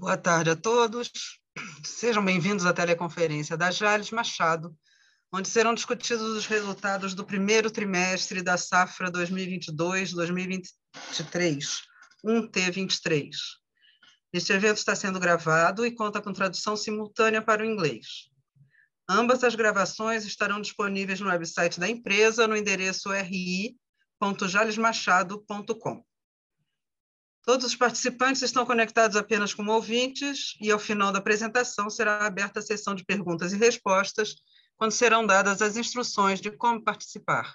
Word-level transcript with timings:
Boa 0.00 0.16
tarde 0.16 0.48
a 0.48 0.56
todos. 0.56 1.10
Sejam 1.84 2.24
bem-vindos 2.24 2.64
à 2.64 2.72
teleconferência 2.72 3.54
da 3.54 3.70
Jales 3.70 4.10
Machado, 4.10 4.74
onde 5.30 5.46
serão 5.46 5.74
discutidos 5.74 6.38
os 6.38 6.46
resultados 6.46 7.14
do 7.14 7.22
primeiro 7.22 7.70
trimestre 7.70 8.40
da 8.40 8.56
safra 8.56 9.12
2022-2023, 9.12 10.62
1T23. 12.24 13.28
Este 14.32 14.54
evento 14.54 14.78
está 14.78 14.96
sendo 14.96 15.20
gravado 15.20 15.84
e 15.84 15.94
conta 15.94 16.22
com 16.22 16.32
tradução 16.32 16.78
simultânea 16.78 17.42
para 17.42 17.62
o 17.62 17.66
inglês. 17.66 18.30
Ambas 19.06 19.44
as 19.44 19.54
gravações 19.54 20.24
estarão 20.24 20.62
disponíveis 20.62 21.20
no 21.20 21.28
website 21.28 21.78
da 21.78 21.86
empresa 21.86 22.48
no 22.48 22.56
endereço 22.56 23.12
ri.jalesmachado.com. 23.12 26.09
Todos 27.42 27.66
os 27.66 27.74
participantes 27.74 28.42
estão 28.42 28.66
conectados 28.66 29.16
apenas 29.16 29.54
como 29.54 29.72
ouvintes 29.72 30.54
e, 30.60 30.70
ao 30.70 30.78
final 30.78 31.10
da 31.10 31.18
apresentação, 31.18 31.88
será 31.88 32.26
aberta 32.26 32.60
a 32.60 32.62
sessão 32.62 32.94
de 32.94 33.04
perguntas 33.04 33.52
e 33.52 33.56
respostas, 33.56 34.34
quando 34.76 34.92
serão 34.92 35.26
dadas 35.26 35.62
as 35.62 35.76
instruções 35.76 36.40
de 36.40 36.50
como 36.50 36.82
participar. 36.82 37.54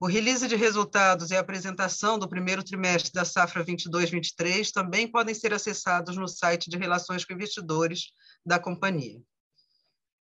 O 0.00 0.06
release 0.06 0.46
de 0.46 0.54
resultados 0.54 1.30
e 1.30 1.36
a 1.36 1.40
apresentação 1.40 2.18
do 2.18 2.28
primeiro 2.28 2.62
trimestre 2.62 3.10
da 3.12 3.24
safra 3.24 3.64
22-23 3.64 4.70
também 4.70 5.10
podem 5.10 5.34
ser 5.34 5.52
acessados 5.52 6.16
no 6.16 6.28
site 6.28 6.70
de 6.70 6.76
Relações 6.76 7.24
com 7.24 7.32
Investidores 7.32 8.12
da 8.46 8.60
companhia. 8.60 9.20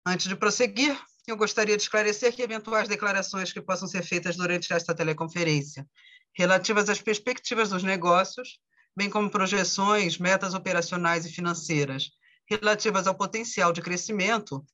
Antes 0.05 0.27
de 0.27 0.35
prosseguir, 0.35 0.95
eu 1.25 1.35
gostaria 1.35 1.75
de 1.75 1.81
esclarecer 1.81 2.35
que 2.35 2.41
eventuais 2.41 2.88
declarações 2.88 3.52
que 3.52 3.61
possam 3.61 3.88
ser 3.88 4.03
feitas 4.03 4.35
durante 4.35 4.71
esta 4.71 4.94
teleconferência 4.94 5.88
relativas 6.36 6.89
às 6.89 7.02
perspectivas 7.02 7.70
dos 7.70 7.84
negócios, 7.84 8.59
bem 8.95 9.09
como 9.09 9.30
projeções, 9.30 10.17
metas 10.17 10.53
operacionais 10.53 11.26
e 11.26 11.31
financeiras 11.31 12.12
relativas 12.50 13.08
ao 13.08 13.16
potencial 13.16 13.72
de 13.72 13.81
crescimento, 13.81 14.66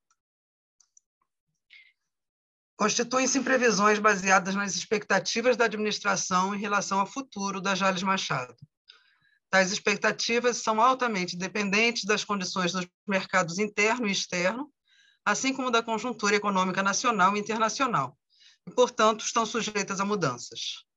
constituem-se 2.76 3.38
em 3.38 3.44
previsões 3.44 4.00
baseadas 4.00 4.56
nas 4.56 4.76
expectativas 4.76 5.58
da 5.58 5.66
administração 5.66 6.56
em 6.56 6.60
relação 6.60 7.00
ao 7.00 7.06
futuro 7.06 7.62
da 7.62 7.76
Jales 7.76 8.04
Machado. 8.04 8.56
Tais 9.50 9.72
expectativas 9.72 10.58
são 10.58 10.82
altamente 10.82 11.36
dependentes 11.36 12.06
das 12.06 12.24
condições 12.24 12.72
dos 12.72 12.88
mercados 13.08 13.58
interno 13.58 14.08
e 14.08 14.12
externo, 14.12 14.72
assim 15.26 15.54
como 15.54 15.72
da 15.72 15.84
conjuntura 15.84 16.36
econômica 16.36 16.82
nacional 16.82 17.36
e 17.36 17.40
internacional, 17.40 18.18
e, 18.66 18.72
portanto, 18.72 19.26
estão 19.26 19.46
sujeitas 19.46 20.00
a 20.00 20.06
mudanças. 20.06 20.89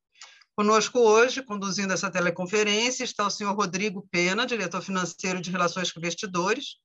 Conosco 0.55 0.99
hoje, 0.99 1.43
conduzindo 1.43 1.95
essa 1.95 2.11
teleconferência, 2.11 3.05
está 3.05 3.27
o 3.27 3.31
senhor 3.31 3.55
Rodrigo 3.55 4.07
Pena, 4.11 4.45
diretor 4.45 4.83
financeiro 4.83 5.41
de 5.41 5.51
Relações 5.51 5.91
com 5.91 5.99
Investidores, 5.99 6.77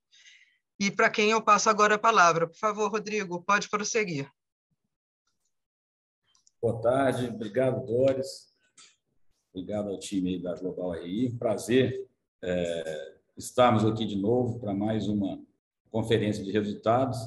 e 0.79 0.89
para 0.89 1.09
quem 1.09 1.31
eu 1.31 1.41
passo 1.41 1.69
agora 1.69 1.95
a 1.95 1.99
palavra. 1.99 2.47
Por 2.47 2.57
favor, 2.57 2.89
Rodrigo, 2.89 3.41
pode 3.41 3.69
prosseguir. 3.69 4.31
Boa 6.61 6.81
tarde, 6.81 7.27
obrigado, 7.27 7.85
Doris. 7.85 8.53
Obrigado 9.53 9.89
ao 9.89 9.99
time 9.99 10.41
da 10.41 10.55
Global 10.55 10.93
RI. 10.93 11.33
Prazer 11.33 12.07
é, 12.41 13.15
estarmos 13.35 13.83
aqui 13.83 14.05
de 14.05 14.15
novo 14.15 14.59
para 14.59 14.73
mais 14.73 15.09
uma 15.09 15.41
conferência 15.91 16.41
de 16.41 16.51
resultados. 16.51 17.17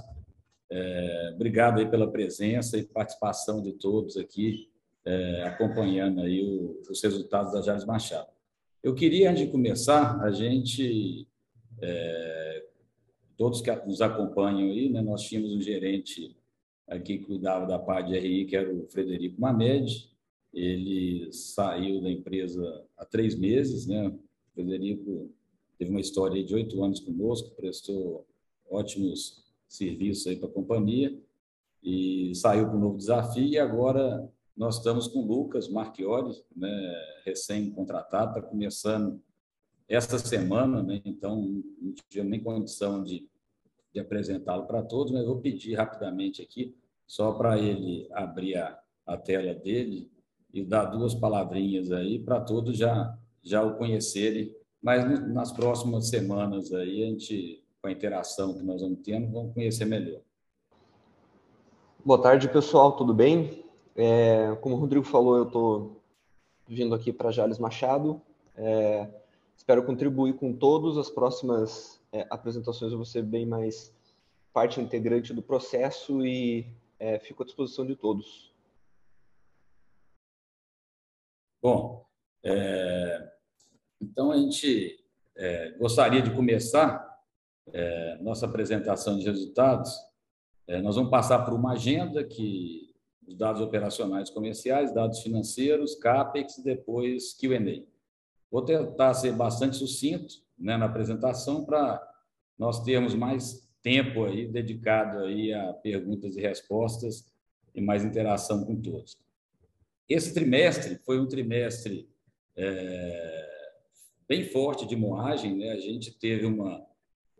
É, 0.70 1.32
obrigado 1.34 1.80
aí 1.80 1.90
pela 1.90 2.10
presença 2.10 2.78
e 2.78 2.86
participação 2.86 3.60
de 3.60 3.72
todos 3.72 4.16
aqui 4.16 4.70
é, 5.10 5.42
acompanhando 5.44 6.20
aí 6.20 6.42
o, 6.42 6.80
os 6.88 7.02
resultados 7.02 7.52
da 7.52 7.60
Jales 7.60 7.84
Machado. 7.84 8.28
Eu 8.82 8.94
queria, 8.94 9.30
antes 9.30 9.44
de 9.44 9.50
começar, 9.50 10.20
a 10.22 10.30
gente, 10.30 11.26
é, 11.82 12.64
todos 13.36 13.60
que 13.60 13.70
nos 13.86 14.00
acompanham 14.00 14.70
aí, 14.70 14.88
né, 14.88 15.02
nós 15.02 15.22
tínhamos 15.22 15.52
um 15.52 15.60
gerente 15.60 16.36
aqui 16.86 17.18
que 17.18 17.24
cuidava 17.24 17.66
da 17.66 17.78
parte 17.78 18.12
de 18.12 18.18
RI, 18.18 18.44
que 18.46 18.56
era 18.56 18.72
o 18.72 18.86
Frederico 18.86 19.40
Mamed, 19.40 20.08
ele 20.52 21.32
saiu 21.32 22.00
da 22.00 22.10
empresa 22.10 22.84
há 22.96 23.04
três 23.04 23.36
meses, 23.36 23.86
né? 23.86 24.08
O 24.08 24.54
Frederico 24.54 25.30
teve 25.78 25.90
uma 25.92 26.00
história 26.00 26.42
de 26.42 26.52
oito 26.52 26.82
anos 26.82 26.98
conosco, 26.98 27.54
prestou 27.54 28.26
ótimos 28.68 29.44
serviços 29.68 30.26
aí 30.26 30.36
para 30.36 30.48
a 30.48 30.52
companhia 30.52 31.16
e 31.80 32.32
saiu 32.34 32.66
para 32.66 32.76
um 32.76 32.80
novo 32.80 32.96
desafio 32.96 33.44
e 33.44 33.56
agora 33.56 34.28
nós 34.60 34.76
estamos 34.76 35.08
com 35.08 35.20
o 35.20 35.26
Lucas 35.26 35.70
Marchiori, 35.70 36.36
né, 36.54 36.94
recém-contratado, 37.24 38.36
está 38.36 38.42
começando 38.42 39.18
esta 39.88 40.18
semana, 40.18 40.82
né, 40.82 41.00
então 41.02 41.62
não 41.80 41.94
tive 42.10 42.28
nem 42.28 42.42
condição 42.42 43.02
de, 43.02 43.26
de 43.90 44.00
apresentá-lo 44.00 44.66
para 44.66 44.82
todos, 44.82 45.12
mas 45.12 45.24
vou 45.24 45.40
pedir 45.40 45.76
rapidamente 45.76 46.42
aqui, 46.42 46.76
só 47.06 47.32
para 47.32 47.58
ele 47.58 48.06
abrir 48.12 48.58
a, 48.58 48.78
a 49.06 49.16
tela 49.16 49.54
dele 49.54 50.10
e 50.52 50.62
dar 50.62 50.84
duas 50.84 51.14
palavrinhas 51.14 51.90
aí 51.90 52.18
para 52.18 52.38
todos 52.38 52.76
já, 52.76 53.18
já 53.42 53.62
o 53.64 53.78
conhecerem, 53.78 54.54
mas 54.82 55.26
nas 55.26 55.52
próximas 55.52 56.10
semanas 56.10 56.70
aí 56.70 57.02
a 57.02 57.06
gente, 57.06 57.64
com 57.80 57.88
a 57.88 57.92
interação 57.92 58.52
que 58.52 58.62
nós 58.62 58.82
vamos 58.82 58.98
tendo, 59.02 59.32
vamos 59.32 59.54
conhecer 59.54 59.86
melhor. 59.86 60.20
Boa 62.04 62.20
tarde, 62.20 62.46
pessoal, 62.46 62.94
tudo 62.94 63.14
bem? 63.14 63.69
É, 64.02 64.56
como 64.62 64.76
o 64.76 64.78
Rodrigo 64.78 65.04
falou, 65.04 65.36
eu 65.36 65.46
estou 65.46 66.02
vindo 66.66 66.94
aqui 66.94 67.12
para 67.12 67.30
Jales 67.30 67.58
Machado. 67.58 68.22
É, 68.56 69.06
espero 69.54 69.84
contribuir 69.84 70.36
com 70.36 70.54
todas 70.54 70.96
as 70.96 71.10
próximas 71.10 72.00
é, 72.10 72.26
apresentações. 72.30 72.92
Eu 72.92 72.96
vou 72.96 73.04
ser 73.04 73.22
bem 73.22 73.44
mais 73.44 73.94
parte 74.54 74.80
integrante 74.80 75.34
do 75.34 75.42
processo 75.42 76.24
e 76.24 76.66
é, 76.98 77.18
fico 77.18 77.42
à 77.42 77.46
disposição 77.46 77.84
de 77.84 77.94
todos. 77.94 78.50
Bom, 81.62 82.06
é, 82.42 83.32
então 84.00 84.30
a 84.30 84.38
gente 84.38 85.04
é, 85.36 85.72
gostaria 85.72 86.22
de 86.22 86.34
começar 86.34 87.10
nossa 88.20 88.46
apresentação 88.46 89.16
de 89.16 89.24
resultados. 89.26 89.94
nós 90.82 90.96
vamos 90.96 91.08
passar 91.08 91.44
por 91.44 91.54
uma 91.54 91.74
agenda 91.74 92.24
que 92.24 92.89
os 93.30 93.36
dados 93.36 93.62
operacionais 93.62 94.28
comerciais, 94.28 94.92
dados 94.92 95.20
financeiros, 95.20 95.94
CAPEX 95.94 96.58
e 96.58 96.64
depois 96.64 97.32
Q&A. 97.34 97.82
Vou 98.50 98.64
tentar 98.64 99.14
ser 99.14 99.32
bastante 99.32 99.76
sucinto 99.76 100.34
né, 100.58 100.76
na 100.76 100.86
apresentação 100.86 101.64
para 101.64 102.06
nós 102.58 102.82
termos 102.82 103.14
mais 103.14 103.66
tempo 103.82 104.24
aí 104.24 104.46
dedicado 104.46 105.20
aí 105.20 105.54
a 105.54 105.72
perguntas 105.72 106.36
e 106.36 106.40
respostas 106.40 107.32
e 107.74 107.80
mais 107.80 108.04
interação 108.04 108.64
com 108.64 108.76
todos. 108.76 109.16
Esse 110.08 110.34
trimestre 110.34 110.96
foi 111.06 111.20
um 111.20 111.26
trimestre 111.26 112.10
é, 112.56 113.48
bem 114.28 114.44
forte 114.44 114.86
de 114.86 114.96
moagem, 114.96 115.56
né? 115.56 115.70
A 115.70 115.80
gente 115.80 116.18
teve 116.18 116.44
uma 116.44 116.84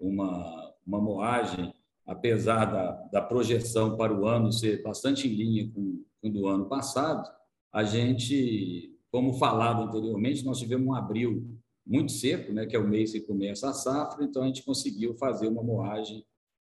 uma, 0.00 0.74
uma 0.86 1.00
moagem 1.00 1.74
apesar 2.06 2.64
da, 2.66 2.92
da 3.12 3.22
projeção 3.22 3.96
para 3.96 4.12
o 4.12 4.26
ano 4.26 4.52
ser 4.52 4.82
bastante 4.82 5.28
em 5.28 5.34
linha 5.34 5.70
com, 5.72 6.04
com 6.20 6.30
do 6.30 6.46
ano 6.46 6.66
passado, 6.66 7.28
a 7.72 7.84
gente, 7.84 8.98
como 9.10 9.34
falado 9.34 9.82
anteriormente, 9.82 10.44
nós 10.44 10.58
tivemos 10.58 10.86
um 10.86 10.94
abril 10.94 11.46
muito 11.86 12.12
seco, 12.12 12.52
né, 12.52 12.66
que 12.66 12.76
é 12.76 12.78
o 12.78 12.88
mês 12.88 13.12
que 13.12 13.20
começa 13.20 13.68
a 13.68 13.72
safra, 13.72 14.24
então 14.24 14.42
a 14.42 14.46
gente 14.46 14.62
conseguiu 14.62 15.14
fazer 15.14 15.48
uma 15.48 15.62
moagem 15.62 16.24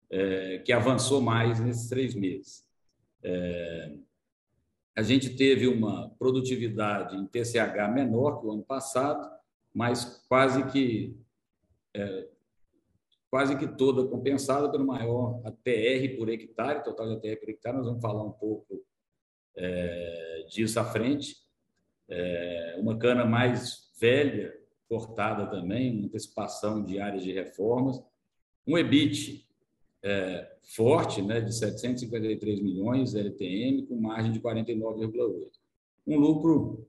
é, 0.09 0.59
que 0.59 0.71
avançou 0.71 1.21
mais 1.21 1.59
nesses 1.59 1.87
três 1.87 2.15
meses. 2.15 2.63
É, 3.23 3.95
a 4.95 5.01
gente 5.01 5.29
teve 5.35 5.67
uma 5.67 6.09
produtividade 6.17 7.15
em 7.15 7.25
TCH 7.25 7.89
menor 7.93 8.39
que 8.39 8.47
o 8.47 8.51
ano 8.51 8.63
passado, 8.63 9.29
mas 9.73 10.25
quase 10.27 10.65
que 10.71 11.15
é, 11.95 12.27
quase 13.29 13.57
que 13.57 13.67
toda 13.67 14.07
compensada 14.07 14.69
pelo 14.71 14.85
maior 14.85 15.41
ATR 15.45 16.17
por 16.17 16.29
hectare, 16.29 16.83
total 16.83 17.07
de 17.07 17.13
ATR 17.15 17.39
por 17.39 17.49
hectare. 17.49 17.77
Nós 17.77 17.85
vamos 17.85 18.01
falar 18.01 18.23
um 18.23 18.31
pouco 18.31 18.83
é, 19.55 20.45
disso 20.49 20.79
à 20.79 20.85
frente. 20.85 21.37
É, 22.07 22.77
uma 22.79 22.97
cana 22.97 23.25
mais 23.25 23.91
velha, 23.99 24.57
cortada 24.87 25.45
também, 25.45 25.95
uma 25.95 26.07
antecipação 26.07 26.83
de 26.83 26.99
áreas 26.99 27.23
de 27.23 27.31
reformas. 27.31 28.01
Um 28.65 28.77
EBIT 28.77 29.47
é, 30.01 30.55
forte, 30.75 31.21
né, 31.21 31.39
de 31.39 31.53
753 31.53 32.61
milhões 32.61 33.13
LTM, 33.13 33.85
com 33.85 33.95
margem 33.95 34.31
de 34.31 34.39
49,8. 34.39 35.51
Um 36.07 36.17
lucro 36.17 36.87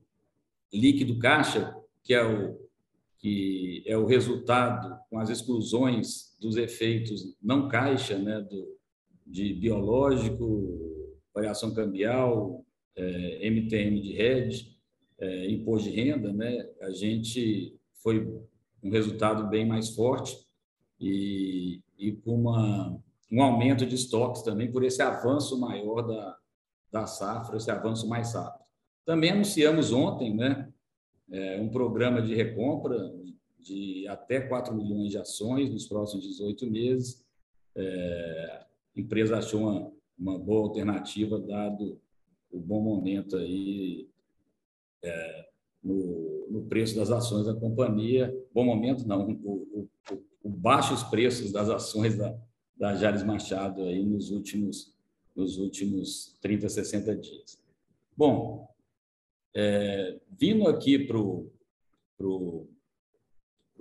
líquido 0.73 1.19
caixa, 1.19 1.77
que 2.03 2.15
é 2.15 2.25
o 2.25 2.59
que 3.21 3.83
é 3.87 3.99
o 3.99 4.07
resultado 4.07 4.99
com 5.11 5.19
as 5.19 5.29
exclusões 5.29 6.30
dos 6.41 6.57
efeitos 6.57 7.37
não 7.43 7.69
caixa, 7.69 8.19
né, 8.19 8.41
do, 8.41 8.77
de 9.27 9.53
biológico, 9.55 11.19
variação 11.35 11.73
cambial, 11.75 12.65
é, 12.97 13.49
MTM 13.49 14.01
de 14.01 14.13
rede, 14.13 14.77
é, 15.19 15.51
imposto 15.51 15.91
de 15.91 15.97
renda, 15.97 16.33
né, 16.33 16.67
a 16.81 16.91
gente 16.91 17.79
foi 18.03 18.27
um 18.83 18.91
resultado 18.91 19.49
bem 19.49 19.67
mais 19.67 19.95
forte 19.95 20.37
e, 20.99 21.81
e 21.99 22.13
com 22.13 22.35
uma, 22.35 22.99
um 23.31 23.43
aumento 23.43 23.85
de 23.85 23.95
estoques 23.95 24.43
também 24.43 24.73
por 24.73 24.83
esse 24.83 25.03
avanço 25.03 25.61
maior 25.61 26.03
da, 26.03 26.37
da 26.91 27.07
safra, 27.07 27.59
esse 27.59 27.71
avanço 27.71 28.09
mais 28.09 28.35
rápido. 28.35 28.65
Também 29.05 29.31
anunciamos 29.31 29.93
ontem 29.93 30.35
né, 30.35 30.73
é, 31.31 31.61
um 31.61 31.69
programa 31.69 32.23
de 32.23 32.35
recompra 32.35 33.13
de 33.63 34.07
até 34.09 34.41
4 34.41 34.75
milhões 34.75 35.11
de 35.11 35.19
ações 35.19 35.71
nos 35.71 35.87
próximos 35.87 36.27
18 36.27 36.71
meses. 36.71 37.25
É, 37.75 38.65
a 38.97 39.01
empresa 39.01 39.39
achou 39.39 39.61
uma, 39.61 39.93
uma 40.19 40.39
boa 40.39 40.69
alternativa, 40.69 41.39
dado 41.39 42.01
o 42.51 42.59
bom 42.59 42.81
momento 42.81 43.37
aí 43.37 44.09
é, 45.03 45.49
no, 45.83 46.47
no, 46.51 46.63
preço 46.65 46.97
das 46.97 47.11
ações 47.11 47.47
da 47.47 47.55
companhia. 47.55 48.35
Bom 48.53 48.65
momento, 48.65 49.07
não, 49.07 49.31
o, 49.45 49.89
o, 50.11 50.21
o 50.43 50.49
baixos 50.49 51.03
preços 51.05 51.53
das 51.53 51.71
ações 51.71 52.17
da, 52.17 52.37
da 52.77 52.95
Jales 52.97 53.23
Machado 53.23 53.83
aí 53.83 54.05
nos 54.05 54.31
últimos, 54.31 54.93
nos 55.35 55.59
últimos 55.59 56.37
30, 56.41 56.69
60 56.69 57.17
dias. 57.17 57.63
Bom, 58.17 58.69
é, 59.55 60.19
vindo 60.31 60.69
aqui 60.69 60.99
para 60.99 61.19
pro, 62.17 62.69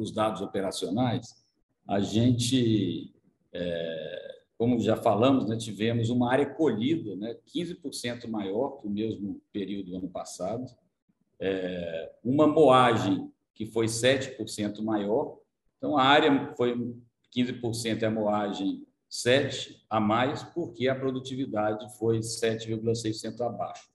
os 0.02 0.12
dados 0.12 0.42
operacionais, 0.42 1.44
a 1.88 2.00
gente, 2.00 3.14
é, 3.52 4.40
como 4.58 4.80
já 4.80 4.96
falamos, 4.96 5.48
né, 5.48 5.58
tivemos 5.58 6.10
uma 6.10 6.32
área 6.32 6.46
colhida 6.46 7.16
né, 7.16 7.36
15% 7.56 8.28
maior 8.28 8.80
que 8.80 8.88
o 8.88 8.90
mesmo 8.90 9.42
período 9.52 9.92
do 9.92 9.98
ano 9.98 10.10
passado, 10.10 10.66
é, 11.40 12.12
uma 12.24 12.48
moagem 12.48 13.32
que 13.54 13.66
foi 13.66 13.88
7% 13.88 14.82
maior, 14.82 15.38
então 15.78 15.98
a 15.98 16.04
área 16.04 16.54
foi 16.56 16.76
15% 17.36 18.02
e 18.02 18.06
a 18.06 18.12
moagem 18.12 18.86
7 19.10 19.84
a 19.90 20.00
mais, 20.00 20.44
porque 20.44 20.88
a 20.88 20.96
produtividade 20.96 21.98
foi 21.98 22.20
7,6% 22.20 23.42
abaixo. 23.42 23.90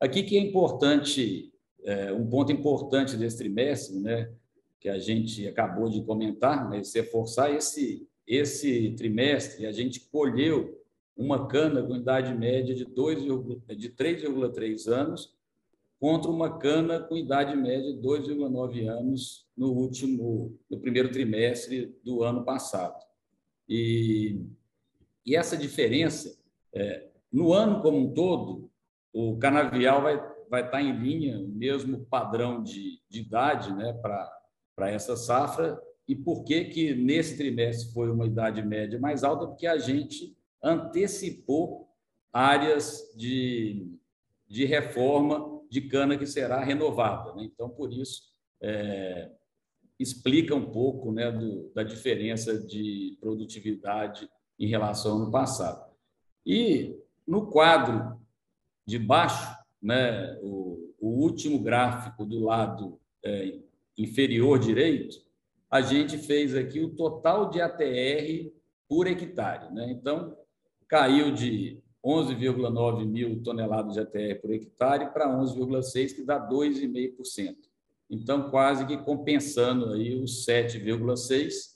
Aqui 0.00 0.22
que 0.22 0.38
é 0.38 0.40
importante, 0.40 1.52
é, 1.84 2.10
um 2.12 2.26
ponto 2.26 2.50
importante 2.50 3.16
desse 3.16 3.36
trimestre, 3.36 3.98
né, 4.00 4.32
que 4.80 4.88
a 4.88 4.98
gente 4.98 5.46
acabou 5.46 5.88
de 5.88 6.02
comentar, 6.02 6.68
mas 6.68 6.92
reforçar 6.94 7.50
esse 7.54 8.08
esse 8.26 8.92
trimestre 8.92 9.66
a 9.66 9.72
gente 9.72 10.00
colheu 10.08 10.80
uma 11.16 11.48
cana 11.48 11.82
com 11.82 11.96
idade 11.96 12.32
média 12.32 12.74
de 12.74 12.84
2, 12.84 13.24
de 13.76 13.90
3,3 13.90 14.86
anos 14.86 15.34
contra 15.98 16.30
uma 16.30 16.58
cana 16.58 17.00
com 17.00 17.16
idade 17.16 17.54
média 17.56 17.92
de 17.92 18.00
2,9 18.00 18.88
anos 18.88 19.46
no 19.56 19.72
último 19.72 20.56
no 20.70 20.78
primeiro 20.78 21.10
trimestre 21.10 21.94
do 22.02 22.22
ano 22.22 22.44
passado. 22.44 23.04
E, 23.68 24.40
e 25.26 25.36
essa 25.36 25.56
diferença 25.56 26.38
é, 26.72 27.08
no 27.32 27.52
ano 27.52 27.82
como 27.82 27.98
um 27.98 28.14
todo 28.14 28.70
o 29.12 29.36
canavial 29.38 30.02
vai, 30.02 30.16
vai 30.48 30.64
estar 30.64 30.80
em 30.80 30.96
linha, 30.96 31.38
o 31.38 31.48
mesmo 31.48 32.06
padrão 32.06 32.62
de, 32.62 33.00
de 33.08 33.20
idade 33.20 33.74
né, 33.74 33.92
para 33.92 34.39
essa 34.88 35.16
safra. 35.16 35.80
E 36.06 36.14
por 36.14 36.44
que, 36.44 36.64
que 36.66 36.94
nesse 36.94 37.36
trimestre 37.36 37.92
foi 37.92 38.10
uma 38.10 38.26
idade 38.26 38.62
média 38.62 38.98
mais 38.98 39.22
alta? 39.22 39.46
Porque 39.46 39.66
a 39.66 39.78
gente 39.78 40.36
antecipou 40.62 41.88
áreas 42.32 43.12
de, 43.16 43.96
de 44.48 44.64
reforma 44.64 45.60
de 45.70 45.82
cana 45.82 46.16
que 46.16 46.26
será 46.26 46.62
renovada. 46.62 47.34
Né? 47.34 47.44
Então, 47.44 47.68
por 47.68 47.92
isso, 47.92 48.22
é, 48.60 49.30
explica 49.98 50.54
um 50.54 50.70
pouco 50.70 51.12
né, 51.12 51.30
do, 51.30 51.70
da 51.74 51.82
diferença 51.82 52.58
de 52.58 53.16
produtividade 53.20 54.28
em 54.58 54.66
relação 54.66 55.12
ao 55.12 55.18
ano 55.22 55.30
passado. 55.30 55.90
E 56.44 56.96
no 57.26 57.46
quadro 57.46 58.20
de 58.86 58.98
baixo, 58.98 59.54
né, 59.80 60.38
o, 60.42 60.94
o 60.98 61.08
último 61.08 61.58
gráfico 61.58 62.24
do 62.24 62.40
lado 62.40 62.98
é, 63.24 63.60
inferior 64.02 64.58
direito, 64.58 65.16
a 65.70 65.80
gente 65.80 66.18
fez 66.18 66.54
aqui 66.54 66.80
o 66.80 66.90
total 66.90 67.50
de 67.50 67.60
ATR 67.60 68.50
por 68.88 69.06
hectare. 69.06 69.72
Né? 69.72 69.90
Então, 69.90 70.36
caiu 70.88 71.32
de 71.32 71.80
11,9 72.04 73.06
mil 73.06 73.42
toneladas 73.42 73.94
de 73.94 74.00
ATR 74.00 74.40
por 74.40 74.50
hectare 74.50 75.12
para 75.12 75.28
11,6, 75.28 76.14
que 76.14 76.22
dá 76.22 76.40
2,5%. 76.48 77.56
Então, 78.10 78.50
quase 78.50 78.86
que 78.86 78.96
compensando 78.96 79.92
aí 79.92 80.20
os 80.20 80.44
7,6%. 80.44 81.70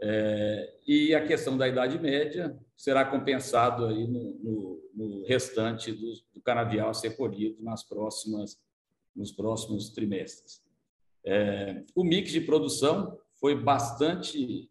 É, 0.00 0.76
e 0.86 1.14
a 1.14 1.26
questão 1.26 1.56
da 1.56 1.68
idade 1.68 1.98
média 1.98 2.56
será 2.76 3.04
compensado 3.04 3.86
aí 3.86 4.06
no, 4.06 4.34
no, 4.42 4.90
no 4.94 5.26
restante 5.26 5.92
do, 5.92 6.12
do, 6.34 6.40
canavial 6.42 6.90
a 6.90 6.94
ser 6.94 7.16
colhido 7.16 7.62
nas 7.62 7.82
próximas, 7.84 8.60
nos 9.14 9.32
próximos 9.32 9.90
trimestres. 9.90 10.63
É, 11.24 11.82
o 11.94 12.04
mix 12.04 12.30
de 12.30 12.40
produção 12.40 13.18
foi 13.40 13.54
bastante 13.54 14.68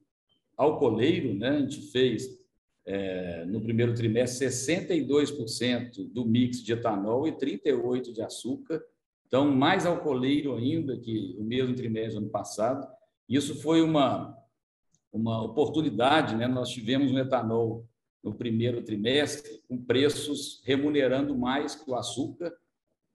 alcooleiro, 0.56 1.34
né? 1.34 1.50
a 1.50 1.60
gente 1.60 1.82
fez 1.92 2.40
é, 2.86 3.46
no 3.46 3.62
primeiro 3.62 3.94
trimestre 3.94 4.48
62% 4.48 6.12
do 6.12 6.26
mix 6.26 6.62
de 6.62 6.74
etanol 6.74 7.28
e 7.28 7.32
38% 7.32 8.12
de 8.12 8.22
açúcar, 8.22 8.84
então 9.28 9.52
mais 9.52 9.86
alcooleiro 9.86 10.56
ainda 10.56 10.98
que 10.98 11.36
o 11.40 11.44
mesmo 11.44 11.76
trimestre 11.76 12.14
do 12.14 12.24
ano 12.24 12.30
passado. 12.30 12.88
Isso 13.28 13.56
foi 13.62 13.82
uma, 13.82 14.38
uma 15.12 15.42
oportunidade, 15.42 16.36
né? 16.36 16.48
nós 16.48 16.70
tivemos 16.70 17.12
um 17.12 17.18
etanol 17.18 17.88
no 18.24 18.34
primeiro 18.34 18.82
trimestre, 18.82 19.62
com 19.68 19.78
preços 19.78 20.62
remunerando 20.64 21.38
mais 21.38 21.76
que 21.76 21.90
o 21.90 21.96
açúcar. 21.96 22.54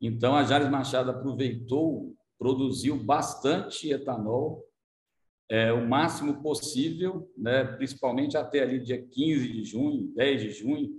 Então, 0.00 0.37
a 0.37 0.44
Jales 0.44 0.69
Machado 0.69 1.11
aproveitou, 1.11 2.14
produziu 2.38 2.96
bastante 2.96 3.90
etanol, 3.90 4.64
é, 5.50 5.73
o 5.73 5.87
máximo 5.87 6.43
possível, 6.43 7.31
né, 7.37 7.64
principalmente 7.64 8.37
até 8.37 8.61
ali 8.61 8.81
dia 8.81 9.02
15 9.02 9.52
de 9.52 9.64
junho, 9.64 10.12
10 10.14 10.43
de 10.43 10.50
junho, 10.50 10.90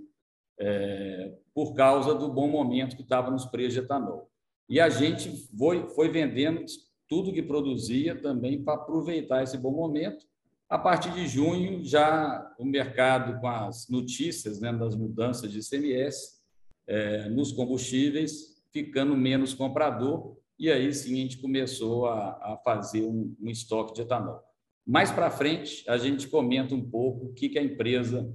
é, 0.58 1.38
por 1.54 1.74
causa 1.74 2.14
do 2.14 2.28
bom 2.28 2.48
momento 2.48 2.96
que 2.96 3.02
estava 3.02 3.30
nos 3.30 3.46
preços 3.46 3.74
de 3.74 3.80
etanol. 3.80 4.28
E 4.68 4.78
a 4.78 4.88
gente 4.88 5.48
foi, 5.56 5.88
foi 5.88 6.08
vendendo 6.10 6.64
tudo 7.08 7.32
que 7.32 7.42
produzia 7.42 8.20
também 8.20 8.62
para 8.62 8.74
aproveitar 8.74 9.42
esse 9.42 9.56
bom 9.56 9.72
momento 9.72 10.24
a 10.70 10.78
partir 10.78 11.12
de 11.12 11.26
junho, 11.26 11.84
já 11.84 12.54
o 12.56 12.64
mercado, 12.64 13.40
com 13.40 13.48
as 13.48 13.88
notícias 13.88 14.60
né, 14.60 14.72
das 14.72 14.94
mudanças 14.94 15.50
de 15.50 15.58
ICMS 15.58 16.40
é, 16.86 17.28
nos 17.28 17.50
combustíveis, 17.50 18.62
ficando 18.72 19.16
menos 19.16 19.52
comprador, 19.52 20.36
e 20.60 20.70
aí 20.70 20.92
sim 20.92 21.14
a 21.14 21.16
gente 21.16 21.38
começou 21.38 22.06
a, 22.06 22.52
a 22.52 22.60
fazer 22.62 23.02
um, 23.02 23.34
um, 23.40 23.48
estoque 23.48 23.94
de 23.94 24.02
etanol. 24.02 24.44
Mais 24.86 25.10
para 25.10 25.30
frente, 25.30 25.82
a 25.88 25.96
gente 25.96 26.28
comenta 26.28 26.74
um 26.74 26.90
pouco 26.90 27.26
o 27.26 27.32
que, 27.32 27.48
que 27.48 27.58
a 27.58 27.62
empresa 27.62 28.30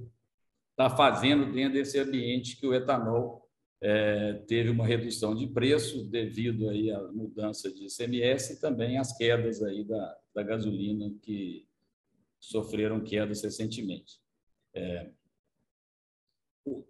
está 0.72 0.90
fazendo 0.90 1.52
dentro 1.52 1.74
desse 1.74 1.96
ambiente 2.00 2.56
que 2.56 2.66
o 2.66 2.74
etanol 2.74 3.48
é, 3.80 4.32
teve 4.48 4.70
uma 4.70 4.84
redução 4.84 5.36
de 5.36 5.46
preço 5.46 6.10
devido 6.10 6.68
aí 6.68 6.90
à 6.90 7.00
mudança 7.12 7.72
de 7.72 7.86
ICMS 7.86 8.54
e 8.54 8.60
também 8.60 8.98
às 8.98 9.16
quedas 9.16 9.62
aí 9.62 9.84
da, 9.84 10.18
da 10.34 10.42
gasolina 10.42 11.14
que 11.22 11.64
sofreram 12.40 13.04
quedas 13.04 13.44
recentemente. 13.44 14.18
É, 14.74 15.10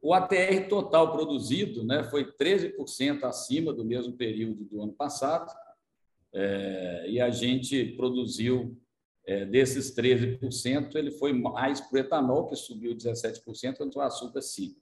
o, 0.02 0.14
ATR 0.14 0.68
total 0.68 1.12
produzido 1.12 1.84
né, 1.84 2.02
foi 2.04 2.32
13% 2.32 3.24
acima 3.24 3.72
do 3.72 3.84
mesmo 3.84 4.14
período 4.14 4.64
do 4.64 4.82
ano 4.82 4.92
passado, 4.92 5.52
é, 6.32 7.06
e 7.08 7.20
a 7.20 7.30
gente 7.30 7.84
produziu, 7.96 8.76
é, 9.26 9.44
desses 9.44 9.94
13%, 9.94 10.94
ele 10.94 11.10
foi 11.10 11.32
mais 11.32 11.80
para 11.80 11.96
o 11.96 12.00
etanol, 12.00 12.46
que 12.46 12.56
subiu 12.56 12.94
17%, 12.94 13.76
quanto 13.76 13.96
o 13.96 14.00
açúcar 14.00 14.40
5%. 14.40 14.74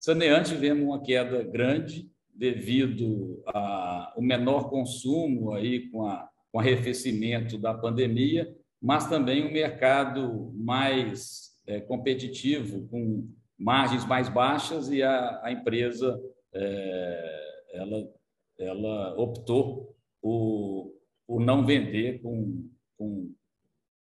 Saneante, 0.00 0.50
tivemos 0.50 0.84
uma 0.84 1.02
queda 1.02 1.42
grande 1.42 2.08
devido 2.32 3.42
ao 3.46 4.22
menor 4.22 4.70
consumo 4.70 5.52
aí 5.52 5.88
com, 5.90 6.06
a, 6.06 6.30
com 6.52 6.58
o 6.58 6.60
arrefecimento 6.60 7.58
da 7.58 7.74
pandemia 7.74 8.56
mas 8.80 9.08
também 9.08 9.44
um 9.44 9.52
mercado 9.52 10.52
mais 10.54 11.52
é, 11.66 11.80
competitivo, 11.80 12.88
com 12.88 13.28
margens 13.58 14.04
mais 14.06 14.28
baixas, 14.28 14.88
e 14.90 15.02
a, 15.02 15.40
a 15.42 15.50
empresa 15.50 16.20
é, 16.54 17.64
ela, 17.72 18.14
ela 18.58 19.14
optou 19.20 19.96
por, 20.20 20.94
por 21.26 21.40
não 21.40 21.66
vender 21.66 22.22
com, 22.22 22.70
com, 22.96 23.34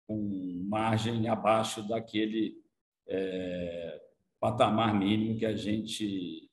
com 0.07 0.65
margem 0.67 1.27
abaixo 1.27 1.87
daquele 1.87 2.61
é, 3.07 4.01
patamar 4.39 4.93
mínimo 4.93 5.37
que 5.37 5.45
a 5.45 5.55
gente 5.55 6.49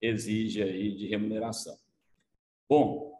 exige 0.00 0.62
aí 0.62 0.94
de 0.94 1.06
remuneração. 1.06 1.76
Bom, 2.68 3.12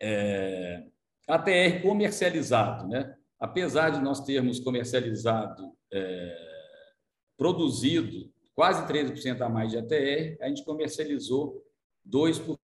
é, 0.00 0.86
ATR 1.28 1.82
comercializado, 1.82 2.88
né? 2.88 3.16
Apesar 3.38 3.90
de 3.90 4.00
nós 4.00 4.20
termos 4.20 4.60
comercializado, 4.60 5.72
é, 5.92 6.52
produzido 7.36 8.31
quase 8.62 8.86
13% 8.86 9.40
a 9.40 9.48
mais 9.48 9.72
de 9.72 9.78
ATR, 9.78 10.40
a 10.40 10.46
gente 10.46 10.64
comercializou 10.64 11.66
2% 12.08 12.56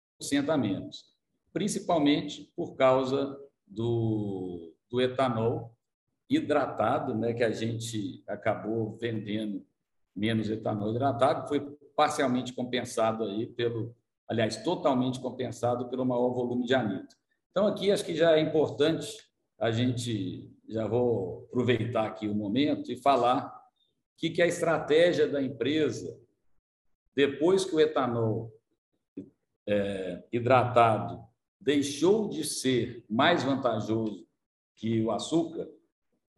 a 0.51 0.55
menos, 0.59 1.07
principalmente 1.55 2.53
por 2.55 2.77
causa 2.77 3.35
do, 3.67 4.75
do 4.91 5.01
etanol 5.01 5.75
hidratado, 6.29 7.15
né, 7.15 7.33
que 7.33 7.43
a 7.43 7.51
gente 7.51 8.23
acabou 8.29 8.99
vendendo 9.01 9.65
menos 10.15 10.51
etanol 10.51 10.91
hidratado, 10.91 11.49
foi 11.49 11.61
parcialmente 11.97 12.53
compensado 12.53 13.25
aí 13.25 13.47
pelo, 13.47 13.97
aliás, 14.29 14.59
totalmente 14.59 15.19
compensado 15.19 15.89
pelo 15.89 16.05
maior 16.05 16.29
volume 16.35 16.67
de 16.67 16.75
anidro. 16.75 17.17
Então, 17.51 17.67
aqui 17.67 17.91
acho 17.91 18.05
que 18.05 18.15
já 18.15 18.37
é 18.37 18.41
importante 18.41 19.17
a 19.59 19.71
gente, 19.71 20.47
já 20.69 20.87
vou 20.87 21.47
aproveitar 21.49 22.05
aqui 22.05 22.29
o 22.29 22.35
momento 22.35 22.93
e 22.93 22.97
falar 22.99 23.56
que, 24.17 24.31
que 24.31 24.43
a 24.43 24.47
estratégia 24.47 25.29
da 25.29 25.43
empresa 25.43 26.19
depois 27.17 27.65
que 27.65 27.75
o 27.75 27.81
etanol 27.81 28.53
é, 29.67 30.23
hidratado 30.31 31.25
deixou 31.59 32.29
de 32.29 32.45
ser 32.45 33.03
mais 33.09 33.43
vantajoso 33.43 34.27
que 34.75 35.03
o 35.03 35.11
açúcar, 35.11 35.67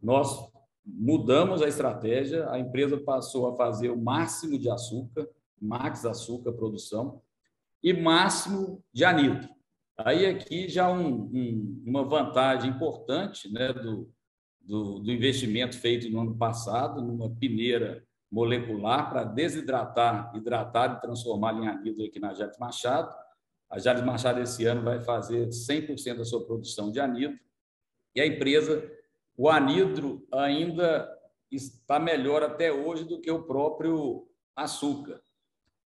nós 0.01 0.49
mudamos 0.85 1.61
a 1.61 1.67
estratégia, 1.67 2.49
a 2.49 2.57
empresa 2.57 2.97
passou 2.97 3.49
a 3.49 3.55
fazer 3.57 3.89
o 3.89 4.01
máximo 4.01 4.57
de 4.57 4.69
açúcar, 4.69 5.29
max 5.61 6.05
açúcar 6.05 6.53
produção, 6.53 7.21
e 7.83 7.91
máximo 7.91 8.81
de 8.93 9.03
anidro. 9.03 9.49
Aí 9.97 10.25
aqui 10.25 10.69
já 10.69 10.89
um, 10.89 11.25
um, 11.25 11.83
uma 11.85 12.05
vantagem 12.05 12.71
importante 12.71 13.51
né, 13.51 13.73
do, 13.73 14.09
do, 14.69 14.99
do, 14.99 15.11
investimento 15.11 15.77
feito 15.77 16.09
no 16.09 16.21
ano 16.21 16.37
passado, 16.37 17.01
numa 17.01 17.29
peneira 17.29 18.03
molecular 18.31 19.09
para 19.09 19.23
desidratar, 19.23 20.31
hidratar 20.35 20.97
e 20.97 21.01
transformar 21.01 21.53
em 21.55 21.67
anidro 21.67 22.05
aqui 22.05 22.19
na 22.19 22.33
Jales 22.33 22.57
Machado. 22.59 23.13
A 23.69 23.79
Jales 23.79 24.03
Machado 24.03 24.39
esse 24.39 24.65
ano 24.65 24.83
vai 24.83 25.01
fazer 25.01 25.47
100% 25.47 26.17
da 26.17 26.25
sua 26.25 26.45
produção 26.45 26.91
de 26.91 26.99
anidro. 26.99 27.39
E 28.15 28.21
a 28.21 28.27
empresa, 28.27 28.87
o 29.35 29.49
anidro 29.49 30.27
ainda 30.31 31.09
está 31.51 31.99
melhor 31.99 32.43
até 32.43 32.71
hoje 32.71 33.03
do 33.03 33.19
que 33.19 33.31
o 33.31 33.43
próprio 33.43 34.27
açúcar. 34.55 35.19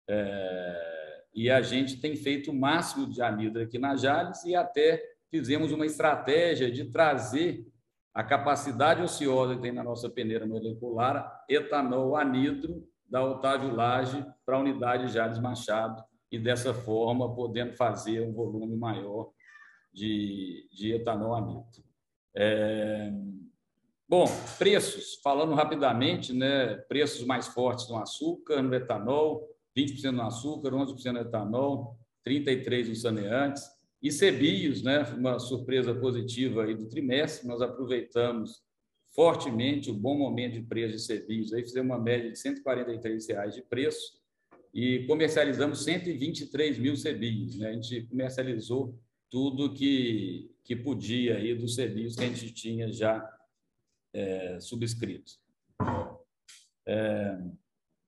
É 0.07 0.91
e 1.33 1.49
a 1.49 1.61
gente 1.61 1.99
tem 1.99 2.15
feito 2.15 2.51
o 2.51 2.53
máximo 2.53 3.09
de 3.09 3.21
anidro 3.21 3.61
aqui 3.61 3.77
na 3.77 3.95
Jales 3.95 4.43
e 4.43 4.53
até 4.53 5.01
fizemos 5.29 5.71
uma 5.71 5.85
estratégia 5.85 6.69
de 6.69 6.85
trazer 6.85 7.70
a 8.13 8.23
capacidade 8.23 9.01
ociosa 9.01 9.55
que 9.55 9.61
tem 9.61 9.71
na 9.71 9.83
nossa 9.83 10.09
peneira 10.09 10.45
molecular, 10.45 11.43
etanol 11.47 12.15
anidro 12.15 12.87
da 13.09 13.23
Otávio 13.23 13.73
Lage 13.73 14.25
para 14.45 14.57
a 14.57 14.59
unidade 14.59 15.11
Jales 15.11 15.39
Machado 15.39 16.03
e 16.31 16.39
dessa 16.39 16.73
forma 16.73 17.33
podendo 17.33 17.73
fazer 17.73 18.21
um 18.21 18.33
volume 18.33 18.75
maior 18.75 19.31
de, 19.93 20.67
de 20.71 20.93
etanol 20.93 21.35
anidro. 21.35 21.83
É... 22.35 23.11
Bom, 24.07 24.25
preços, 24.57 25.19
falando 25.23 25.53
rapidamente, 25.53 26.33
né, 26.33 26.75
preços 26.75 27.25
mais 27.25 27.47
fortes 27.47 27.87
no 27.89 27.97
açúcar, 27.97 28.61
no 28.61 28.73
etanol, 28.73 29.47
20% 29.77 30.11
no 30.11 30.23
açúcar, 30.23 30.71
11% 30.71 31.11
no 31.13 31.19
etanol, 31.19 31.97
33% 32.27 32.89
nos 32.89 33.01
saneantes. 33.01 33.63
E 34.01 34.11
cebios, 34.11 34.81
né, 34.81 35.03
uma 35.15 35.37
surpresa 35.37 35.93
positiva 35.93 36.63
aí 36.63 36.75
do 36.75 36.87
trimestre, 36.87 37.47
nós 37.47 37.61
aproveitamos 37.61 38.63
fortemente 39.13 39.91
o 39.91 39.93
bom 39.93 40.17
momento 40.17 40.53
de 40.53 40.61
preço 40.61 40.95
de 40.95 41.01
cebios, 41.01 41.53
aí 41.53 41.61
fizemos 41.61 41.91
uma 41.91 42.01
média 42.01 42.31
de 42.31 42.39
143 42.39 43.27
reais 43.27 43.53
de 43.53 43.61
preço 43.61 44.19
e 44.73 45.05
comercializamos 45.05 45.83
123 45.83 46.79
mil 46.79 46.95
cebios. 46.95 47.57
Né? 47.57 47.69
A 47.69 47.73
gente 47.73 48.03
comercializou 48.03 48.97
tudo 49.29 49.73
que, 49.73 50.49
que 50.63 50.75
podia 50.75 51.37
aí 51.37 51.53
dos 51.53 51.75
cebios 51.75 52.15
que 52.15 52.23
a 52.23 52.27
gente 52.27 52.51
tinha 52.53 52.91
já 52.91 53.29
é, 54.13 54.59
subscritos. 54.59 55.39
É, 56.85 57.37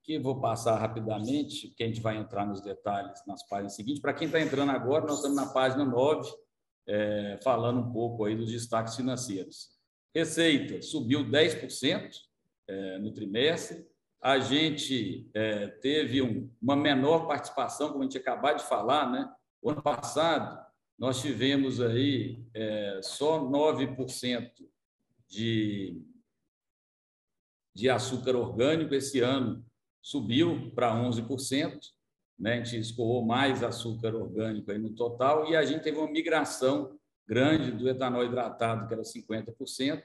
que 0.04 0.18
vou 0.18 0.38
passar 0.38 0.76
rapidamente, 0.78 1.68
que 1.68 1.82
a 1.82 1.86
gente 1.86 2.00
vai 2.00 2.18
entrar 2.18 2.46
nos 2.46 2.60
detalhes 2.60 3.24
nas 3.26 3.42
páginas 3.48 3.74
seguintes. 3.74 4.02
Para 4.02 4.12
quem 4.12 4.26
está 4.26 4.38
entrando 4.38 4.70
agora, 4.70 5.06
nós 5.06 5.16
estamos 5.16 5.36
na 5.36 5.46
página 5.46 5.82
9, 5.82 6.30
é, 6.86 7.40
falando 7.42 7.80
um 7.80 7.90
pouco 7.90 8.26
aí 8.26 8.36
dos 8.36 8.52
destaques 8.52 8.94
financeiros. 8.94 9.70
Receita 10.14 10.82
subiu 10.82 11.24
10% 11.24 12.10
é, 12.68 12.98
no 12.98 13.12
trimestre. 13.12 13.86
A 14.20 14.38
gente 14.38 15.28
é, 15.32 15.68
teve 15.68 16.20
um, 16.20 16.50
uma 16.60 16.76
menor 16.76 17.26
participação, 17.26 17.88
como 17.88 18.00
a 18.00 18.04
gente 18.04 18.18
acabou 18.18 18.54
de 18.54 18.62
falar, 18.62 19.10
né? 19.10 19.32
O 19.62 19.70
ano 19.70 19.82
passado, 19.82 20.62
nós 20.98 21.22
tivemos 21.22 21.80
aí 21.80 22.44
é, 22.52 23.00
só 23.02 23.40
9% 23.42 24.50
de, 25.28 26.02
de 27.74 27.88
açúcar 27.88 28.36
orgânico. 28.36 28.94
Esse 28.94 29.20
ano, 29.20 29.63
subiu 30.04 30.70
para 30.74 30.94
11%, 30.94 31.78
né? 32.38 32.60
a 32.60 32.62
gente 32.62 32.78
escoou 32.78 33.24
mais 33.24 33.62
açúcar 33.62 34.14
orgânico 34.14 34.70
aí 34.70 34.76
no 34.76 34.94
total, 34.94 35.50
e 35.50 35.56
a 35.56 35.64
gente 35.64 35.82
teve 35.82 35.96
uma 35.96 36.10
migração 36.10 36.94
grande 37.26 37.70
do 37.72 37.88
etanol 37.88 38.22
hidratado, 38.22 38.86
que 38.86 38.92
era 38.92 39.02
50%, 39.02 40.02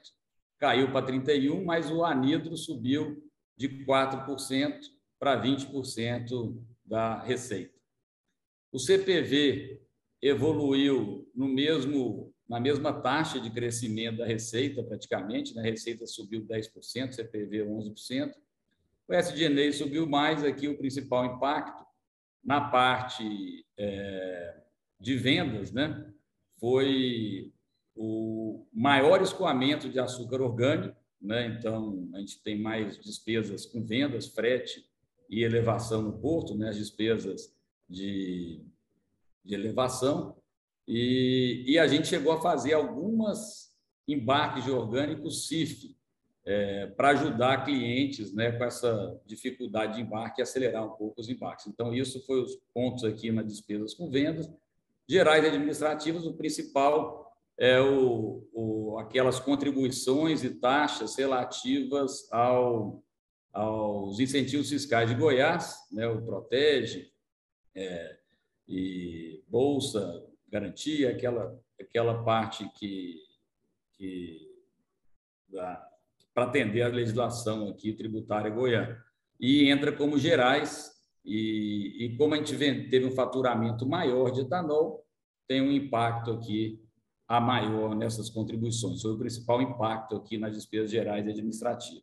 caiu 0.58 0.90
para 0.90 1.06
31%, 1.06 1.62
mas 1.62 1.90
o 1.90 2.02
anidro 2.02 2.56
subiu 2.56 3.22
de 3.58 3.84
4% 3.84 4.80
para 5.18 5.40
20% 5.42 6.56
da 6.82 7.20
receita. 7.22 7.78
O 8.72 8.78
CPV 8.78 9.82
evoluiu 10.22 11.30
no 11.34 11.46
mesmo 11.46 12.32
na 12.48 12.58
mesma 12.58 12.92
taxa 12.92 13.38
de 13.38 13.48
crescimento 13.48 14.16
da 14.16 14.26
receita, 14.26 14.82
praticamente, 14.82 15.54
né? 15.54 15.62
a 15.62 15.64
receita 15.64 16.04
subiu 16.04 16.44
10%, 16.44 17.12
CPV 17.12 17.64
11%, 17.64 18.34
o 19.10 19.14
SG&A 19.14 19.72
subiu 19.72 20.06
mais 20.06 20.44
aqui, 20.44 20.68
o 20.68 20.78
principal 20.78 21.26
impacto 21.26 21.84
na 22.44 22.60
parte 22.70 23.66
é, 23.76 24.62
de 25.00 25.16
vendas, 25.16 25.72
né? 25.72 26.12
Foi 26.60 27.52
o 27.96 28.64
maior 28.72 29.20
escoamento 29.20 29.88
de 29.88 29.98
açúcar 29.98 30.40
orgânico, 30.40 30.96
né? 31.20 31.48
Então, 31.48 32.08
a 32.14 32.20
gente 32.20 32.40
tem 32.40 32.62
mais 32.62 33.00
despesas 33.00 33.66
com 33.66 33.84
vendas, 33.84 34.28
frete 34.28 34.88
e 35.28 35.42
elevação 35.42 36.02
no 36.02 36.12
porto, 36.20 36.54
né? 36.54 36.68
As 36.68 36.76
despesas 36.76 37.52
de, 37.88 38.64
de 39.44 39.54
elevação. 39.54 40.36
E, 40.86 41.64
e 41.66 41.78
a 41.80 41.88
gente 41.88 42.06
chegou 42.06 42.30
a 42.30 42.40
fazer 42.40 42.74
algumas 42.74 43.74
embarques 44.06 44.64
de 44.64 44.70
orgânicos 44.70 45.48
CIF, 45.48 45.96
é, 46.44 46.86
para 46.86 47.10
ajudar 47.10 47.64
clientes 47.64 48.32
né, 48.34 48.52
com 48.52 48.64
essa 48.64 49.20
dificuldade 49.26 49.94
de 49.94 50.00
embarque 50.00 50.40
e 50.40 50.42
acelerar 50.42 50.86
um 50.86 50.96
pouco 50.96 51.20
os 51.20 51.28
embarques. 51.28 51.66
Então, 51.66 51.94
isso 51.94 52.24
foi 52.26 52.40
os 52.42 52.56
pontos 52.72 53.04
aqui 53.04 53.30
nas 53.30 53.46
despesas 53.46 53.94
com 53.94 54.10
vendas. 54.10 54.50
Gerais 55.08 55.44
administrativas, 55.44 56.26
o 56.26 56.34
principal 56.34 57.30
é 57.58 57.80
o, 57.80 58.48
o, 58.52 58.98
aquelas 58.98 59.38
contribuições 59.38 60.42
e 60.42 60.50
taxas 60.50 61.16
relativas 61.16 62.26
ao, 62.32 63.02
aos 63.52 64.18
incentivos 64.18 64.70
fiscais 64.70 65.10
de 65.10 65.16
Goiás, 65.16 65.76
né, 65.92 66.06
o 66.06 66.22
Protege 66.22 67.12
é, 67.74 68.16
e 68.66 69.44
Bolsa 69.46 70.24
Garantia, 70.48 71.10
aquela, 71.10 71.60
aquela 71.78 72.24
parte 72.24 72.68
que, 72.78 73.16
que 73.92 74.50
da, 75.48 75.89
para 76.34 76.44
atender 76.44 76.82
a 76.82 76.88
legislação 76.88 77.68
aqui 77.68 77.92
tributária 77.92 78.50
goiana. 78.50 79.02
E 79.38 79.68
entra 79.68 79.92
como 79.92 80.18
gerais, 80.18 80.90
e, 81.24 82.06
e 82.06 82.16
como 82.16 82.34
a 82.34 82.36
gente 82.36 82.56
teve 82.88 83.06
um 83.06 83.12
faturamento 83.12 83.86
maior 83.86 84.30
de 84.30 84.42
etanol, 84.42 85.04
tem 85.48 85.60
um 85.60 85.72
impacto 85.72 86.30
aqui 86.32 86.80
a 87.26 87.40
maior 87.40 87.94
nessas 87.94 88.28
contribuições. 88.28 89.02
Foi 89.02 89.12
o 89.12 89.18
principal 89.18 89.62
impacto 89.62 90.16
aqui 90.16 90.36
nas 90.36 90.54
despesas 90.54 90.90
gerais 90.90 91.26
e 91.26 91.30
administrativas. 91.30 92.02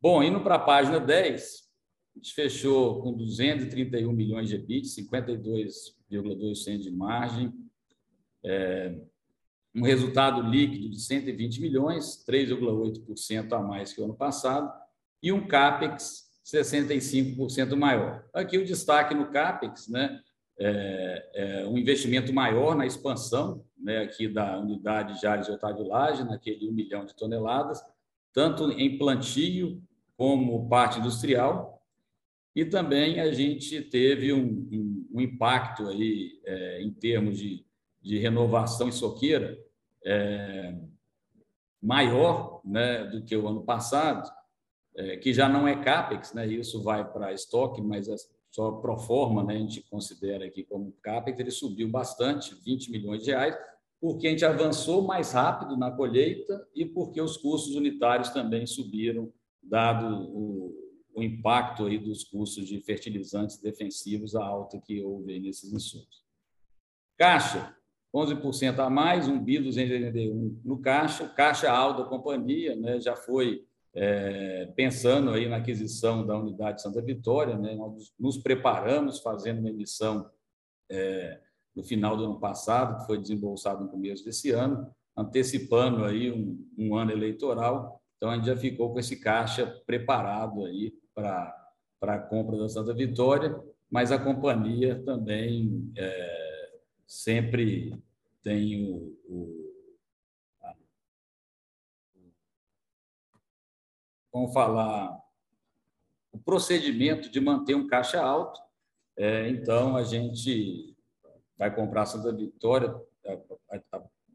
Bom, 0.00 0.22
indo 0.22 0.40
para 0.40 0.56
a 0.56 0.58
página 0.58 1.00
10, 1.00 1.66
a 2.14 2.18
gente 2.18 2.34
fechou 2.34 3.02
com 3.02 3.12
231 3.12 4.12
milhões 4.12 4.48
de 4.48 4.56
EBIT, 4.56 4.86
52,2% 4.88 6.78
de 6.78 6.90
margem. 6.90 7.52
É, 8.44 9.00
um 9.76 9.82
resultado 9.82 10.40
líquido 10.42 10.88
de 10.88 10.98
120 11.00 11.60
milhões, 11.60 12.24
3,8% 12.28 13.52
a 13.52 13.60
mais 13.60 13.92
que 13.92 14.00
o 14.00 14.04
ano 14.04 14.14
passado, 14.14 14.72
e 15.22 15.30
um 15.30 15.46
CAPEX 15.46 16.26
65% 16.44 17.76
maior. 17.76 18.24
Aqui 18.32 18.56
o 18.56 18.64
destaque 18.64 19.14
no 19.14 19.30
CAPEX, 19.30 19.88
né? 19.88 20.20
é, 20.58 21.30
é, 21.34 21.66
um 21.66 21.76
investimento 21.76 22.32
maior 22.32 22.74
na 22.74 22.86
expansão 22.86 23.64
né, 23.78 23.98
aqui 23.98 24.26
da 24.26 24.58
unidade 24.58 25.20
Jales 25.20 25.48
Otávio 25.48 25.86
Lage, 25.86 26.24
naquele 26.24 26.68
1 26.68 26.72
milhão 26.72 27.04
de 27.04 27.14
toneladas, 27.14 27.82
tanto 28.32 28.70
em 28.72 28.96
plantio 28.96 29.82
como 30.16 30.68
parte 30.68 30.98
industrial, 30.98 31.82
e 32.54 32.64
também 32.64 33.20
a 33.20 33.30
gente 33.32 33.82
teve 33.82 34.32
um, 34.32 34.66
um, 34.72 35.08
um 35.12 35.20
impacto 35.20 35.88
aí 35.88 36.40
é, 36.46 36.82
em 36.82 36.90
termos 36.90 37.38
de, 37.38 37.66
de 38.00 38.18
renovação 38.18 38.88
em 38.88 38.92
soqueira 38.92 39.58
é, 40.06 40.72
maior 41.82 42.60
né, 42.64 43.04
do 43.04 43.24
que 43.24 43.36
o 43.36 43.48
ano 43.48 43.64
passado, 43.64 44.30
é, 44.96 45.16
que 45.16 45.34
já 45.34 45.48
não 45.48 45.66
é 45.66 45.82
CAPEX, 45.82 46.32
né, 46.32 46.46
isso 46.46 46.82
vai 46.82 47.04
para 47.04 47.32
estoque, 47.32 47.82
mas 47.82 48.08
é 48.08 48.14
só 48.50 48.70
pro 48.72 48.96
forma, 48.96 49.42
né, 49.42 49.56
a 49.56 49.58
gente 49.58 49.82
considera 49.82 50.46
aqui 50.46 50.62
como 50.62 50.92
CAPEX, 51.02 51.40
ele 51.40 51.50
subiu 51.50 51.90
bastante, 51.90 52.54
20 52.54 52.90
milhões 52.90 53.24
de 53.24 53.30
reais, 53.30 53.56
porque 54.00 54.28
a 54.28 54.30
gente 54.30 54.44
avançou 54.44 55.02
mais 55.02 55.32
rápido 55.32 55.76
na 55.76 55.90
colheita 55.90 56.66
e 56.74 56.86
porque 56.86 57.20
os 57.20 57.36
custos 57.36 57.74
unitários 57.74 58.30
também 58.30 58.64
subiram, 58.66 59.32
dado 59.60 60.06
o, 60.30 60.74
o 61.14 61.22
impacto 61.22 61.86
aí 61.86 61.98
dos 61.98 62.22
custos 62.22 62.66
de 62.68 62.80
fertilizantes 62.80 63.58
defensivos, 63.60 64.36
a 64.36 64.44
alta 64.44 64.78
que 64.78 65.02
houve 65.02 65.40
nesses 65.40 65.72
insumos. 65.72 66.24
Caixa, 67.16 67.74
11% 68.16 68.78
a 68.78 68.88
mais, 68.88 69.28
1 69.28 69.38
bi 69.44 69.58
281 69.58 70.60
no 70.64 70.78
caixa, 70.78 71.28
caixa 71.28 71.70
alta 71.70 72.02
da 72.02 72.08
companhia, 72.08 72.74
né, 72.74 72.98
já 72.98 73.14
foi 73.14 73.64
é, 73.94 74.72
pensando 74.74 75.30
aí 75.30 75.48
na 75.48 75.56
aquisição 75.56 76.26
da 76.26 76.38
unidade 76.38 76.80
Santa 76.80 77.02
Vitória, 77.02 77.56
né, 77.58 77.74
nós 77.74 78.12
nos 78.18 78.38
preparamos 78.38 79.20
fazendo 79.20 79.60
uma 79.60 79.68
emissão 79.68 80.30
é, 80.90 81.40
no 81.74 81.84
final 81.84 82.16
do 82.16 82.24
ano 82.24 82.40
passado, 82.40 83.00
que 83.00 83.06
foi 83.06 83.18
desembolsado 83.18 83.84
no 83.84 83.90
começo 83.90 84.24
desse 84.24 84.50
ano, 84.50 84.90
antecipando 85.14 86.04
aí 86.04 86.32
um, 86.32 86.58
um 86.78 86.96
ano 86.96 87.12
eleitoral. 87.12 88.00
Então 88.16 88.30
a 88.30 88.36
gente 88.36 88.46
já 88.46 88.56
ficou 88.56 88.92
com 88.92 88.98
esse 88.98 89.20
caixa 89.20 89.66
preparado 89.86 90.64
aí 90.64 90.92
para 91.14 91.54
a 92.02 92.18
compra 92.18 92.56
da 92.56 92.68
Santa 92.68 92.94
Vitória, 92.94 93.58
mas 93.90 94.10
a 94.10 94.18
companhia 94.18 95.02
também 95.04 95.92
é, 95.96 96.46
sempre 97.06 97.94
tem 98.46 98.92
o, 98.92 99.18
o 99.28 99.66
vamos 104.32 104.52
falar, 104.52 105.18
o 106.30 106.38
procedimento 106.38 107.28
de 107.28 107.40
manter 107.40 107.74
um 107.74 107.88
caixa 107.88 108.22
alto. 108.22 108.60
É, 109.16 109.48
então, 109.48 109.96
a 109.96 110.04
gente 110.04 110.94
vai 111.58 111.74
comprar 111.74 112.02
a 112.02 112.06
Santa 112.06 112.32
Vitória, 112.32 112.94
é, 113.24 113.40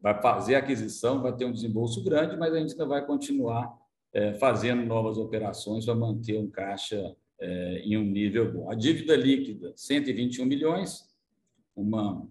vai 0.02 0.20
fazer 0.20 0.56
a 0.56 0.58
aquisição, 0.58 1.22
vai 1.22 1.34
ter 1.34 1.46
um 1.46 1.52
desembolso 1.52 2.04
grande, 2.04 2.36
mas 2.36 2.52
a 2.52 2.58
gente 2.58 2.72
ainda 2.72 2.84
vai 2.84 3.06
continuar 3.06 3.74
é, 4.12 4.34
fazendo 4.34 4.84
novas 4.84 5.16
operações 5.16 5.86
para 5.86 5.94
manter 5.94 6.38
um 6.38 6.50
caixa 6.50 7.16
é, 7.40 7.78
em 7.78 7.96
um 7.96 8.04
nível 8.04 8.52
bom. 8.52 8.70
A 8.70 8.74
dívida 8.74 9.16
líquida, 9.16 9.72
121 9.74 10.44
milhões, 10.44 11.08
uma 11.74 12.28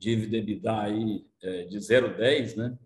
dívida 0.00 0.38
EBITDA 0.38 0.80
aí, 0.80 1.26
é, 1.42 1.64
de 1.64 1.78
0,10, 1.78 2.56
né? 2.56 2.78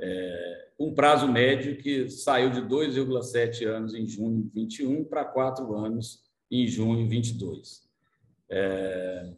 É, 0.00 0.68
um 0.78 0.92
prazo 0.94 1.28
médio 1.28 1.76
que 1.76 2.08
saiu 2.08 2.50
de 2.50 2.62
2,7 2.62 3.66
anos 3.66 3.94
em 3.94 4.06
junho 4.06 4.42
de 4.42 4.48
21 4.48 5.04
para 5.04 5.24
4 5.24 5.76
anos 5.76 6.24
em 6.50 6.66
junho 6.66 7.04
de 7.04 7.08
22. 7.08 7.88
É, 8.48 9.32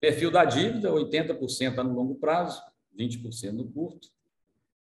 perfil 0.00 0.30
da 0.30 0.44
dívida, 0.44 0.90
80% 0.90 1.82
no 1.82 1.92
longo 1.92 2.14
prazo, 2.14 2.62
20% 2.96 3.52
no 3.52 3.70
curto. 3.70 4.08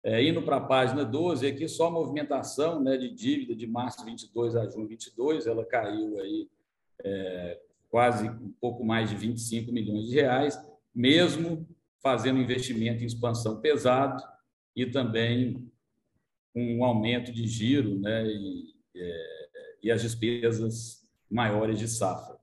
É, 0.03 0.23
indo 0.23 0.41
para 0.41 0.57
a 0.57 0.61
página 0.61 1.05
12, 1.05 1.47
aqui 1.47 1.67
só 1.67 1.87
a 1.87 1.91
movimentação 1.91 2.83
né, 2.83 2.97
de 2.97 3.09
dívida 3.09 3.55
de 3.55 3.65
março 3.65 3.99
de 3.99 4.05
22 4.05 4.55
a 4.55 4.69
junho 4.69 4.83
de 4.83 4.95
22, 4.95 5.47
ela 5.47 5.65
caiu 5.65 6.19
aí 6.19 6.49
é, 7.03 7.59
quase 7.89 8.27
um 8.27 8.51
pouco 8.59 8.83
mais 8.83 9.09
de 9.09 9.15
25 9.15 9.71
milhões 9.71 10.07
de 10.07 10.15
reais, 10.15 10.59
mesmo 10.95 11.67
fazendo 12.01 12.39
investimento 12.39 13.03
em 13.03 13.07
expansão 13.07 13.59
pesado, 13.59 14.23
e 14.75 14.85
também 14.85 15.71
um 16.53 16.83
aumento 16.83 17.31
de 17.31 17.47
giro 17.47 17.99
né, 17.99 18.27
e, 18.27 18.75
é, 18.95 19.47
e 19.83 19.91
as 19.91 20.01
despesas 20.01 21.01
maiores 21.29 21.79
de 21.79 21.87
safra. 21.87 22.37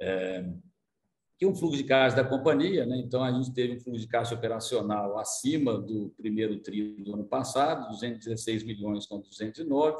É, 0.00 0.44
que 1.38 1.44
um 1.44 1.54
fluxo 1.54 1.76
de 1.76 1.84
caixa 1.84 2.16
da 2.16 2.24
companhia, 2.24 2.86
né? 2.86 2.96
então 2.96 3.22
a 3.22 3.30
gente 3.30 3.52
teve 3.52 3.74
um 3.74 3.80
fluxo 3.80 4.00
de 4.00 4.08
caixa 4.08 4.34
operacional 4.34 5.18
acima 5.18 5.78
do 5.78 6.08
primeiro 6.16 6.58
tri 6.60 6.96
do 7.02 7.12
ano 7.14 7.24
passado, 7.24 7.88
216 7.90 8.62
milhões 8.62 9.06
contra 9.06 9.28
209. 9.28 9.98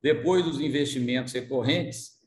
Depois 0.00 0.44
dos 0.44 0.60
investimentos 0.60 1.32
recorrentes, 1.32 2.20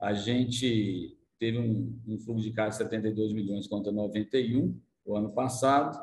a 0.00 0.14
gente 0.14 1.17
teve 1.38 1.58
um, 1.58 1.98
um 2.06 2.18
fluxo 2.18 2.42
de 2.42 2.52
caixa 2.52 2.84
de 2.84 2.90
72 2.90 3.32
milhões 3.32 3.66
contra 3.66 3.92
91 3.92 4.78
o 5.04 5.16
ano 5.16 5.30
passado 5.30 5.98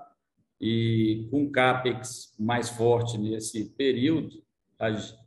e 0.60 1.28
com 1.30 1.52
CAPEX 1.52 2.34
mais 2.40 2.70
forte 2.70 3.18
nesse 3.18 3.66
período 3.72 4.44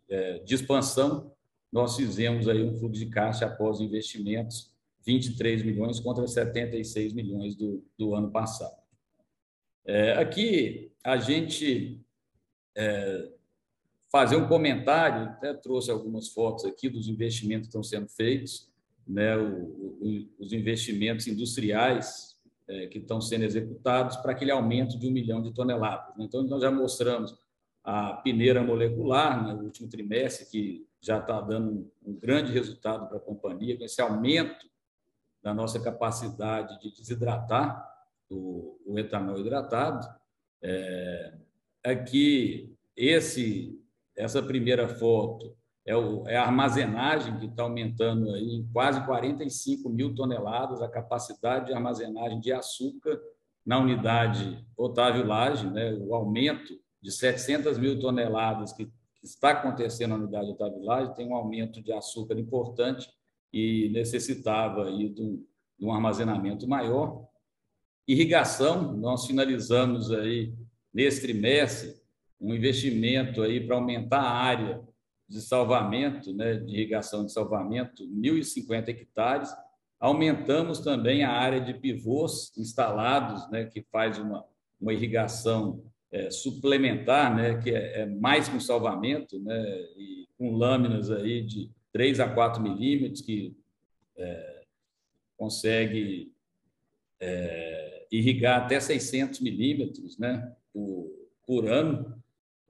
é, 0.08 0.38
de 0.38 0.54
expansão, 0.54 1.32
nós 1.70 1.96
fizemos 1.96 2.48
aí 2.48 2.62
um 2.62 2.76
fluxo 2.78 2.98
de 2.98 3.10
caixa 3.10 3.46
após 3.46 3.80
investimentos, 3.80 4.72
23 5.04 5.62
milhões 5.62 6.00
contra 6.00 6.26
76 6.26 7.12
milhões 7.12 7.54
do, 7.54 7.84
do 7.96 8.14
ano 8.14 8.30
passado. 8.30 8.76
É, 9.84 10.12
aqui, 10.12 10.92
a 11.04 11.16
gente 11.16 12.00
é, 12.76 13.30
fazer 14.10 14.36
um 14.36 14.48
comentário, 14.48 15.28
até 15.28 15.54
trouxe 15.54 15.90
algumas 15.90 16.28
fotos 16.28 16.64
aqui 16.64 16.88
dos 16.88 17.08
investimentos 17.08 17.68
que 17.68 17.68
estão 17.68 17.82
sendo 17.82 18.08
feitos, 18.08 18.70
né, 19.08 19.36
o, 19.36 19.64
o, 19.64 20.28
os 20.38 20.52
investimentos 20.52 21.26
industriais 21.26 22.36
é, 22.68 22.86
que 22.86 22.98
estão 22.98 23.20
sendo 23.20 23.44
executados 23.44 24.16
para 24.16 24.32
aquele 24.32 24.50
aumento 24.50 24.98
de 24.98 25.08
um 25.08 25.10
milhão 25.10 25.42
de 25.42 25.52
toneladas. 25.52 26.14
Né? 26.16 26.24
Então, 26.24 26.42
nós 26.42 26.60
já 26.60 26.70
mostramos 26.70 27.34
a 27.82 28.12
peneira 28.14 28.62
molecular 28.62 29.42
no 29.42 29.64
último 29.64 29.88
trimestre, 29.88 30.46
que 30.46 30.86
já 31.00 31.18
está 31.18 31.40
dando 31.40 31.90
um 32.04 32.14
grande 32.14 32.52
resultado 32.52 33.08
para 33.08 33.16
a 33.16 33.20
companhia, 33.20 33.78
com 33.78 33.84
esse 33.84 34.00
aumento 34.02 34.68
da 35.42 35.54
nossa 35.54 35.80
capacidade 35.80 36.78
de 36.80 36.94
desidratar 36.94 37.82
o, 38.28 38.78
o 38.84 38.98
etanol 38.98 39.38
hidratado. 39.38 40.06
É, 40.60 41.34
aqui, 41.82 42.76
esse, 42.94 43.80
essa 44.14 44.42
primeira 44.42 44.88
foto 44.88 45.56
é, 45.88 45.96
o, 45.96 46.28
é 46.28 46.36
a 46.36 46.44
armazenagem 46.44 47.38
que 47.38 47.46
está 47.46 47.62
aumentando 47.62 48.30
aí 48.34 48.56
em 48.56 48.68
quase 48.70 49.02
45 49.06 49.88
mil 49.88 50.14
toneladas 50.14 50.82
a 50.82 50.88
capacidade 50.88 51.66
de 51.66 51.72
armazenagem 51.72 52.38
de 52.38 52.52
açúcar 52.52 53.18
na 53.64 53.78
unidade 53.78 54.62
Otávio 54.76 55.26
Lage, 55.26 55.66
né, 55.70 55.94
o 55.94 56.14
aumento 56.14 56.78
de 57.00 57.10
700 57.10 57.78
mil 57.78 57.98
toneladas 57.98 58.70
que, 58.74 58.84
que 58.84 59.24
está 59.24 59.52
acontecendo 59.52 60.10
na 60.10 60.16
unidade 60.16 60.50
Otávio 60.50 60.82
Lage 60.82 61.16
tem 61.16 61.26
um 61.26 61.34
aumento 61.34 61.82
de 61.82 61.90
açúcar 61.90 62.38
importante 62.38 63.08
e 63.50 63.88
necessitava 63.88 64.88
aí 64.88 65.08
de 65.08 65.22
um, 65.22 65.42
de 65.78 65.86
um 65.86 65.92
armazenamento 65.92 66.68
maior. 66.68 67.26
Irrigação, 68.06 68.92
nós 68.94 69.26
finalizamos 69.26 70.12
aí 70.12 70.52
nesse 70.92 71.22
trimestre 71.22 71.94
um 72.38 72.54
investimento 72.54 73.40
aí 73.40 73.66
para 73.66 73.76
aumentar 73.76 74.20
a 74.20 74.30
área 74.30 74.86
de 75.28 75.40
salvamento, 75.42 76.32
né, 76.32 76.54
de 76.54 76.72
irrigação 76.72 77.26
de 77.26 77.32
salvamento, 77.32 78.04
1.050 78.04 78.88
hectares. 78.88 79.54
Aumentamos 80.00 80.80
também 80.80 81.22
a 81.22 81.30
área 81.30 81.60
de 81.60 81.74
pivôs 81.74 82.52
instalados, 82.56 83.48
né, 83.50 83.66
que 83.66 83.82
faz 83.92 84.18
uma, 84.18 84.44
uma 84.80 84.92
irrigação 84.92 85.84
é, 86.10 86.30
suplementar, 86.30 87.36
né, 87.36 87.58
que 87.58 87.70
é, 87.70 88.00
é, 88.00 88.06
mais 88.06 88.48
que 88.48 88.56
um 88.56 88.60
salvamento, 88.60 89.38
né, 89.40 89.62
e 89.96 90.26
com 90.38 90.56
lâminas 90.56 91.10
aí 91.10 91.42
de 91.42 91.70
3 91.92 92.20
a 92.20 92.28
4 92.28 92.62
milímetros, 92.62 93.20
que 93.20 93.54
é, 94.16 94.62
consegue 95.36 96.32
é, 97.20 98.06
irrigar 98.10 98.62
até 98.62 98.80
600 98.80 99.40
milímetros 99.40 100.16
né, 100.18 100.54
por, 100.72 101.10
por 101.46 101.68
ano. 101.68 102.16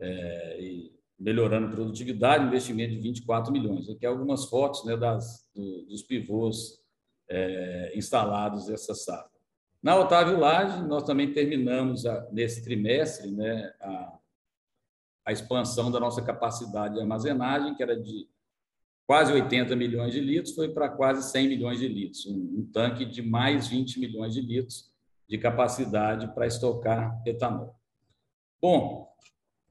É, 0.00 0.60
e 0.60 0.97
melhorando 1.18 1.66
a 1.66 1.70
produtividade, 1.70 2.44
investimento 2.44 2.94
de 2.94 3.00
24 3.00 3.52
milhões. 3.52 3.88
Aqui 3.88 4.06
algumas 4.06 4.44
fotos 4.44 4.84
né, 4.84 4.96
das, 4.96 5.48
do, 5.54 5.86
dos 5.86 6.02
pivôs 6.02 6.80
é, 7.28 7.92
instalados 7.96 8.68
essa 8.68 8.94
safra. 8.94 9.38
Na 9.82 9.96
Otávio 9.96 10.38
Lage, 10.38 10.82
nós 10.82 11.02
também 11.02 11.32
terminamos 11.32 12.06
a, 12.06 12.28
nesse 12.30 12.64
trimestre 12.64 13.30
né, 13.30 13.72
a, 13.80 14.18
a 15.26 15.32
expansão 15.32 15.90
da 15.90 16.00
nossa 16.00 16.22
capacidade 16.22 16.94
de 16.94 17.00
armazenagem, 17.00 17.74
que 17.74 17.82
era 17.82 18.00
de 18.00 18.28
quase 19.06 19.32
80 19.32 19.74
milhões 19.74 20.12
de 20.12 20.20
litros, 20.20 20.54
foi 20.54 20.68
para 20.68 20.88
quase 20.88 21.30
100 21.30 21.48
milhões 21.48 21.78
de 21.78 21.88
litros, 21.88 22.26
um, 22.26 22.58
um 22.58 22.70
tanque 22.72 23.04
de 23.04 23.22
mais 23.22 23.66
20 23.66 23.98
milhões 23.98 24.34
de 24.34 24.40
litros 24.40 24.92
de 25.28 25.38
capacidade 25.38 26.32
para 26.34 26.46
estocar 26.46 27.20
etanol. 27.26 27.74
Bom, 28.60 29.07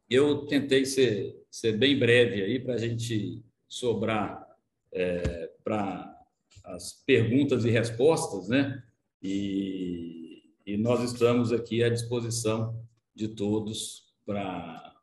eu 0.10 0.46
tentei 0.46 0.86
ser, 0.86 1.43
ser 1.50 1.74
bem 1.74 1.98
breve 1.98 2.41
aí 2.41 2.60
para 2.60 2.76
a 2.76 2.78
gente 2.78 3.43
sobrar 3.67 4.48
é, 4.91 5.52
para 5.63 6.15
as 6.63 6.93
perguntas 7.06 7.65
e 7.65 7.70
respostas, 7.70 8.48
né? 8.48 8.84
E, 9.22 10.43
e 10.65 10.78
nós 10.78 11.12
estamos 11.12 11.52
aqui 11.52 11.84
à 11.84 11.89
disposição 11.89 12.86
de 13.13 13.30
todos 13.30 14.13
para 14.26 14.93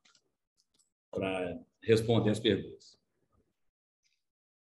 responder 1.82 2.30
as 2.30 2.40
perguntas. 2.40 2.98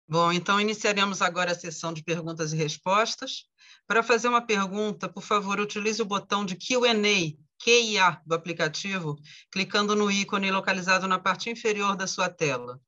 Bom, 0.07 0.31
então 0.31 0.61
iniciaremos 0.61 1.21
agora 1.21 1.51
a 1.51 1.55
sessão 1.55 1.91
de 1.91 2.03
perguntas 2.03 2.53
e 2.53 2.55
respostas. 2.55 3.45
Para 3.87 4.03
fazer 4.03 4.27
uma 4.27 4.41
pergunta, 4.41 5.09
por 5.09 5.23
favor, 5.23 5.59
utilize 5.59 6.01
o 6.01 6.05
botão 6.05 6.45
de 6.45 6.55
Q&A, 6.55 7.35
QIA 7.65 8.21
do 8.23 8.35
aplicativo, 8.35 9.19
clicando 9.51 9.95
no 9.95 10.11
ícone 10.11 10.51
localizado 10.51 11.07
na 11.07 11.17
parte 11.17 11.49
inferior 11.49 11.95
da 11.95 12.05
sua 12.05 12.29
tela. 12.29 12.79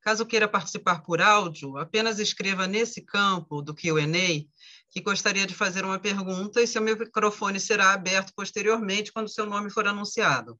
Caso 0.00 0.24
queira 0.24 0.46
participar 0.46 1.02
por 1.02 1.20
áudio, 1.20 1.76
apenas 1.76 2.20
escreva 2.20 2.68
nesse 2.68 3.00
campo 3.02 3.60
do 3.60 3.74
Q&A 3.74 4.46
que 4.88 5.00
gostaria 5.00 5.46
de 5.46 5.54
fazer 5.54 5.84
uma 5.84 5.98
pergunta 5.98 6.62
e 6.62 6.66
seu 6.66 6.80
microfone 6.80 7.58
será 7.58 7.92
aberto 7.92 8.32
posteriormente 8.32 9.12
quando 9.12 9.28
seu 9.28 9.46
nome 9.46 9.68
for 9.68 9.86
anunciado. 9.88 10.58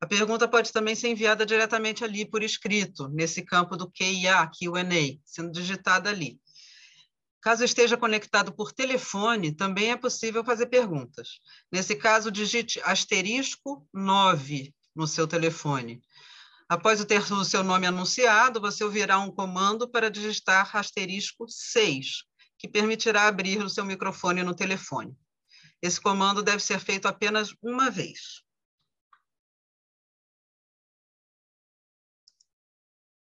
A 0.00 0.06
pergunta 0.06 0.48
pode 0.48 0.72
também 0.72 0.96
ser 0.96 1.08
enviada 1.08 1.46
diretamente 1.46 2.02
ali 2.02 2.24
por 2.24 2.42
escrito, 2.42 3.08
nesse 3.08 3.42
campo 3.42 3.76
do 3.76 3.88
QIA, 3.88 4.44
Q&A, 4.48 5.18
sendo 5.24 5.52
digitada 5.52 6.10
ali. 6.10 6.40
Caso 7.42 7.64
esteja 7.64 7.96
conectado 7.96 8.54
por 8.54 8.72
telefone, 8.72 9.50
também 9.50 9.90
é 9.90 9.96
possível 9.96 10.44
fazer 10.44 10.66
perguntas. 10.66 11.40
Nesse 11.72 11.96
caso, 11.96 12.30
digite 12.30 12.80
asterisco 12.84 13.84
9 13.92 14.72
no 14.94 15.08
seu 15.08 15.26
telefone. 15.26 16.00
Após 16.68 17.00
o 17.00 17.04
ter 17.04 17.20
o 17.32 17.44
seu 17.44 17.64
nome 17.64 17.84
anunciado, 17.84 18.60
você 18.60 18.84
ouvirá 18.84 19.18
um 19.18 19.28
comando 19.28 19.90
para 19.90 20.08
digitar 20.08 20.76
asterisco 20.76 21.46
6, 21.48 22.22
que 22.56 22.68
permitirá 22.68 23.26
abrir 23.26 23.60
o 23.60 23.68
seu 23.68 23.84
microfone 23.84 24.44
no 24.44 24.54
telefone. 24.54 25.12
Esse 25.82 26.00
comando 26.00 26.44
deve 26.44 26.62
ser 26.62 26.78
feito 26.78 27.08
apenas 27.08 27.52
uma 27.60 27.90
vez. 27.90 28.44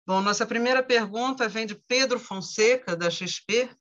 Bom, 0.06 0.22
nossa 0.22 0.46
primeira 0.46 0.84
pergunta 0.84 1.48
vem 1.48 1.66
de 1.66 1.76
Pedro 1.76 2.20
Fonseca, 2.20 2.98
da 2.98 3.10
XP, 3.10 3.74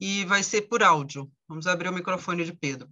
e 0.00 0.24
vai 0.24 0.42
ser 0.42 0.62
por 0.62 0.82
áudio. 0.82 1.30
Vamos 1.46 1.66
abrir 1.66 1.88
o 1.88 1.92
microfone 1.92 2.44
de 2.44 2.52
Pedro. 2.52 2.88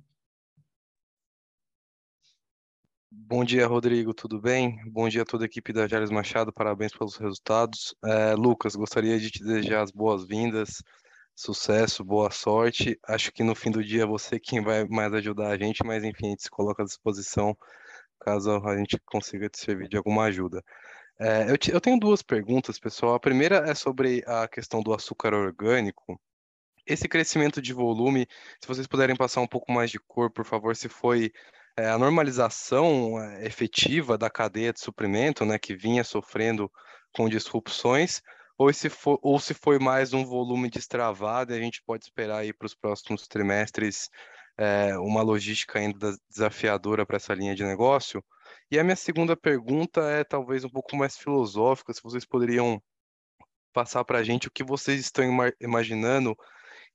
Bom 3.11 3.45
dia, 3.45 3.67
Rodrigo, 3.67 4.13
tudo 4.13 4.41
bem? 4.41 4.79
Bom 4.91 5.09
dia 5.09 5.23
a 5.23 5.25
toda 5.25 5.45
a 5.45 5.47
equipe 5.47 5.73
da 5.73 5.89
Jales 5.89 6.11
Machado, 6.11 6.53
parabéns 6.53 6.93
pelos 6.93 7.17
resultados. 7.17 7.95
É, 8.05 8.35
Lucas, 8.35 8.77
gostaria 8.77 9.19
de 9.19 9.31
te 9.31 9.43
desejar 9.43 9.83
as 9.83 9.91
boas-vindas, 9.91 10.83
sucesso, 11.35 12.05
boa 12.05 12.31
sorte. 12.31 12.99
Acho 13.07 13.33
que 13.33 13.43
no 13.43 13.55
fim 13.55 13.71
do 13.71 13.83
dia 13.83 14.03
é 14.03 14.07
você 14.07 14.39
quem 14.39 14.63
vai 14.63 14.85
mais 14.87 15.13
ajudar 15.15 15.49
a 15.49 15.59
gente, 15.59 15.83
mas 15.85 16.05
enfim, 16.05 16.27
a 16.27 16.31
gente 16.31 16.43
se 16.43 16.51
coloca 16.51 16.83
à 16.83 16.87
disposição 16.87 17.57
caso 18.19 18.51
a 18.67 18.77
gente 18.77 18.99
consiga 19.07 19.49
te 19.49 19.59
servir 19.59 19.89
de 19.89 19.97
alguma 19.97 20.25
ajuda. 20.25 20.63
É, 21.19 21.51
eu, 21.51 21.57
te, 21.57 21.73
eu, 21.73 21.81
tenho 21.81 21.99
duas 21.99 22.23
perguntas, 22.23 22.79
pessoal. 22.79 23.15
A 23.15 23.21
primeira 23.21 23.69
é 23.69 23.75
sobre 23.75 24.23
a 24.27 24.47
questão 24.47 24.83
do 24.83 24.93
açúcar 24.93 25.35
orgânico. 25.35 26.21
Esse 26.89 27.07
crescimento 27.07 27.61
de 27.61 27.75
volume, 27.75 28.27
se 28.59 28.67
vocês 28.67 28.87
puderem 28.87 29.15
passar 29.15 29.43
um 29.43 29.47
pouco 29.47 29.71
mais 29.71 29.91
de 29.91 29.99
cor, 29.99 30.31
por 30.31 30.47
favor, 30.47 30.75
se 30.75 30.89
foi 30.89 31.31
é, 31.77 31.91
a 31.91 31.99
normalização 31.99 33.21
é, 33.21 33.47
efetiva 33.47 34.17
da 34.17 34.31
cadeia 34.31 34.73
de 34.73 34.81
suprimento, 34.81 35.45
né, 35.45 35.59
que 35.59 35.77
vinha 35.77 36.03
sofrendo 36.03 36.73
com 37.13 37.29
disrupções, 37.29 38.23
ou 38.57 38.73
se, 38.73 38.89
for, 38.89 39.19
ou 39.23 39.39
se 39.39 39.53
foi 39.53 39.79
mais 39.79 40.15
um 40.15 40.25
volume 40.25 40.71
destravado 40.71 41.53
e 41.53 41.59
a 41.59 41.61
gente 41.61 41.83
pode 41.85 42.05
esperar 42.05 42.39
aí 42.39 42.55
para 42.55 42.67
os 42.67 42.75
próximos 42.75 43.29
trimestres 43.29 44.09
é, 44.57 44.99
uma 44.99 45.21
logística 45.21 45.79
ainda 45.79 46.17
desafiadora 46.31 47.05
para 47.05 47.17
essa 47.17 47.35
linha 47.35 47.55
de 47.55 47.65
negócio. 47.65 48.25
E 48.71 48.79
a 48.79 48.83
minha 48.83 48.97
segunda 48.97 49.37
pergunta 49.37 50.01
é 50.01 50.25
talvez 50.25 50.65
um 50.65 50.71
pouco 50.71 50.97
mais 50.97 51.19
filosófica, 51.19 51.93
se 51.93 52.03
vocês 52.03 52.25
poderiam 52.25 52.83
passar 53.75 54.05
para 54.07 54.19
a 54.19 54.25
gente 54.25 54.49
o 54.49 54.51
que 54.51 54.65
vocês 54.65 54.99
estão 55.01 55.25
imaginando 55.61 56.35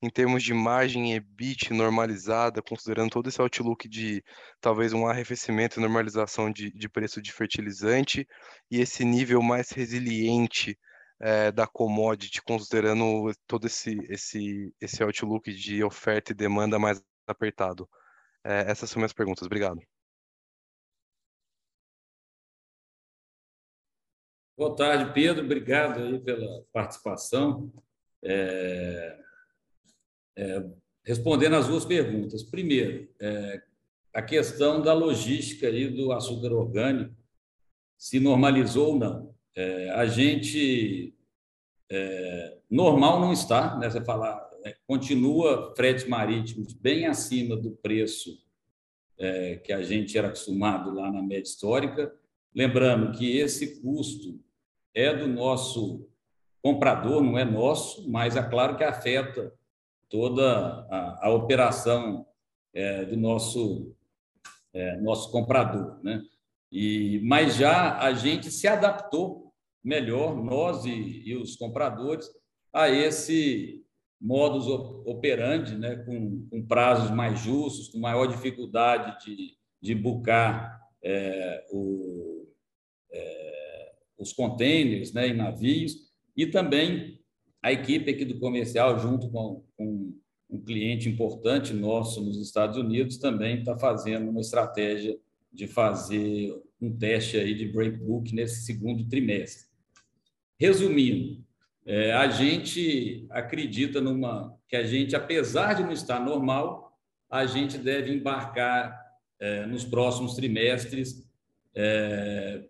em 0.04 0.10
termos 0.10 0.44
de 0.44 0.54
margem 0.54 1.14
EBIT 1.14 1.72
normalizada, 1.74 2.62
considerando 2.62 3.10
todo 3.10 3.30
esse 3.30 3.40
outlook 3.40 3.88
de 3.88 4.22
talvez 4.60 4.92
um 4.92 5.08
arrefecimento 5.08 5.80
e 5.80 5.82
normalização 5.82 6.52
de, 6.52 6.70
de 6.72 6.90
preço 6.90 7.22
de 7.22 7.32
fertilizante 7.32 8.28
e 8.70 8.82
esse 8.82 9.06
nível 9.06 9.42
mais 9.42 9.70
resiliente 9.72 10.78
é, 11.22 11.54
da 11.54 11.66
commodity, 11.66 12.42
considerando 12.42 13.32
todo 13.48 13.66
esse, 13.66 13.98
esse, 14.10 14.76
esse 14.82 15.02
outlook 15.02 15.54
de 15.54 15.82
oferta 15.86 16.34
e 16.34 16.36
demanda 16.36 16.78
mais 16.78 17.02
apertado. 17.26 17.88
É, 18.44 18.70
essas 18.70 18.90
são 18.90 19.00
minhas 19.00 19.14
perguntas. 19.14 19.46
Obrigado. 19.46 19.80
Boa 24.58 24.76
tarde, 24.76 25.14
Pedro. 25.14 25.46
Obrigado 25.46 26.02
aí 26.02 26.20
pela 26.20 26.62
participação. 26.74 27.72
É, 28.22 29.23
é, 30.38 30.64
respondendo 31.04 31.56
as 31.56 31.68
duas 31.68 31.86
perguntas. 31.86 32.44
Primeiro, 32.44 33.10
é, 33.20 33.62
a 34.14 34.22
questão 34.22 34.82
da 34.82 34.94
logística 34.94 35.68
aí 35.68 35.88
do 35.90 36.12
açúcar 36.12 36.52
orgânico, 36.54 37.16
se 37.98 38.20
normalizou 38.20 38.94
ou 38.94 39.00
não. 39.00 39.36
É, 39.56 39.90
a 39.92 40.06
gente 40.06 41.16
é, 41.90 42.58
normal 42.70 43.20
não 43.20 43.32
está, 43.32 43.78
né? 43.78 43.90
Você 43.90 44.04
falar, 44.04 44.50
é, 44.66 44.76
continua 44.88 45.74
fretes 45.76 46.08
marítimos 46.08 46.74
bem 46.74 47.06
acima 47.06 47.56
do 47.56 47.72
preço 47.72 48.42
que 49.64 49.72
a 49.72 49.82
gente 49.82 50.18
era 50.18 50.28
acostumado 50.28 50.94
lá 50.94 51.10
na 51.10 51.22
média 51.22 51.44
histórica 51.44 52.12
Lembrando 52.56 53.18
que 53.18 53.38
esse 53.38 53.82
custo 53.82 54.40
é 54.94 55.14
do 55.14 55.28
nosso 55.28 56.08
comprador, 56.62 57.22
não 57.22 57.38
é 57.38 57.44
nosso, 57.44 58.10
mas 58.10 58.36
é 58.36 58.44
claro 58.44 58.78
que 58.78 58.84
afeta 58.84 59.52
toda 60.14 60.86
a, 60.92 61.28
a 61.28 61.30
operação 61.32 62.24
é, 62.72 63.04
do 63.04 63.18
nosso, 63.18 63.96
é, 64.72 64.96
nosso 64.98 65.32
comprador. 65.32 66.00
Né? 66.04 66.22
E, 66.72 67.20
mas 67.24 67.56
já 67.56 67.98
a 67.98 68.14
gente 68.14 68.52
se 68.52 68.68
adaptou 68.68 69.52
melhor, 69.84 70.36
nós 70.36 70.86
e, 70.86 71.24
e 71.26 71.36
os 71.36 71.56
compradores, 71.56 72.30
a 72.72 72.90
esse 72.90 73.84
modus 74.22 74.68
operandi, 74.68 75.76
né? 75.76 75.96
com, 75.96 76.48
com 76.48 76.64
prazos 76.64 77.10
mais 77.10 77.40
justos, 77.40 77.90
com 77.90 77.98
maior 77.98 78.28
dificuldade 78.28 79.26
de, 79.26 79.58
de 79.82 79.96
bucar 79.96 80.80
é, 81.04 81.66
o, 81.72 82.48
é, 83.12 83.94
os 84.20 84.32
containers 84.32 85.12
né, 85.12 85.30
em 85.30 85.36
navios, 85.36 86.14
e 86.38 86.46
também 86.46 87.20
a 87.64 87.72
equipe 87.72 88.12
aqui 88.12 88.26
do 88.26 88.40
comercial, 88.40 89.00
junto 89.00 89.30
com, 89.30 89.64
com 89.78 90.14
um 90.50 90.62
cliente 90.62 91.08
importante 91.08 91.74
nosso 91.74 92.22
nos 92.22 92.38
Estados 92.38 92.78
Unidos, 92.78 93.18
também 93.18 93.60
está 93.60 93.78
fazendo 93.78 94.30
uma 94.30 94.42
estratégia 94.42 95.18
de 95.52 95.66
fazer 95.66 96.54
um 96.82 96.94
teste 96.96 97.38
aí 97.38 97.56
de 97.56 97.72
breakbook 97.72 98.36
nesse 98.36 98.66
segundo 98.66 99.08
trimestre. 99.08 99.66
Resumindo, 100.60 101.42
é, 101.86 102.12
a 102.12 102.28
gente 102.28 103.26
acredita 103.30 104.02
numa 104.02 104.54
que 104.68 104.76
a 104.76 104.84
gente, 104.84 105.16
apesar 105.16 105.74
de 105.74 105.84
não 105.84 105.94
estar 105.94 106.20
normal, 106.20 107.00
a 107.30 107.46
gente 107.46 107.78
deve 107.78 108.14
embarcar 108.14 109.02
é, 109.40 109.66
nos 109.66 109.86
próximos 109.86 110.36
trimestres 110.36 111.26
é, 111.74 112.66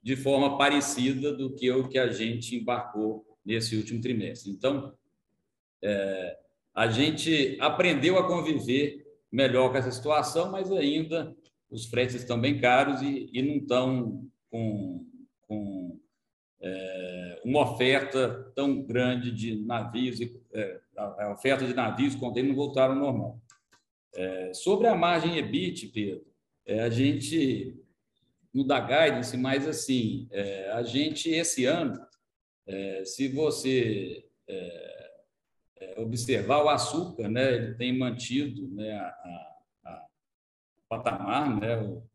de 0.00 0.14
forma 0.14 0.56
parecida 0.56 1.32
do 1.34 1.54
que 1.54 1.70
o 1.72 1.88
que 1.88 1.98
a 1.98 2.10
gente 2.12 2.54
embarcou 2.54 3.27
nesse 3.48 3.74
último 3.74 3.98
trimestre. 3.98 4.50
Então, 4.50 4.92
é, 5.82 6.38
a 6.74 6.86
gente 6.88 7.56
aprendeu 7.58 8.18
a 8.18 8.26
conviver 8.26 9.06
melhor 9.32 9.70
com 9.70 9.78
essa 9.78 9.90
situação, 9.90 10.52
mas 10.52 10.70
ainda 10.70 11.34
os 11.70 11.86
fretes 11.86 12.16
estão 12.16 12.38
bem 12.38 12.60
caros 12.60 13.00
e, 13.00 13.30
e 13.32 13.40
não 13.40 13.56
estão 13.56 14.22
com, 14.50 15.06
com 15.46 15.98
é, 16.60 17.40
uma 17.42 17.72
oferta 17.72 18.52
tão 18.54 18.82
grande 18.82 19.32
de 19.32 19.56
navios, 19.64 20.20
é, 20.52 20.80
a 20.96 21.32
oferta 21.32 21.66
de 21.66 21.72
navios 21.72 22.14
contêineres 22.14 22.54
não 22.54 22.64
voltaram 22.64 22.94
ao 22.94 23.00
normal. 23.00 23.40
É, 24.14 24.52
sobre 24.52 24.88
a 24.88 24.94
margem 24.94 25.38
EBIT, 25.38 25.88
Pedro, 25.88 26.26
é, 26.66 26.80
a 26.80 26.90
gente 26.90 27.74
no 28.52 28.64
da 28.64 28.80
guidance, 28.80 29.36
mas 29.36 29.66
assim, 29.66 30.26
é, 30.30 30.70
a 30.72 30.82
gente 30.82 31.30
esse 31.30 31.64
ano 31.64 32.07
é, 32.68 33.04
se 33.04 33.28
você 33.28 34.28
é, 34.46 35.22
é, 35.80 36.00
observar 36.00 36.62
o 36.62 36.68
açúcar, 36.68 37.28
né, 37.28 37.54
ele 37.54 37.74
tem 37.74 37.98
mantido 37.98 38.68
né, 38.68 38.92
a, 38.92 39.06
a, 39.06 39.58
a 39.86 40.06
patamar, 40.88 41.58
né, 41.58 41.80
o, 41.80 42.06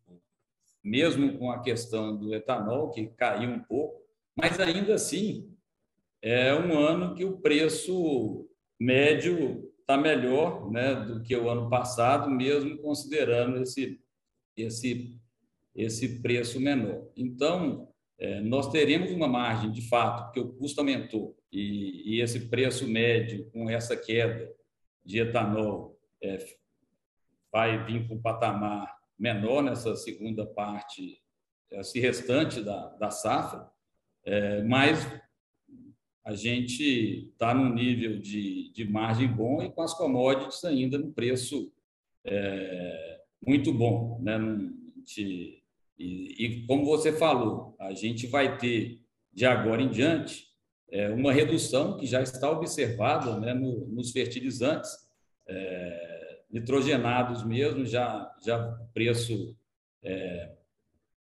mesmo 0.84 1.38
com 1.40 1.50
a 1.50 1.62
questão 1.62 2.16
do 2.16 2.36
etanol, 2.36 2.92
que 2.92 3.08
caiu 3.08 3.50
um 3.50 3.64
pouco, 3.64 4.02
mas 4.36 4.60
ainda 4.60 4.94
assim 4.96 5.52
é 6.22 6.54
um 6.54 6.78
ano 6.78 7.16
que 7.16 7.26
o 7.26 7.38
preço 7.38 8.48
médio 8.80 9.74
está 9.80 9.98
melhor 9.98 10.70
né, 10.72 10.94
do 10.96 11.22
que 11.22 11.36
o 11.36 11.50
ano 11.50 11.70
passado, 11.70 12.30
mesmo 12.30 12.78
considerando 12.78 13.62
esse, 13.62 14.00
esse, 14.56 15.20
esse 15.76 16.22
preço 16.22 16.60
menor. 16.60 17.10
Então, 17.16 17.93
nós 18.44 18.72
teremos 18.72 19.12
uma 19.12 19.28
margem, 19.28 19.72
de 19.72 19.82
fato, 19.90 20.26
porque 20.26 20.40
o 20.40 20.54
custo 20.54 20.80
aumentou 20.80 21.36
e, 21.54 22.16
e 22.16 22.22
esse 22.22 22.48
preço 22.48 22.88
médio, 22.88 23.50
com 23.52 23.70
essa 23.70 23.96
queda 23.96 24.52
de 25.06 25.20
etanol, 25.20 26.00
é, 26.22 26.38
vai 27.52 27.86
vir 27.86 28.08
com 28.08 28.16
um 28.16 28.22
patamar 28.22 28.98
menor 29.20 29.62
nessa 29.62 29.96
segunda 29.96 30.46
parte, 30.46 31.22
esse 31.70 32.00
restante 32.00 32.62
da, 32.62 32.90
da 32.96 33.12
safra, 33.12 33.70
é, 34.26 34.64
mas 34.64 35.08
a 36.26 36.34
gente 36.34 37.30
está 37.32 37.54
num 37.54 37.72
nível 37.72 38.18
de, 38.18 38.72
de 38.74 38.90
margem 38.90 39.28
bom 39.28 39.62
e 39.62 39.70
com 39.70 39.82
as 39.82 39.94
commodities 39.94 40.64
ainda 40.64 40.98
no 40.98 41.12
preço 41.12 41.72
é, 42.24 43.22
muito 43.46 43.72
bom. 43.72 44.20
Né? 44.22 44.40
E, 45.98 46.46
e, 46.46 46.66
como 46.66 46.86
você 46.86 47.12
falou, 47.12 47.76
a 47.80 47.94
gente 47.94 48.28
vai 48.28 48.58
ter, 48.58 49.00
de 49.32 49.46
agora 49.46 49.82
em 49.82 49.90
diante, 49.90 50.48
é, 50.92 51.10
uma 51.10 51.32
redução 51.32 51.98
que 51.98 52.06
já 52.06 52.22
está 52.22 52.50
observada 52.50 53.40
né, 53.40 53.54
no, 53.54 53.88
nos 53.88 54.12
fertilizantes, 54.12 54.92
é, 55.48 56.40
nitrogenados 56.50 57.44
mesmo, 57.44 57.86
já, 57.86 58.32
já 58.46 58.60
preço 58.94 59.56
é, 60.04 60.52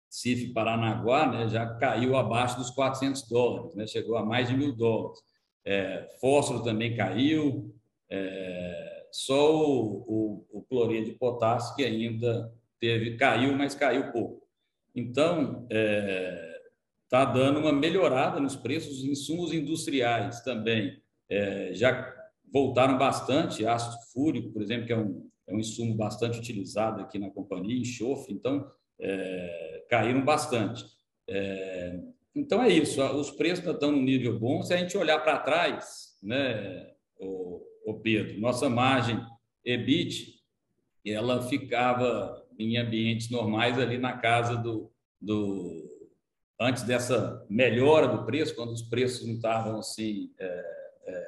CIF 0.10 0.52
Paranaguá 0.54 1.32
né, 1.32 1.48
já 1.48 1.66
caiu 1.76 2.16
abaixo 2.18 2.58
dos 2.58 2.70
400 2.72 3.28
dólares, 3.28 3.76
né, 3.76 3.88
chegou 3.88 4.18
a 4.18 4.26
mais 4.26 4.50
de 4.50 4.58
mil 4.58 4.76
dólares. 4.76 5.20
É, 5.64 6.10
fósforo 6.20 6.64
também 6.64 6.96
caiu, 6.96 7.74
é, 8.10 9.06
só 9.12 9.56
o, 9.56 10.46
o, 10.52 10.60
o 10.60 10.62
cloreto 10.64 11.12
de 11.12 11.14
potássio 11.14 11.76
que 11.76 11.84
ainda 11.84 12.52
teve 12.80 13.16
caiu, 13.16 13.56
mas 13.56 13.76
caiu 13.76 14.12
pouco. 14.12 14.42
Então, 14.96 15.64
está 15.64 15.76
é, 15.78 16.62
tá 17.10 17.26
dando 17.26 17.60
uma 17.60 17.72
melhorada 17.72 18.40
nos 18.40 18.56
preços, 18.56 19.00
os 19.00 19.06
insumos 19.06 19.54
industriais 19.54 20.42
também 20.42 21.02
é, 21.30 21.74
já 21.74 22.14
voltaram 22.52 22.98
bastante, 22.98 23.66
ácido 23.66 23.98
fúrico, 24.12 24.52
por 24.52 24.62
exemplo, 24.62 24.86
que 24.86 24.94
é 24.94 24.98
um, 24.98 25.30
é 25.48 25.54
um 25.54 25.60
insumo 25.60 25.96
bastante 25.96 26.38
utilizado 26.38 27.02
aqui 27.02 27.18
na 27.18 27.30
companhia, 27.30 27.80
enxofre, 27.80 28.34
então 28.34 28.70
é, 29.00 29.86
caíram 29.90 30.24
bastante. 30.24 30.84
É, 31.28 32.00
então 32.36 32.62
é 32.62 32.70
isso, 32.70 33.02
os 33.02 33.32
preços 33.32 33.66
estão 33.66 33.92
num 33.92 34.02
nível 34.02 34.38
bom. 34.38 34.62
Se 34.62 34.74
a 34.74 34.78
gente 34.78 34.98
olhar 34.98 35.20
para 35.20 35.40
trás, 35.40 36.18
né, 36.22 36.92
o, 37.20 37.62
o, 37.86 37.94
Pedro, 38.02 38.40
nossa 38.40 38.70
margem 38.70 39.20
EBIT, 39.64 40.42
ela 41.06 41.42
ficava 41.42 42.41
em 42.62 42.78
ambientes 42.78 43.30
normais 43.30 43.78
ali 43.80 43.98
na 43.98 44.18
casa 44.18 44.56
do, 44.56 44.92
do 45.20 45.90
antes 46.60 46.84
dessa 46.84 47.46
melhora 47.50 48.08
do 48.08 48.26
preço, 48.26 48.56
quando 48.56 48.72
os 48.72 48.82
preços 48.82 49.26
não 49.26 49.36
estavam 49.36 49.80
assim 49.80 50.32
é, 50.40 50.66
é, 51.06 51.26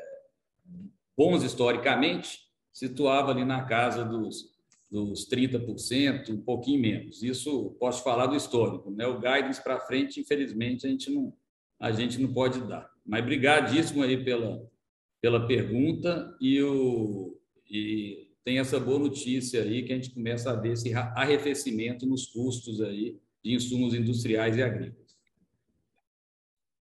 bons 1.18 1.44
historicamente, 1.44 2.40
situava 2.72 3.32
ali 3.32 3.46
na 3.46 3.64
casa 3.64 4.06
dos 4.06 4.54
dos 4.94 5.28
30%, 5.28 6.30
um 6.30 6.42
pouquinho 6.42 6.80
menos. 6.80 7.24
Isso 7.24 7.76
posso 7.80 8.04
falar 8.04 8.28
do 8.28 8.36
histórico, 8.36 8.92
né? 8.92 9.08
O 9.08 9.20
guidance 9.20 9.62
para 9.62 9.80
frente, 9.80 10.20
infelizmente, 10.20 10.86
a 10.86 10.90
gente 10.90 11.10
não 11.10 11.34
a 11.80 11.92
gente 11.92 12.22
não 12.22 12.32
pode 12.32 12.62
dar. 12.62 12.88
Mas 13.04 13.26
brigadíssimo 13.26 14.04
aí 14.04 14.24
pela 14.24 14.64
pela 15.20 15.48
pergunta 15.48 16.38
e 16.40 16.62
o 16.62 17.36
e 17.68 18.23
tem 18.44 18.60
essa 18.60 18.80
boa 18.80 19.00
notícia 19.00 19.62
aí 19.62 19.84
que 19.84 19.94
a 19.94 19.96
gente 19.96 20.12
começa 20.12 20.52
a 20.52 20.56
ver 20.56 20.74
esse 20.74 20.94
arrefecimento 20.94 22.06
nos 22.06 22.28
custos 22.28 22.82
aí 22.82 23.18
de 23.44 23.54
insumos 23.54 23.94
industriais 23.94 24.58
e 24.58 24.64
agrícolas. 24.64 25.04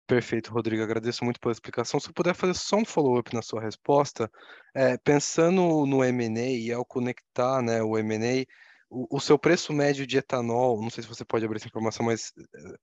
Perfeito, 0.06 0.52
Rodrigo. 0.52 0.82
Agradeço 0.82 1.24
muito 1.24 1.38
pela 1.38 1.52
explicação. 1.52 2.00
Se 2.00 2.12
puder 2.12 2.34
fazer 2.34 2.54
só 2.54 2.78
um 2.78 2.84
follow-up 2.84 3.32
na 3.32 3.42
sua 3.42 3.60
resposta, 3.60 4.28
é, 4.74 4.96
pensando 4.98 5.86
no 5.86 6.02
M&A 6.02 6.50
e 6.50 6.72
ao 6.72 6.84
conectar 6.84 7.62
né, 7.62 7.80
o 7.80 7.96
M&A, 7.96 8.44
o, 8.90 9.06
o, 9.16 9.20
seu 9.20 9.38
preço 9.38 9.72
médio 9.72 10.04
de 10.04 10.18
etanol, 10.18 10.82
não 10.82 10.90
sei 10.90 11.04
se 11.04 11.08
você 11.08 11.24
pode 11.24 11.44
abrir 11.44 11.58
essa 11.58 11.68
informação, 11.68 12.04
mas 12.04 12.32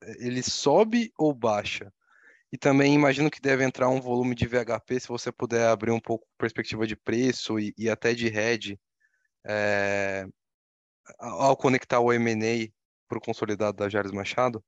é, 0.02 0.26
ele 0.26 0.42
sobe 0.42 1.12
ou 1.18 1.34
baixa? 1.34 1.92
E 2.52 2.58
também 2.58 2.94
imagino 2.94 3.30
que 3.30 3.42
deve 3.42 3.64
entrar 3.64 3.90
um 3.90 4.00
volume 4.00 4.34
de 4.34 4.48
VHP, 4.48 5.00
se 5.02 5.08
você 5.08 5.32
puder 5.32 5.68
abrir 5.68 5.92
um 5.92 6.00
pouco 6.00 6.26
perspectiva 6.38 6.88
de 6.88 6.96
preço 6.96 7.60
e, 7.60 7.74
e 7.78 7.90
até 7.90 8.14
de 8.14 8.28
hedge, 8.28 8.80
é, 9.46 10.26
ao 11.20 11.58
conectar 11.58 12.00
o 12.00 12.12
M&A 12.14 12.72
para 13.08 13.18
o 13.18 13.22
consolidado 13.22 13.78
da 13.78 13.90
Jares 13.90 14.12
Machado. 14.12 14.64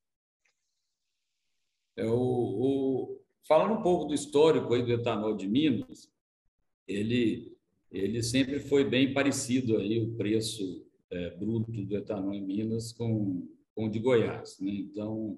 É, 1.96 2.06
o, 2.06 2.14
o, 2.16 3.22
falando 3.48 3.80
um 3.80 3.82
pouco 3.82 4.06
do 4.06 4.14
histórico 4.14 4.74
aí 4.74 4.84
do 4.84 4.92
etanol 4.92 5.36
de 5.36 5.48
Minas, 5.48 6.12
ele, 6.88 7.56
ele 7.92 8.22
sempre 8.24 8.60
foi 8.60 8.84
bem 8.84 9.14
parecido 9.14 9.78
aí 9.78 10.02
o 10.02 10.16
preço 10.16 10.86
é, 11.12 11.30
bruto 11.32 11.72
do 11.72 11.98
etanol 11.98 12.34
em 12.34 12.46
Minas 12.46 12.92
com, 12.92 13.48
com 13.74 13.86
o 13.86 13.90
de 13.90 14.00
Goiás. 14.00 14.60
Né? 14.60 14.72
Então, 14.72 15.38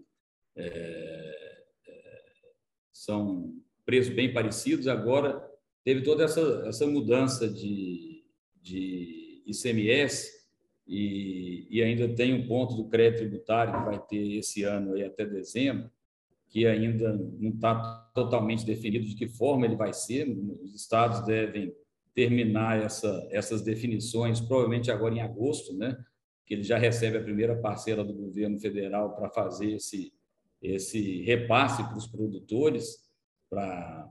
é, 0.55 1.60
são 3.03 3.53
preços 3.85 4.13
bem 4.13 4.31
parecidos. 4.31 4.87
Agora, 4.87 5.41
teve 5.83 6.01
toda 6.01 6.23
essa, 6.23 6.63
essa 6.67 6.85
mudança 6.85 7.49
de, 7.49 8.23
de 8.61 9.43
ICMS 9.47 10.29
e, 10.87 11.67
e 11.69 11.81
ainda 11.81 12.07
tem 12.09 12.33
um 12.33 12.47
ponto 12.47 12.75
do 12.75 12.87
crédito 12.87 13.19
tributário 13.19 13.73
que 13.73 13.85
vai 13.85 13.99
ter 13.99 14.37
esse 14.37 14.63
ano 14.63 14.93
aí 14.93 15.03
até 15.03 15.25
dezembro, 15.25 15.89
que 16.47 16.67
ainda 16.67 17.13
não 17.39 17.49
está 17.51 18.11
totalmente 18.13 18.65
definido 18.65 19.05
de 19.05 19.15
que 19.15 19.27
forma 19.27 19.65
ele 19.65 19.75
vai 19.75 19.93
ser. 19.93 20.29
Os 20.63 20.75
estados 20.75 21.25
devem 21.25 21.73
terminar 22.13 22.79
essa, 22.81 23.27
essas 23.31 23.61
definições, 23.61 24.41
provavelmente 24.41 24.91
agora 24.91 25.15
em 25.15 25.21
agosto, 25.21 25.73
né? 25.75 25.97
que 26.45 26.55
ele 26.55 26.63
já 26.63 26.77
recebe 26.77 27.17
a 27.17 27.23
primeira 27.23 27.55
parcela 27.55 28.03
do 28.03 28.13
governo 28.13 28.59
federal 28.59 29.15
para 29.15 29.29
fazer 29.29 29.71
esse, 29.71 30.13
esse 30.61 31.21
repasse 31.23 31.83
para 31.83 31.97
os 31.97 32.07
produtores, 32.07 33.09
para, 33.49 34.09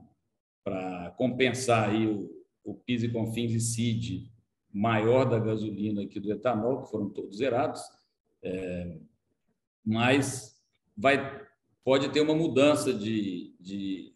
compensar 1.17 1.89
aí 1.89 2.07
o, 2.07 2.29
o 2.63 2.75
PIS 2.75 3.03
e 3.03 3.09
CONFINS 3.09 3.53
e 3.53 3.59
CID 3.59 4.31
maior 4.73 5.25
da 5.25 5.39
gasolina 5.39 6.05
que 6.05 6.19
do 6.19 6.31
etanol, 6.31 6.83
que 6.83 6.91
foram 6.91 7.09
todos 7.09 7.37
zerados, 7.37 7.81
é, 8.43 8.97
mas 9.85 10.61
vai 10.95 11.41
pode 11.83 12.09
ter 12.09 12.21
uma 12.21 12.35
mudança 12.35 12.93
de, 12.93 13.55
de, 13.59 14.13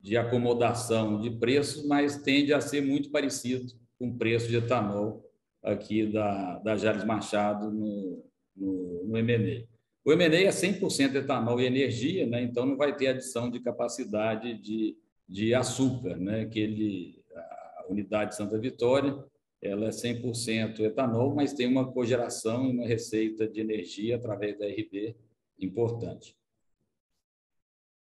de 0.00 0.16
acomodação 0.16 1.20
de 1.20 1.30
preços, 1.30 1.84
mas 1.86 2.22
tende 2.22 2.54
a 2.54 2.60
ser 2.60 2.80
muito 2.82 3.10
parecido 3.10 3.72
com 3.98 4.08
o 4.08 4.16
preço 4.16 4.48
de 4.48 4.56
etanol 4.56 5.28
aqui 5.62 6.06
da, 6.06 6.58
da 6.60 6.76
Jales 6.76 7.04
Machado 7.04 7.70
no, 7.70 8.24
no, 8.56 9.04
no. 9.06 9.68
O 10.04 10.12
MNE 10.12 10.44
é 10.44 10.50
100% 10.50 11.14
etanol 11.14 11.60
e 11.60 11.66
energia, 11.66 12.26
né? 12.26 12.42
então 12.42 12.64
não 12.64 12.76
vai 12.76 12.96
ter 12.96 13.08
adição 13.08 13.50
de 13.50 13.60
capacidade 13.60 14.54
de, 14.54 14.96
de 15.28 15.54
açúcar, 15.54 16.16
né? 16.16 16.46
que 16.46 16.58
ele, 16.58 17.24
a 17.34 17.84
unidade 17.88 18.30
de 18.30 18.36
Santa 18.36 18.58
Vitória 18.58 19.22
ela 19.62 19.86
é 19.86 19.90
100% 19.90 20.80
etanol, 20.80 21.34
mas 21.34 21.52
tem 21.52 21.66
uma 21.66 21.92
cogeração 21.92 22.66
e 22.66 22.72
uma 22.72 22.86
receita 22.86 23.46
de 23.46 23.60
energia 23.60 24.16
através 24.16 24.58
da 24.58 24.66
RB 24.66 25.14
importante. 25.58 26.34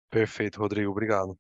Perfeito, 0.09 0.61
Rodrigo, 0.61 0.91
obrigado. 0.91 1.37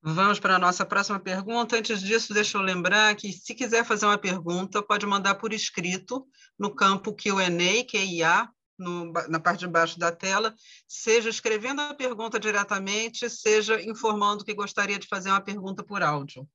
Vamos 0.00 0.38
para 0.38 0.56
a 0.56 0.58
nossa 0.58 0.86
próxima 0.86 1.18
pergunta. 1.18 1.76
Antes 1.76 2.00
disso, 2.00 2.32
deixa 2.32 2.56
eu 2.56 2.62
lembrar 2.62 3.14
que, 3.16 3.32
se 3.32 3.54
quiser 3.54 3.84
fazer 3.84 4.06
uma 4.06 4.18
pergunta, 4.18 4.82
pode 4.82 5.04
mandar 5.06 5.34
por 5.36 5.52
escrito 5.52 6.26
no 6.58 6.74
campo 6.74 7.14
Q&A, 7.14 7.84
QIA, 7.84 8.48
no, 8.78 9.12
na 9.28 9.40
parte 9.40 9.60
de 9.60 9.68
baixo 9.68 9.98
da 9.98 10.12
tela, 10.12 10.54
seja 10.86 11.28
escrevendo 11.28 11.80
a 11.80 11.94
pergunta 11.94 12.38
diretamente, 12.38 13.28
seja 13.28 13.82
informando 13.82 14.44
que 14.44 14.54
gostaria 14.54 14.98
de 14.98 15.08
fazer 15.08 15.30
uma 15.30 15.40
pergunta 15.40 15.82
por 15.82 16.02
áudio. 16.02 16.48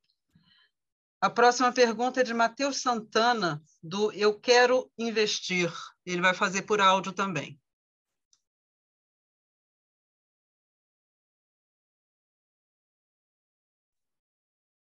A 1.22 1.30
próxima 1.30 1.72
pergunta 1.72 2.20
é 2.20 2.24
de 2.24 2.34
Matheus 2.34 2.82
Santana, 2.82 3.64
do 3.82 4.12
Eu 4.12 4.40
Quero 4.40 4.92
Investir. 4.98 5.72
Ele 6.06 6.22
vai 6.22 6.34
fazer 6.34 6.64
por 6.64 6.82
áudio 6.82 7.14
também. 7.14 7.60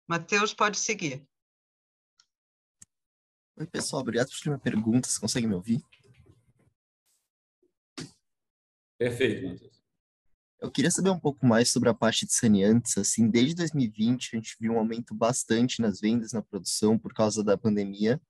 Matheus, 0.09 0.53
pode 0.53 0.79
seguir. 0.79 1.27
Oi, 3.57 3.67
pessoal. 3.67 4.03
Obrigado 4.03 4.29
por 4.31 4.47
minha 4.47 4.59
pergunta. 4.59 5.09
Vocês 5.09 5.19
conseguem 5.19 5.49
me 5.49 5.55
ouvir? 5.55 5.83
Perfeito, 9.03 9.49
Matheus. 9.49 9.83
Eu 10.61 10.71
queria 10.71 10.91
saber 10.91 11.11
um 11.11 11.19
pouco 11.19 11.45
mais 11.45 11.73
sobre 11.73 11.89
a 11.89 11.95
parte 11.95 12.25
de 12.25 12.33
saneantes. 12.33 12.97
Assim, 12.97 13.29
desde 13.29 13.57
2020 13.57 14.31
a 14.33 14.37
gente 14.37 14.57
viu 14.61 14.75
um 14.75 14.79
aumento 14.79 15.13
bastante 15.13 15.83
nas 15.83 16.01
vendas, 16.01 16.33
na 16.33 16.41
produção 16.41 16.97
por 16.97 17.13
causa 17.13 17.43
da 17.43 17.59
pandemia. 17.59 18.21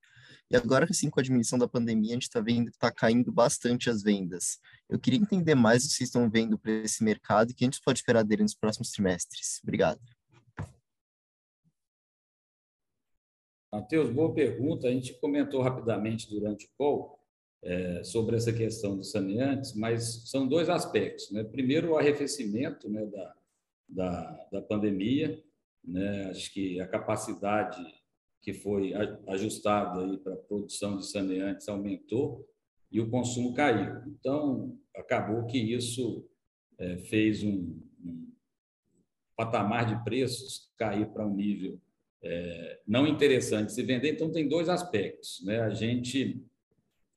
E 0.50 0.56
agora, 0.56 0.87
assim, 0.88 1.11
com 1.11 1.20
a 1.20 1.22
diminuição 1.22 1.58
da 1.58 1.68
pandemia, 1.68 2.12
a 2.12 2.14
gente 2.14 2.22
está 2.22 2.40
vendo 2.40 2.70
que 2.70 2.76
está 2.76 2.90
caindo 2.90 3.30
bastante 3.30 3.90
as 3.90 4.02
vendas. 4.02 4.58
Eu 4.88 4.98
queria 4.98 5.20
entender 5.20 5.54
mais 5.54 5.85
o 5.85 5.88
que 5.88 5.94
vocês 5.94 6.08
estão 6.08 6.30
vendo 6.30 6.58
para 6.58 6.72
esse 6.72 7.04
mercado 7.04 7.50
e 7.50 7.52
o 7.52 7.54
que 7.54 7.64
a 7.64 7.66
gente 7.66 7.82
pode 7.85 7.98
esperar 7.98 8.24
dele 8.24 8.42
nos 8.42 8.54
próximos 8.54 8.90
trimestres. 8.92 9.61
Obrigado. 9.62 10.00
Matheus, 13.70 14.08
boa 14.08 14.32
pergunta. 14.32 14.88
A 14.88 14.90
gente 14.90 15.12
comentou 15.20 15.61
rapidamente 15.61 16.30
durante 16.30 16.64
o 16.64 16.70
call 16.78 17.21
é, 17.62 18.03
sobre 18.03 18.37
essa 18.37 18.53
questão 18.53 18.96
dos 18.96 19.11
saneantes, 19.11 19.75
mas 19.75 20.29
são 20.29 20.48
dois 20.48 20.68
aspectos. 20.68 21.31
Né? 21.31 21.44
Primeiro, 21.44 21.92
o 21.92 21.96
arrefecimento 21.96 22.88
né, 22.88 23.07
da, 23.07 23.35
da, 23.88 24.48
da 24.53 24.62
pandemia. 24.62 25.40
Né? 25.85 26.31
Acho 26.31 26.53
que 26.53 26.81
a 26.81 26.87
capacidade 26.87 27.83
que 28.40 28.53
foi 28.53 28.92
ajustada 29.29 30.18
para 30.18 30.35
a 30.35 30.38
produção 30.38 30.96
de 30.96 31.07
saneantes 31.07 31.68
aumentou 31.68 32.44
e 32.90 33.01
o 33.01 33.09
consumo 33.09 33.55
caiu. 33.55 34.03
Então, 34.09 34.77
acabou 34.96 35.46
que 35.46 35.59
isso 35.59 36.29
é, 36.79 36.98
fez 36.98 37.44
um, 37.44 37.81
um, 38.05 38.33
patamar 39.37 39.87
de 39.87 40.05
preços 40.05 40.72
cair 40.77 41.07
para 41.12 41.27
um 41.27 41.35
nível 41.35 41.81
é, 42.25 42.81
não 42.87 43.07
interessante 43.07 43.72
se 43.72 43.83
vender. 43.83 44.12
Então, 44.12 44.31
tem 44.31 44.48
dois 44.48 44.68
aspectos. 44.68 45.40
Né? 45.44 45.61
A 45.61 45.70
gente 45.70 46.44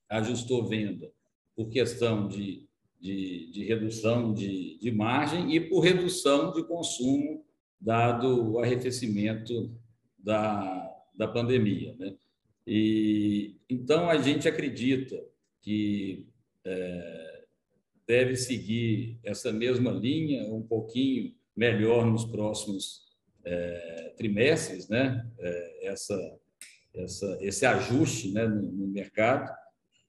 ajustou 0.10 0.66
venda 0.66 1.12
por 1.56 1.70
questão 1.70 2.28
de, 2.28 2.64
de, 3.00 3.52
de 3.52 3.64
redução 3.64 4.34
de, 4.34 4.78
de 4.80 4.92
margem 4.92 5.56
e 5.56 5.60
por 5.60 5.80
redução 5.80 6.52
de 6.52 6.64
consumo, 6.64 7.44
dado 7.80 8.54
o 8.54 8.60
arrefecimento 8.60 9.72
da, 10.18 10.92
da 11.16 11.28
pandemia. 11.28 11.96
Né? 11.98 12.16
E, 12.66 13.56
então, 13.70 14.10
a 14.10 14.18
gente 14.18 14.48
acredita 14.48 15.24
que 15.62 16.26
é, 16.64 17.44
deve 18.08 18.36
seguir 18.36 19.20
essa 19.24 19.52
mesma 19.52 19.92
linha, 19.92 20.52
um 20.54 20.62
pouquinho 20.62 21.34
melhor 21.56 22.06
nos 22.06 22.26
próximos 22.26 23.06
é, 23.44 24.14
trimestres, 24.18 24.90
né? 24.90 25.28
É, 25.40 25.88
essa, 25.88 26.40
essa, 26.94 27.38
esse 27.42 27.66
ajuste 27.66 28.32
né, 28.32 28.48
no, 28.48 28.62
no, 28.62 28.88
mercado. 28.88 29.52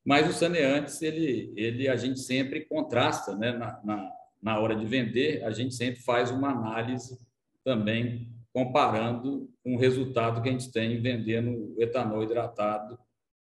Mas 0.07 0.31
o 0.31 0.33
saneantes, 0.33 1.03
ele, 1.03 1.53
ele, 1.57 1.89
a 1.89 1.97
gente 1.97 2.21
sempre 2.21 2.65
contrasta 2.65 3.37
né, 3.37 3.51
na, 3.51 3.81
na, 3.83 4.13
na 4.41 4.61
hora 4.61 4.77
de 4.77 4.87
vender, 4.87 5.43
a 5.43 5.51
gente 5.51 5.75
sempre 5.75 6.01
faz 6.01 6.31
uma 6.31 6.51
análise 6.51 7.19
também 7.65 8.33
comparando 8.53 9.51
com 9.65 9.75
o 9.75 9.79
resultado 9.79 10.41
que 10.41 10.49
a 10.49 10.53
gente 10.53 10.71
tem 10.71 11.03
vendendo 11.03 11.75
etanol 11.77 12.23
hidratado 12.23 12.97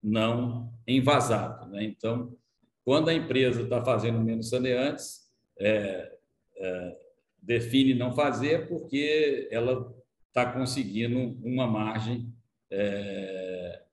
não 0.03 0.69
envasado. 0.85 1.71
Né? 1.71 1.85
Então, 1.85 2.35
quando 2.83 3.07
a 3.07 3.13
empresa 3.13 3.61
está 3.61 3.81
fazendo 3.81 4.19
menos 4.19 4.49
saneantes, 4.49 5.21
é, 5.57 6.11
é, 6.57 6.97
define 7.41 7.93
não 7.93 8.13
fazer 8.13 8.67
porque 8.67 9.47
ela 9.49 9.95
está 10.27 10.51
conseguindo 10.51 11.39
uma 11.41 11.65
margem 11.65 12.33
é, 12.69 13.38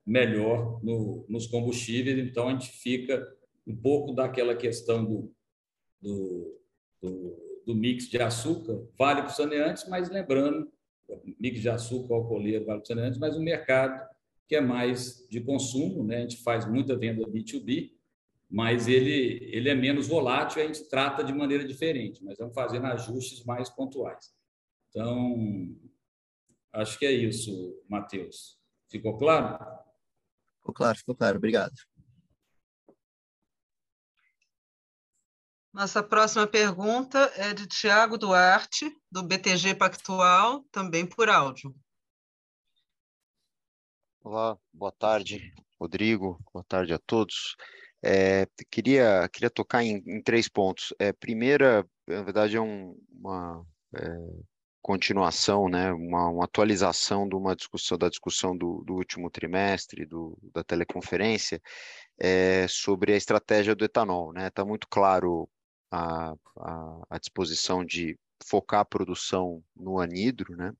melhor 0.06 0.82
no, 0.84 1.26
nos 1.28 1.46
combustíveis, 1.46 2.18
então 2.18 2.48
a 2.48 2.52
gente 2.52 2.70
fica 2.70 3.26
um 3.66 3.76
pouco 3.76 4.12
daquela 4.12 4.54
questão 4.54 5.04
do, 5.04 5.32
do, 6.00 6.60
do, 7.02 7.62
do 7.66 7.74
mix 7.74 8.08
de 8.08 8.18
açúcar, 8.18 8.86
vale 8.96 9.22
para 9.22 9.30
os 9.30 9.36
saneantes, 9.36 9.88
mas 9.88 10.08
lembrando 10.08 10.70
mix 11.40 11.60
de 11.60 11.68
açúcar, 11.68 12.14
alcooleiro, 12.14 12.64
vale 12.64 12.82
antes, 13.00 13.18
mas 13.18 13.36
um 13.36 13.42
mercado 13.42 14.00
que 14.46 14.54
é 14.54 14.60
mais 14.60 15.26
de 15.28 15.40
consumo, 15.40 16.04
né? 16.04 16.18
A 16.18 16.20
gente 16.20 16.42
faz 16.42 16.68
muita 16.68 16.96
venda 16.96 17.26
B2B, 17.26 17.92
mas 18.48 18.86
ele, 18.86 19.40
ele 19.52 19.68
é 19.68 19.74
menos 19.74 20.06
volátil, 20.06 20.62
a 20.62 20.66
gente 20.66 20.88
trata 20.88 21.24
de 21.24 21.32
maneira 21.32 21.64
diferente, 21.64 22.24
mas 22.24 22.38
vamos 22.38 22.54
fazendo 22.54 22.86
ajustes 22.86 23.44
mais 23.44 23.68
pontuais. 23.68 24.32
Então, 24.88 25.76
acho 26.72 26.96
que 26.98 27.06
é 27.06 27.10
isso, 27.10 27.82
Matheus. 27.88 28.56
Ficou 28.88 29.18
claro? 29.18 29.58
Ficou 30.66 30.74
claro, 30.74 30.98
ficou 30.98 31.14
claro. 31.14 31.36
Obrigado. 31.36 31.74
Nossa 35.72 36.02
próxima 36.02 36.44
pergunta 36.44 37.30
é 37.36 37.54
de 37.54 37.68
Tiago 37.68 38.18
Duarte, 38.18 38.90
do 39.12 39.22
BTG 39.22 39.76
Pactual, 39.76 40.64
também 40.72 41.06
por 41.06 41.28
áudio. 41.28 41.72
Olá, 44.24 44.58
boa 44.72 44.90
tarde, 44.90 45.54
Rodrigo, 45.78 46.42
boa 46.52 46.64
tarde 46.64 46.92
a 46.92 46.98
todos. 46.98 47.54
É, 48.02 48.48
queria, 48.68 49.28
queria 49.28 49.50
tocar 49.50 49.84
em, 49.84 50.02
em 50.04 50.20
três 50.20 50.48
pontos. 50.48 50.92
É, 50.98 51.12
primeira, 51.12 51.86
na 52.08 52.22
verdade, 52.22 52.56
é 52.56 52.60
um, 52.60 52.98
uma 53.12 53.64
é, 53.94 54.00
continuação, 54.86 55.68
né, 55.68 55.92
uma, 55.92 56.28
uma, 56.28 56.44
atualização 56.44 57.28
de 57.28 57.34
uma 57.34 57.56
discussão 57.56 57.98
da 57.98 58.08
discussão 58.08 58.56
do, 58.56 58.84
do 58.86 58.94
último 58.94 59.28
trimestre 59.28 60.06
do, 60.06 60.38
da 60.54 60.62
teleconferência 60.62 61.60
é, 62.16 62.68
sobre 62.68 63.12
a 63.12 63.16
estratégia 63.16 63.74
do 63.74 63.84
etanol. 63.84 64.32
Está 64.38 64.62
né? 64.62 64.68
Muito 64.68 64.86
claro 64.88 65.48
a, 65.90 66.34
a, 66.56 67.02
a 67.10 67.18
disposição 67.18 67.84
de 67.84 68.16
focar 68.44 68.78
a 68.78 68.84
produção 68.84 69.60
no 69.74 69.98
anidro, 69.98 70.56
né? 70.56 70.72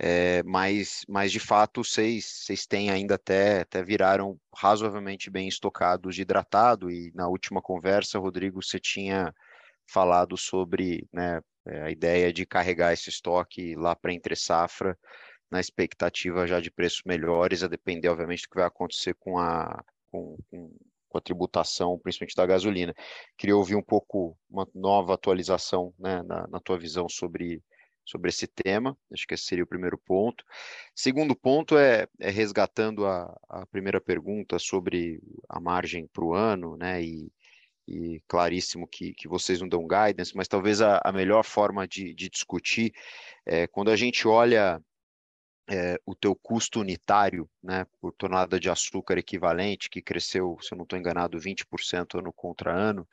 É, 0.00 0.42
mas, 0.42 1.04
mas 1.08 1.30
de 1.30 1.38
fato 1.38 1.84
vocês, 1.84 2.24
vocês 2.44 2.66
têm 2.66 2.90
ainda 2.90 3.14
até, 3.14 3.60
até 3.60 3.84
viraram 3.84 4.36
razoavelmente 4.52 5.30
bem 5.30 5.46
estocados 5.46 6.16
de 6.16 6.22
hidratado 6.22 6.90
e 6.90 7.12
na 7.14 7.28
última 7.28 7.62
conversa, 7.62 8.18
Rodrigo, 8.18 8.60
você 8.60 8.80
tinha 8.80 9.32
falado 9.86 10.36
sobre 10.36 11.06
né, 11.12 11.40
é, 11.68 11.82
a 11.82 11.90
ideia 11.90 12.32
de 12.32 12.46
carregar 12.46 12.92
esse 12.92 13.10
estoque 13.10 13.74
lá 13.74 13.94
para 13.94 14.12
entre 14.12 14.36
safra 14.36 14.98
na 15.50 15.60
expectativa 15.60 16.46
já 16.46 16.60
de 16.60 16.70
preços 16.70 17.02
melhores, 17.06 17.62
a 17.62 17.68
depender 17.68 18.08
obviamente 18.08 18.42
do 18.42 18.50
que 18.50 18.56
vai 18.56 18.66
acontecer 18.66 19.14
com 19.14 19.38
a 19.38 19.82
com, 20.10 20.38
com 20.50 20.70
com 21.08 21.18
a 21.18 21.20
tributação, 21.20 21.98
principalmente 21.98 22.36
da 22.36 22.46
gasolina. 22.46 22.94
Queria 23.36 23.56
ouvir 23.56 23.74
um 23.74 23.82
pouco 23.82 24.36
uma 24.48 24.68
nova 24.74 25.14
atualização 25.14 25.92
né, 25.98 26.22
na, 26.22 26.46
na 26.46 26.60
tua 26.60 26.78
visão 26.78 27.08
sobre, 27.08 27.62
sobre 28.04 28.28
esse 28.28 28.46
tema. 28.46 28.96
Acho 29.12 29.26
que 29.26 29.34
esse 29.34 29.44
seria 29.44 29.64
o 29.64 29.68
primeiro 29.68 29.98
ponto. 29.98 30.44
Segundo 30.94 31.34
ponto 31.34 31.76
é, 31.76 32.06
é 32.20 32.30
resgatando 32.30 33.06
a, 33.06 33.34
a, 33.48 33.66
primeira 33.66 34.00
pergunta 34.00 34.58
sobre 34.58 35.20
a 35.48 35.58
margem 35.58 36.06
para 36.06 36.24
o 36.24 36.34
ano, 36.34 36.76
né? 36.76 37.02
E, 37.02 37.32
e, 37.88 38.22
claríssimo 38.28 38.86
que, 38.86 39.14
que 39.14 39.26
vocês 39.26 39.60
não 39.60 39.68
dão 39.68 39.86
guidance, 39.86 40.36
mas 40.36 40.46
talvez 40.46 40.80
a, 40.82 41.00
a 41.02 41.10
melhor 41.12 41.42
forma 41.42 41.88
de, 41.88 42.14
de 42.14 42.28
discutir 42.28 42.92
é 43.46 43.66
quando 43.66 43.90
a 43.90 43.96
gente 43.96 44.28
olha 44.28 44.80
é, 45.70 46.00
o 46.06 46.14
teu 46.14 46.34
custo 46.34 46.80
unitário, 46.80 47.48
né, 47.62 47.86
por 48.00 48.12
tonelada 48.12 48.58
de 48.58 48.70
açúcar 48.70 49.18
equivalente, 49.18 49.90
que 49.90 50.02
cresceu, 50.02 50.56
se 50.60 50.72
eu 50.72 50.76
não 50.76 50.84
estou 50.84 50.98
enganado, 50.98 51.38
20% 51.38 52.18
ano 52.18 52.32
contra 52.32 52.72
ano, 52.72 53.06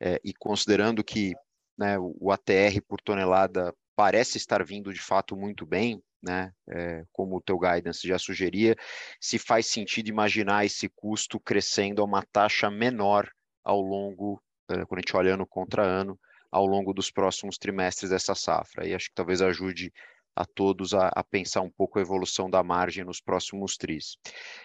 é, 0.00 0.20
e 0.24 0.32
considerando 0.32 1.02
que 1.02 1.32
né, 1.76 1.96
o 1.98 2.30
ATR 2.32 2.80
por 2.86 3.00
tonelada 3.00 3.74
parece 3.96 4.38
estar 4.38 4.64
vindo 4.64 4.92
de 4.92 5.00
fato 5.00 5.36
muito 5.36 5.66
bem, 5.66 6.00
né, 6.22 6.52
é, 6.68 7.04
como 7.12 7.36
o 7.36 7.40
teu 7.40 7.58
guidance 7.58 8.06
já 8.06 8.18
sugeria, 8.18 8.76
se 9.20 9.38
faz 9.38 9.66
sentido 9.66 10.08
imaginar 10.08 10.64
esse 10.64 10.88
custo 10.88 11.38
crescendo 11.40 12.00
a 12.00 12.04
uma 12.04 12.24
taxa 12.32 12.70
menor 12.70 13.28
ao 13.68 13.82
longo, 13.82 14.42
quando 14.66 14.94
a 14.94 15.00
gente 15.00 15.14
olha 15.14 15.34
ano 15.34 15.46
contra 15.46 15.82
ano, 15.82 16.18
ao 16.50 16.64
longo 16.64 16.94
dos 16.94 17.10
próximos 17.10 17.58
trimestres 17.58 18.08
dessa 18.08 18.34
safra. 18.34 18.88
E 18.88 18.94
acho 18.94 19.10
que 19.10 19.14
talvez 19.14 19.42
ajude 19.42 19.92
a 20.34 20.46
todos 20.46 20.94
a, 20.94 21.08
a, 21.08 21.22
pensar 21.22 21.60
um 21.60 21.70
pouco 21.70 21.98
a 21.98 22.02
evolução 22.02 22.48
da 22.48 22.62
margem 22.62 23.04
nos 23.04 23.20
próximos 23.20 23.76
tris. 23.76 24.16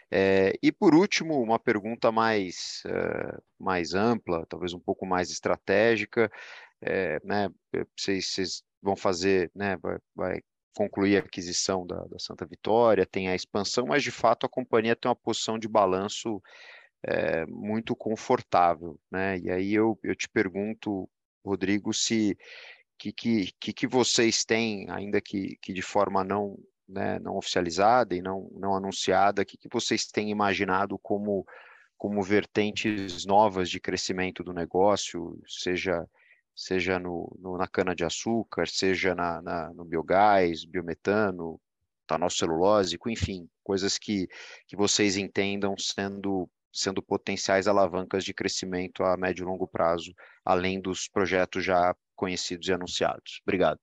É, 0.10 0.54
e 0.62 0.72
por 0.72 0.96
último, 0.96 1.42
uma 1.42 1.60
pergunta 1.60 2.12
mais, 2.12 2.82
é, 2.86 3.38
mais 3.60 3.94
ampla, 3.94 4.46
talvez 4.48 4.74
um 4.74 4.80
pouco 4.80 5.06
mais 5.06 5.32
estratégica, 5.32 6.32
é, 6.82 7.20
né, 7.26 7.50
vocês, 7.98 8.28
vocês, 8.28 8.64
vão 8.82 8.96
fazer, 8.96 9.52
né, 9.54 9.76
vai, 9.78 9.98
vai 10.16 10.42
concluir 10.76 11.18
a 11.18 11.20
aquisição 11.20 11.86
da, 11.86 12.06
da, 12.06 12.20
Santa 12.20 12.46
Vitória, 12.46 13.06
tem 13.06 13.28
a 13.28 13.36
expansão, 13.36 13.88
mas 13.88 14.04
de 14.04 14.12
fato 14.12 14.46
a 14.46 14.50
companhia 14.50 14.96
tem 14.96 15.10
uma 15.10 15.16
posição 15.16 15.58
de 15.58 15.68
balanço 15.68 16.42
é, 17.04 17.46
muito 17.48 17.96
confortável, 17.96 19.00
né? 19.12 19.38
E 19.40 19.50
aí 19.50 19.74
eu, 19.74 20.00
eu 20.04 20.16
te 20.16 20.30
pergunto, 20.30 21.10
Rodrigo, 21.46 21.94
se 21.94 22.38
que, 22.98 23.12
que, 23.12 23.74
que, 23.74 23.88
vocês 23.88 24.46
têm, 24.46 24.90
ainda 24.90 25.20
que, 25.20 25.58
que 25.62 25.74
de 25.74 25.82
forma 25.82 26.24
não, 26.24 26.58
né, 26.88 27.20
não 27.20 27.36
oficializada 27.36 28.16
e 28.16 28.22
não, 28.22 28.50
não 28.54 28.76
anunciada, 28.76 29.44
que, 29.44 29.58
que 29.58 29.68
vocês 29.70 30.06
têm 30.06 30.30
imaginado 30.30 30.98
como, 31.00 31.46
como 31.98 32.22
vertentes 32.24 33.26
novas 33.26 33.70
de 33.70 33.80
crescimento 33.80 34.44
do 34.44 34.54
negócio, 34.54 35.38
seja 35.48 36.08
seja 36.56 37.00
no, 37.00 37.36
no 37.40 37.58
na 37.58 37.68
cana-de-açúcar, 37.68 38.68
seja 38.68 39.16
na, 39.16 39.42
na, 39.42 39.74
no 39.74 39.84
biogás, 39.84 40.64
biometano, 40.66 41.60
celulósico, 42.30 43.10
enfim, 43.10 43.50
coisas 43.64 43.98
que, 43.98 44.28
que 44.68 44.76
vocês 44.76 45.18
entendam 45.18 45.76
sendo, 45.78 46.48
sendo 46.74 47.04
potenciais 47.04 47.68
alavancas 47.68 48.24
de 48.24 48.34
crescimento 48.34 49.04
a 49.04 49.16
médio 49.16 49.44
e 49.44 49.46
longo 49.46 49.68
prazo, 49.68 50.12
além 50.44 50.82
dos 50.82 51.08
projetos 51.08 51.64
já 51.64 51.96
conhecidos 52.16 52.68
e 52.68 52.74
anunciados. 52.74 53.42
Obrigado. 53.44 53.80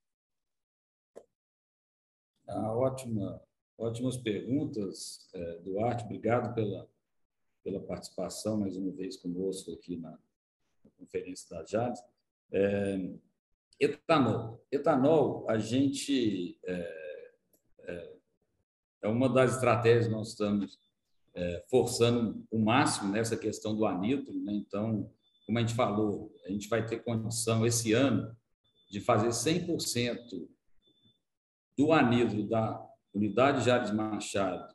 Ah, 2.47 2.75
ótima, 2.75 3.41
ótimas 3.77 4.17
perguntas, 4.17 5.29
é, 5.33 5.59
Duarte. 5.59 6.03
Obrigado 6.03 6.53
pela, 6.53 6.89
pela 7.63 7.79
participação 7.79 8.59
mais 8.59 8.75
uma 8.75 8.91
vez 8.91 9.15
conosco 9.15 9.71
aqui 9.71 9.95
na, 9.95 10.11
na 10.11 10.91
conferência 10.97 11.47
da 11.49 11.65
Jades. 11.65 12.03
É, 12.51 13.09
etanol. 13.79 14.61
Etanol, 14.69 15.49
a 15.49 15.57
gente 15.57 16.59
é, 16.65 17.31
é, 17.79 18.13
é, 19.03 19.07
uma 19.07 19.29
das 19.29 19.55
estratégias 19.55 20.07
que 20.07 20.11
nós 20.11 20.29
estamos 20.29 20.77
é, 21.33 21.63
forçando 21.69 22.45
o 22.51 22.59
máximo 22.59 23.11
nessa 23.11 23.37
questão 23.37 23.75
do 23.75 23.85
anidro. 23.85 24.33
Né? 24.43 24.53
Então, 24.53 25.09
como 25.45 25.57
a 25.57 25.61
gente 25.61 25.73
falou, 25.73 26.33
a 26.45 26.51
gente 26.51 26.67
vai 26.67 26.85
ter 26.85 27.03
condição 27.03 27.65
esse 27.65 27.93
ano 27.93 28.35
de 28.89 28.99
fazer 28.99 29.29
100% 29.29 30.17
do 31.77 31.93
anidro 31.93 32.47
da 32.47 32.85
unidade 33.13 33.65
Jales 33.65 33.91
Machado, 33.91 34.73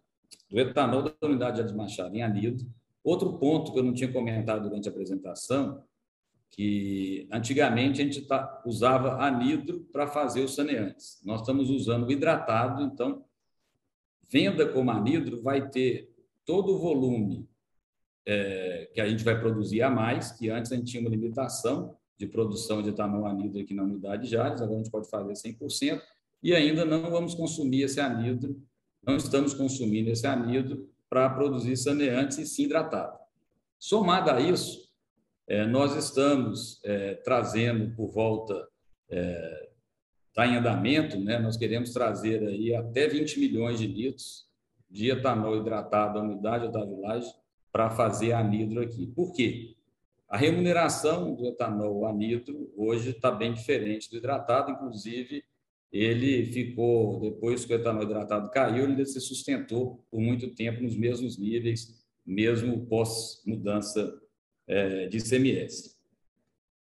do 0.50 0.59
etanol 0.59 1.02
da 1.02 1.14
unidade 1.22 1.59
Jales 1.59 1.72
Machado 1.72 2.14
em 2.16 2.22
anidro. 2.22 2.66
Outro 3.04 3.38
ponto 3.38 3.72
que 3.72 3.78
eu 3.78 3.84
não 3.84 3.94
tinha 3.94 4.12
comentado 4.12 4.62
durante 4.68 4.88
a 4.88 4.90
apresentação, 4.90 5.84
que 6.50 7.28
antigamente 7.30 8.00
a 8.00 8.04
gente 8.04 8.22
tá, 8.22 8.62
usava 8.64 9.22
anidro 9.22 9.80
para 9.92 10.07
fazer 10.07 10.42
os 10.42 10.54
saneantes. 10.54 11.20
Nós 11.24 11.40
estamos 11.40 11.70
usando 11.70 12.07
o 12.07 12.12
hidratado, 12.12 12.82
então, 12.82 13.24
venda 14.30 14.66
como 14.66 14.90
anidro 14.90 15.42
vai 15.42 15.68
ter 15.68 16.15
todo 16.47 16.74
o 16.74 16.78
volume 16.78 17.49
é, 18.24 18.88
que 18.94 19.01
a 19.01 19.09
gente 19.09 19.24
vai 19.24 19.38
produzir 19.38 19.82
a 19.82 19.90
mais, 19.90 20.32
que 20.32 20.49
antes 20.49 20.72
a 20.72 20.76
gente 20.76 20.90
tinha 20.90 21.01
uma 21.01 21.11
limitação 21.11 21.97
de 22.16 22.26
produção 22.26 22.80
de 22.80 22.88
etanol 22.88 23.26
anidro 23.26 23.61
aqui 23.61 23.74
na 23.74 23.82
unidade 23.82 24.22
de 24.22 24.30
Jales, 24.30 24.62
agora 24.62 24.80
a 24.80 24.82
gente 24.82 24.90
pode 24.90 25.11
fazer 25.11 25.32
100%, 25.32 26.01
e 26.42 26.55
ainda 26.55 26.84
não 26.84 27.11
vamos 27.11 27.34
consumir 27.34 27.82
esse 27.82 28.01
anidro, 28.01 28.61
não 29.03 29.16
estamos 29.16 29.53
consumindo 29.53 30.11
esse 30.11 30.26
anidro 30.26 30.88
para 31.11 31.28
produzir 31.30 31.76
saneantes 31.76 32.38
e 32.38 32.47
sim 32.47 32.64
hidratado. 32.64 33.18
Somado 33.78 34.30
a 34.30 34.40
isso, 34.40 34.90
é, 35.47 35.66
nós 35.66 35.94
estamos 35.94 36.80
é, 36.84 37.14
trazendo 37.14 37.94
por 37.94 38.11
volta, 38.11 38.66
está 39.09 40.47
é, 40.47 40.49
em 40.49 40.57
andamento, 40.57 41.18
né, 41.18 41.38
nós 41.38 41.57
queremos 41.57 41.92
trazer 41.92 42.42
aí 42.47 42.74
até 42.74 43.07
20 43.07 43.38
milhões 43.38 43.78
de 43.78 43.86
litros 43.86 44.45
de 44.91 45.11
etanol 45.11 45.57
hidratado 45.57 46.18
à 46.18 46.22
unidade 46.22 46.72
da 46.72 46.84
vilagem 46.84 47.32
para 47.72 47.91
fazer 47.91 48.32
anidro 48.32 48.80
aqui. 48.80 49.07
Por 49.07 49.32
quê? 49.32 49.74
A 50.28 50.37
remuneração 50.37 51.34
do 51.34 51.47
etanol 51.47 52.07
anidro 52.07 52.72
hoje 52.76 53.11
está 53.11 53.30
bem 53.30 53.53
diferente 53.53 54.11
do 54.11 54.16
hidratado, 54.16 54.72
inclusive 54.72 55.45
ele 55.93 56.47
ficou, 56.47 57.20
depois 57.20 57.64
que 57.64 57.72
o 57.72 57.76
etanol 57.76 58.03
hidratado 58.03 58.51
caiu, 58.51 58.84
ele 58.84 59.07
se 59.07 59.20
sustentou 59.20 60.05
por 60.11 60.20
muito 60.20 60.55
tempo 60.55 60.82
nos 60.82 60.97
mesmos 60.97 61.39
níveis, 61.39 62.05
mesmo 62.24 62.87
pós-mudança 62.87 64.20
é, 64.66 65.07
de 65.07 65.18
ICMS. 65.18 65.97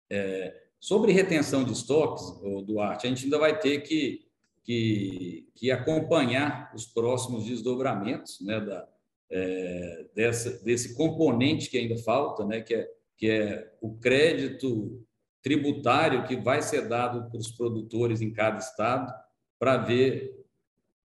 É, 0.09 0.63
sobre 0.79 1.11
retenção 1.11 1.63
de 1.63 1.73
estoques, 1.73 2.23
Duarte, 2.65 3.05
a 3.05 3.09
gente 3.09 3.25
ainda 3.25 3.39
vai 3.39 3.59
ter 3.59 3.81
que, 3.81 4.25
que, 4.63 5.47
que 5.55 5.71
acompanhar 5.71 6.71
os 6.73 6.85
próximos 6.85 7.45
desdobramentos 7.45 8.39
né, 8.41 8.59
da, 8.59 8.87
é, 9.29 10.05
dessa, 10.15 10.63
desse 10.63 10.95
componente 10.95 11.69
que 11.69 11.77
ainda 11.77 11.97
falta, 11.97 12.45
né, 12.45 12.61
que, 12.61 12.73
é, 12.73 12.89
que 13.17 13.29
é 13.29 13.73
o 13.81 13.97
crédito 13.97 15.05
tributário 15.41 16.25
que 16.25 16.37
vai 16.37 16.61
ser 16.61 16.87
dado 16.87 17.29
para 17.29 17.37
os 17.37 17.51
produtores 17.51 18.21
em 18.21 18.31
cada 18.31 18.57
estado 18.57 19.13
para 19.59 19.77
ver 19.77 20.43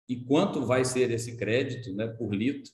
e 0.09 0.17
quanto 0.17 0.65
vai 0.65 0.85
ser 0.85 1.11
esse 1.11 1.37
crédito 1.37 1.95
né, 1.95 2.07
por 2.07 2.35
litro, 2.35 2.73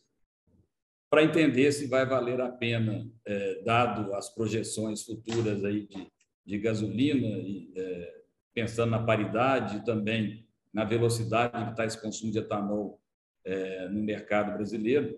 para 1.11 1.22
entender 1.22 1.70
se 1.70 1.87
vai 1.87 2.07
valer 2.07 2.41
a 2.41 2.49
pena, 2.49 3.07
é, 3.24 3.62
dado 3.62 4.14
as 4.14 4.35
projeções 4.35 5.03
futuras 5.03 5.64
aí 5.64 5.87
de, 5.87 6.07
de 6.45 6.59
gasolina, 6.59 7.27
e, 7.27 7.72
é, 7.77 8.22
pensando 8.55 8.91
na 8.91 9.03
paridade 9.03 9.85
também 9.85 10.45
na 10.77 10.85
velocidade 10.85 11.64
que 11.64 11.70
está 11.70 11.87
esse 11.87 11.99
consumo 12.01 12.31
de 12.31 12.39
etanol 12.39 13.01
é, 13.45 13.89
no 13.89 14.03
mercado 14.03 14.53
brasileiro, 14.53 15.16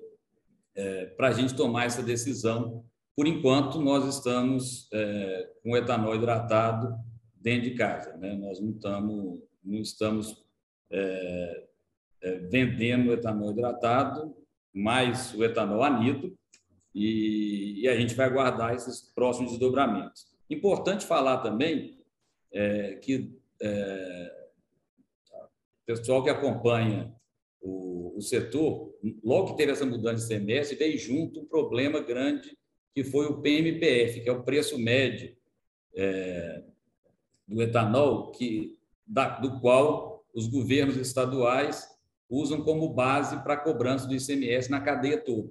é, 0.77 1.07
para 1.07 1.29
a 1.29 1.33
gente 1.33 1.57
tomar 1.57 1.87
essa 1.87 2.01
decisão 2.01 2.85
por 3.17 3.27
enquanto, 3.27 3.81
nós 3.81 4.05
estamos 4.15 4.89
é, 4.93 5.51
com 5.61 5.77
etanol 5.77 6.15
hidratado 6.15 6.95
dentro 7.35 7.69
de 7.69 7.75
casa. 7.75 8.17
Né? 8.17 8.37
Nós 8.37 8.61
não 8.61 8.71
estamos, 8.71 9.43
não 9.65 9.81
estamos 9.81 10.47
é, 10.89 11.65
é, 12.23 12.39
vendendo 12.49 13.13
etanol 13.13 13.51
hidratado, 13.51 14.37
mais 14.73 15.35
o 15.35 15.43
etanol 15.43 15.83
anidro, 15.83 16.39
e, 16.95 17.81
e, 17.81 17.89
a 17.89 17.97
gente 17.97 18.15
vai 18.15 18.27
aguardar 18.27 18.73
esses 18.73 19.01
próximos 19.13 19.51
desdobramentos. 19.51 20.29
Importante 20.49 21.05
falar 21.05 21.39
também 21.39 21.99
é, 22.53 23.01
que 23.03 23.37
pessoal 25.97 26.22
que 26.22 26.28
acompanha 26.28 27.14
o, 27.62 28.18
o, 28.18 28.20
setor, 28.20 28.95
logo 29.24 29.53
que 29.53 29.57
teve 29.57 29.72
essa 29.72 29.86
mudança 29.86 30.16
de 30.16 30.26
semestre, 30.26 30.76
veio 30.76 30.99
junto 30.99 31.41
um 31.41 31.47
problema 31.47 32.01
grande 32.01 32.57
que 32.95 33.03
foi 33.03 33.26
o 33.26 33.41
PMPF, 33.41 34.20
que 34.20 34.28
é 34.28 34.32
o 34.32 34.43
preço 34.43 34.78
médio 34.78 35.34
é, 35.95 36.62
do 37.47 37.62
etanol, 37.62 38.30
que, 38.32 38.76
da, 39.07 39.39
do 39.39 39.61
qual 39.61 40.26
os 40.34 40.47
governos 40.47 40.97
estaduais 40.97 41.89
usam 42.28 42.62
como 42.62 42.93
base 42.93 43.43
para 43.43 43.55
a 43.55 43.59
cobrança 43.61 44.07
do 44.07 44.14
ICMS 44.14 44.70
na 44.70 44.82
cadeia 44.82 45.16
toda. 45.16 45.51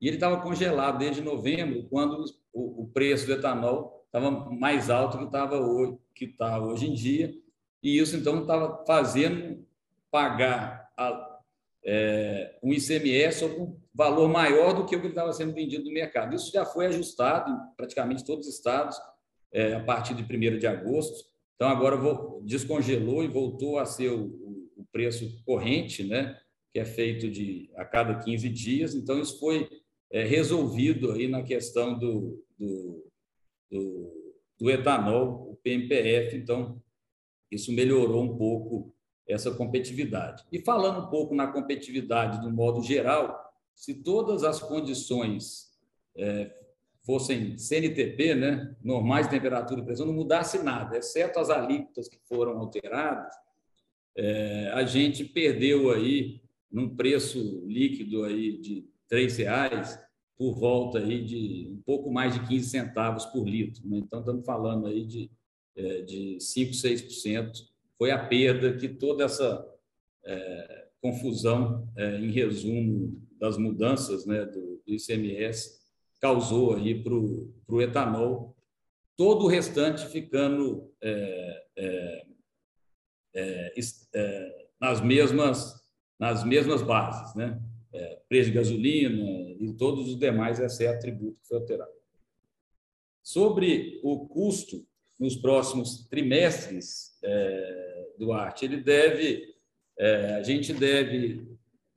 E 0.00 0.06
ele 0.06 0.16
estava 0.16 0.42
congelado 0.42 0.98
desde 0.98 1.22
novembro, 1.22 1.88
quando 1.88 2.24
o, 2.52 2.82
o 2.82 2.88
preço 2.88 3.26
do 3.26 3.32
etanol 3.32 4.04
estava 4.04 4.30
mais 4.30 4.90
alto 4.90 5.16
que 5.16 5.24
estava 5.24 5.58
hoje, 5.58 5.98
que 6.14 6.24
está 6.26 6.62
hoje 6.62 6.90
em 6.90 6.94
dia, 6.94 7.34
e 7.82 7.98
isso 7.98 8.16
então 8.16 8.42
estava 8.42 8.84
fazendo 8.84 9.66
pagar 10.10 10.88
a, 10.96 11.38
é, 11.84 12.58
um 12.62 12.72
ICMS 12.72 13.40
sobre 13.40 13.60
um 13.60 13.78
valor 13.94 14.28
maior 14.28 14.74
do 14.74 14.84
que 14.84 14.96
o 14.96 15.00
que 15.00 15.08
estava 15.08 15.32
sendo 15.32 15.54
vendido 15.54 15.84
no 15.84 15.92
mercado. 15.92 16.34
Isso 16.34 16.52
já 16.52 16.64
foi 16.64 16.86
ajustado 16.86 17.50
em 17.50 17.76
praticamente 17.76 18.24
todos 18.24 18.46
os 18.46 18.54
estados 18.54 18.98
é, 19.52 19.74
a 19.74 19.80
partir 19.82 20.14
de 20.14 20.22
1 20.22 20.58
de 20.58 20.66
agosto. 20.66 21.24
Então, 21.54 21.68
agora 21.68 21.96
vou, 21.96 22.42
descongelou 22.44 23.24
e 23.24 23.28
voltou 23.28 23.78
a 23.78 23.84
ser 23.84 24.10
o, 24.10 24.26
o, 24.76 24.86
preço 24.92 25.42
corrente, 25.44 26.02
né, 26.04 26.38
que 26.72 26.78
é 26.78 26.84
feito 26.84 27.30
de 27.30 27.70
a 27.76 27.84
cada 27.84 28.18
15 28.18 28.48
dias. 28.48 28.94
Então, 28.94 29.20
isso 29.20 29.38
foi 29.38 29.68
é, 30.10 30.24
resolvido 30.24 31.12
aí 31.12 31.28
na 31.28 31.42
questão 31.42 31.98
do, 31.98 32.44
do, 32.58 33.10
do, 33.70 34.34
do 34.58 34.70
etanol, 34.70 35.50
o 35.50 35.56
PMPF. 35.56 36.36
Então, 36.36 36.80
isso 37.50 37.72
melhorou 37.72 38.22
um 38.22 38.36
pouco 38.36 38.94
essa 39.28 39.50
competitividade. 39.50 40.44
E 40.50 40.58
falando 40.58 41.06
um 41.06 41.10
pouco 41.10 41.34
na 41.34 41.46
competitividade 41.48 42.40
do 42.40 42.50
modo 42.50 42.82
geral, 42.82 43.52
se 43.74 43.94
todas 43.94 44.42
as 44.42 44.60
condições 44.60 45.68
é, 46.16 46.50
fossem 47.04 47.56
CNTP, 47.58 48.34
né, 48.34 48.76
normais 48.82 49.26
de 49.26 49.32
temperatura 49.32 49.80
e 49.80 49.84
pressão, 49.84 50.06
não 50.06 50.14
mudasse 50.14 50.62
nada, 50.62 50.96
exceto 50.96 51.38
as 51.38 51.50
alíquotas 51.50 52.08
que 52.08 52.18
foram 52.26 52.58
alteradas, 52.58 53.34
é, 54.16 54.70
a 54.72 54.84
gente 54.84 55.24
perdeu 55.24 55.92
aí 55.92 56.40
num 56.70 56.96
preço 56.96 57.64
líquido 57.66 58.24
aí 58.24 58.58
de 58.58 58.88
R$ 59.10 59.26
reais 59.28 59.98
por 60.36 60.54
volta 60.54 60.98
aí 60.98 61.24
de 61.24 61.68
um 61.72 61.82
pouco 61.82 62.10
mais 62.10 62.34
de 62.34 62.46
15 62.46 62.68
centavos 62.68 63.24
por 63.26 63.48
litro. 63.48 63.82
Né? 63.88 63.98
Então, 63.98 64.20
estamos 64.20 64.44
falando 64.44 64.86
aí 64.86 65.04
de, 65.04 65.30
é, 65.76 66.02
de 66.02 66.38
5, 66.40 66.72
6%. 66.72 67.50
Foi 67.98 68.10
a 68.10 68.26
perda 68.26 68.76
que 68.76 68.88
toda 68.88 69.24
essa 69.24 69.66
é, 70.24 70.86
confusão, 71.00 71.90
é, 71.96 72.16
em 72.18 72.30
resumo, 72.30 73.20
das 73.38 73.56
mudanças 73.56 74.26
né, 74.26 74.44
do, 74.44 74.82
do 74.84 74.94
ICMS 74.94 75.78
causou 76.20 76.74
aí 76.74 77.02
para 77.02 77.14
o 77.14 77.82
etanol, 77.82 78.56
todo 79.16 79.44
o 79.44 79.48
restante 79.48 80.06
ficando 80.08 80.92
é, 81.00 81.64
é, 81.76 82.22
é, 83.34 83.74
é 84.14 84.68
nas 84.80 85.00
mesmas 85.00 85.78
nas 86.18 86.42
mesmas 86.42 86.82
bases, 86.82 87.34
né? 87.36 87.62
É, 87.92 88.20
preço 88.28 88.50
de 88.50 88.56
gasolina 88.56 89.22
e 89.60 89.72
todos 89.78 90.08
os 90.08 90.18
demais, 90.18 90.58
exceto 90.58 91.00
tributo 91.00 91.38
que 91.40 91.46
foi 91.46 91.58
alterado. 91.58 91.92
Sobre 93.22 94.00
o 94.02 94.26
custo 94.26 94.86
nos 95.18 95.36
próximos 95.36 96.06
trimestres, 96.08 97.18
é, 97.22 98.08
Duarte, 98.18 98.64
ele 98.64 98.78
deve, 98.78 99.54
é, 99.98 100.34
a 100.34 100.42
gente 100.42 100.72
deve 100.72 101.46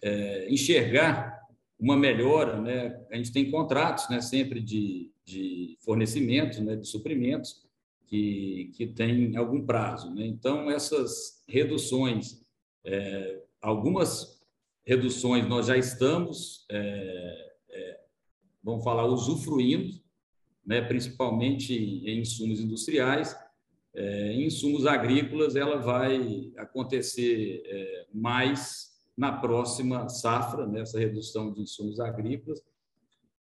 é, 0.02 0.48
enxergar 0.50 1.40
uma 1.80 1.98
melhora, 1.98 2.62
né? 2.62 3.04
A 3.12 3.16
gente 3.16 3.32
tem 3.32 3.50
contratos, 3.50 4.08
né, 4.10 4.22
sempre 4.22 4.62
de, 4.62 5.12
de 5.26 5.78
fornecimento, 5.84 6.64
né, 6.64 6.76
de 6.76 6.88
suprimentos, 6.88 7.64
que, 8.12 8.72
que 8.76 8.88
tem 8.88 9.36
algum 9.38 9.66
prazo. 9.66 10.14
Né? 10.14 10.26
Então, 10.26 10.70
essas 10.70 11.44
reduções, 11.48 12.46
é, 12.86 13.42
algumas 13.62 14.42
reduções 14.86 15.48
nós 15.48 15.68
já 15.68 15.78
estamos, 15.78 16.66
é, 16.70 17.54
é, 17.70 18.00
vamos 18.62 18.84
falar, 18.84 19.06
usufruindo, 19.06 20.01
né? 20.66 20.82
principalmente 20.82 21.74
em 21.74 22.20
insumos 22.20 22.60
industriais. 22.60 23.36
É, 23.94 24.34
em 24.34 24.46
insumos 24.46 24.86
agrícolas, 24.86 25.56
ela 25.56 25.78
vai 25.78 26.52
acontecer 26.58 27.62
é, 27.66 28.08
mais 28.14 28.92
na 29.18 29.32
próxima 29.32 30.08
safra, 30.08 30.66
nessa 30.66 30.98
né? 30.98 31.06
redução 31.06 31.52
de 31.52 31.62
insumos 31.62 32.00
agrícolas, 32.00 32.64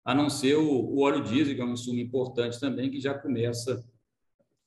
a 0.04 0.14
não 0.14 0.28
ser 0.28 0.56
o, 0.56 0.68
o 0.68 1.00
óleo 1.00 1.22
diesel, 1.22 1.54
que 1.54 1.60
é 1.60 1.64
um 1.64 1.72
insumo 1.72 2.00
importante 2.00 2.58
também, 2.58 2.90
que 2.90 3.00
já 3.00 3.14
começa 3.14 3.84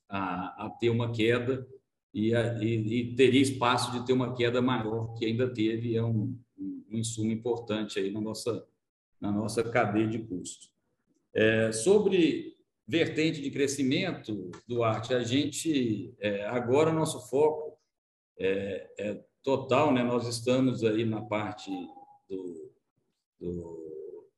a, 0.08 0.66
a 0.66 0.70
ter 0.70 0.89
uma 0.89 1.12
queda 1.12 1.68
e, 2.14 2.34
a, 2.34 2.64
e, 2.64 2.76
e, 2.76 3.16
teria 3.16 3.41
espaço 3.41 3.91
de 3.91 4.06
ter 4.06 4.14
uma 4.14 4.36
queda 4.36 4.62
maior 4.62 5.14
que 5.16 5.26
ainda 5.26 5.51
teve, 5.51 5.95
é 5.95 6.04
um, 6.04 6.38
um 6.58 6.97
insumo 6.97 7.32
importante 7.32 7.99
aí 7.99 8.12
na 8.12 8.22
nossa, 8.22 8.66
na 9.20 9.32
nossa 9.32 9.64
cadeia 9.64 10.08
de 10.08 10.20
custo. 10.20 10.72
É, 11.36 11.71
sobre 11.71 12.53
vertente 12.88 13.41
de 13.41 13.49
crescimento, 13.49 14.51
Duarte, 14.67 15.13
a 15.13 15.23
gente, 15.23 16.13
é, 16.19 16.45
agora 16.45 16.91
nosso 16.91 17.27
foco 17.29 17.77
é, 18.38 18.88
é, 18.99 19.23
total, 19.41 19.93
né? 19.93 20.03
nós 20.03 20.27
estamos 20.27 20.84
aí 20.84 21.05
na 21.05 21.21
parte 21.21 21.71
do, 22.29 22.71
do, 23.39 24.29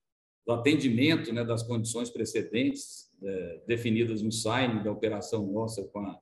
do 0.45 0.53
atendimento 0.53 1.33
né, 1.33 1.43
das 1.43 1.63
condições 1.63 2.09
precedentes 2.09 3.11
é, 3.23 3.61
definidas 3.67 4.21
no 4.21 4.31
sign 4.31 4.83
da 4.83 4.91
operação 4.91 5.45
nossa 5.47 5.83
com 5.85 5.99
a, 5.99 6.19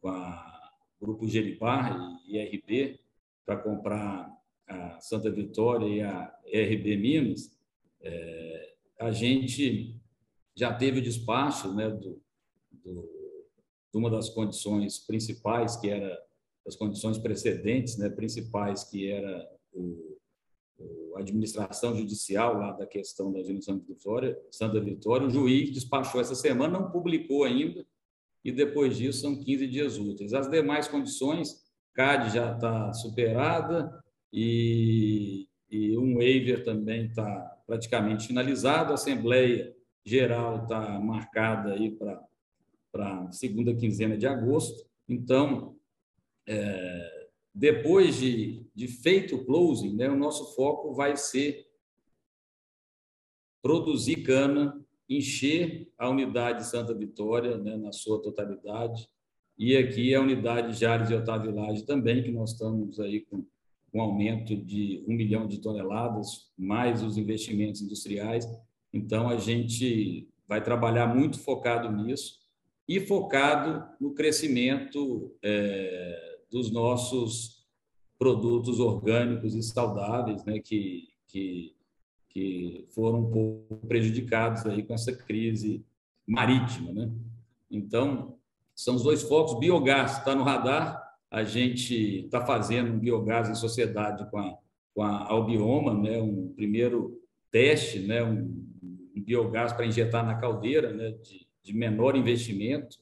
com 0.00 0.08
a 0.08 0.72
Grupo 1.00 1.26
Geribar 1.26 1.96
e 2.26 2.38
IRB 2.38 3.00
para 3.44 3.56
comprar 3.56 4.30
a 4.68 5.00
Santa 5.00 5.30
Vitória 5.30 5.86
e 5.86 6.00
a 6.00 6.32
RB 6.46 6.96
Minas, 6.96 7.50
é, 8.00 8.74
a 8.98 9.10
gente 9.10 10.00
já 10.62 10.72
teve 10.72 11.00
o 11.00 11.02
despacho 11.02 11.74
né, 11.74 11.90
do, 11.90 12.22
do, 12.70 13.02
de 13.92 13.98
uma 13.98 14.08
das 14.08 14.30
condições 14.30 15.00
principais, 15.00 15.74
que 15.74 15.90
era 15.90 16.16
as 16.64 16.76
condições 16.76 17.18
precedentes, 17.18 17.98
né, 17.98 18.08
principais, 18.08 18.84
que 18.84 19.10
era 19.10 19.50
o, 19.72 20.16
a 21.16 21.18
administração 21.18 21.96
judicial 21.96 22.58
lá 22.58 22.70
da 22.70 22.86
questão 22.86 23.32
da 23.32 23.40
Avenida 23.40 23.64
Santa 23.64 23.84
Vitória, 23.84 24.40
Santa 24.52 24.80
Vitória, 24.80 25.26
o 25.26 25.30
juiz 25.30 25.72
despachou 25.72 26.20
essa 26.20 26.36
semana, 26.36 26.78
não 26.78 26.92
publicou 26.92 27.42
ainda, 27.42 27.84
e 28.44 28.52
depois 28.52 28.96
disso 28.96 29.20
são 29.20 29.36
15 29.36 29.66
dias 29.66 29.98
úteis. 29.98 30.32
As 30.32 30.48
demais 30.48 30.86
condições, 30.86 31.60
CAD 31.92 32.34
já 32.34 32.54
está 32.54 32.92
superada 32.92 33.92
e, 34.32 35.48
e 35.68 35.98
um 35.98 36.14
waiver 36.14 36.62
também 36.62 37.06
está 37.06 37.58
praticamente 37.66 38.28
finalizado, 38.28 38.92
a 38.92 38.94
Assembleia 38.94 39.74
Geral 40.04 40.64
está 40.64 40.98
marcada 40.98 41.74
aí 41.74 41.90
para 41.90 42.26
a 42.94 43.32
segunda 43.32 43.74
quinzena 43.74 44.16
de 44.16 44.26
agosto, 44.26 44.84
então, 45.08 45.76
é, 46.46 47.28
depois 47.54 48.16
de, 48.16 48.66
de 48.74 48.88
feito 48.88 49.36
o 49.36 49.44
closing, 49.44 49.94
né, 49.94 50.08
o 50.08 50.16
nosso 50.16 50.54
foco 50.54 50.94
vai 50.94 51.16
ser 51.16 51.66
produzir 53.62 54.22
cana, 54.22 54.80
encher 55.08 55.92
a 55.96 56.08
unidade 56.08 56.66
Santa 56.66 56.94
Vitória 56.94 57.56
né, 57.58 57.76
na 57.76 57.92
sua 57.92 58.20
totalidade, 58.20 59.08
e 59.56 59.76
aqui 59.76 60.14
a 60.14 60.20
unidade 60.20 60.78
Jales 60.78 61.10
e 61.10 61.14
Otávio 61.14 61.54
Lage 61.54 61.84
também, 61.84 62.22
que 62.22 62.30
nós 62.30 62.52
estamos 62.52 62.98
aí 62.98 63.20
com 63.20 63.46
um 63.94 64.00
aumento 64.00 64.56
de 64.56 65.04
um 65.06 65.12
milhão 65.14 65.46
de 65.46 65.60
toneladas, 65.60 66.50
mais 66.56 67.02
os 67.02 67.18
investimentos 67.18 67.82
industriais. 67.82 68.46
Então, 68.92 69.28
a 69.28 69.36
gente 69.36 70.28
vai 70.46 70.62
trabalhar 70.62 71.06
muito 71.06 71.38
focado 71.38 71.90
nisso 71.90 72.40
e 72.88 73.00
focado 73.00 73.84
no 74.00 74.12
crescimento 74.12 75.34
é, 75.42 76.38
dos 76.50 76.70
nossos 76.70 77.66
produtos 78.18 78.78
orgânicos 78.78 79.54
e 79.54 79.62
saudáveis, 79.62 80.44
né, 80.44 80.60
que, 80.60 81.08
que, 81.26 81.74
que 82.28 82.86
foram 82.90 83.20
um 83.20 83.30
pouco 83.30 83.86
prejudicados 83.86 84.66
aí 84.66 84.82
com 84.82 84.94
essa 84.94 85.12
crise 85.12 85.84
marítima. 86.26 86.92
Né? 86.92 87.10
Então, 87.70 88.36
são 88.74 88.94
os 88.94 89.02
dois 89.02 89.22
focos. 89.22 89.58
Biogás 89.58 90.18
está 90.18 90.34
no 90.34 90.42
radar, 90.42 91.02
a 91.30 91.44
gente 91.44 92.26
está 92.26 92.44
fazendo 92.44 92.92
um 92.92 92.98
biogás 92.98 93.48
em 93.48 93.54
sociedade 93.54 94.30
com 94.30 94.38
a, 94.38 94.58
com 94.94 95.02
a 95.02 95.28
Albioma, 95.28 95.94
né, 95.94 96.20
um 96.20 96.52
primeiro 96.54 97.18
teste, 97.50 98.00
né, 98.00 98.22
um, 98.22 98.61
biogás 99.20 99.72
para 99.72 99.86
injetar 99.86 100.24
na 100.24 100.38
caldeira, 100.38 100.92
né, 100.92 101.12
de, 101.12 101.46
de 101.62 101.74
menor 101.74 102.16
investimento 102.16 102.98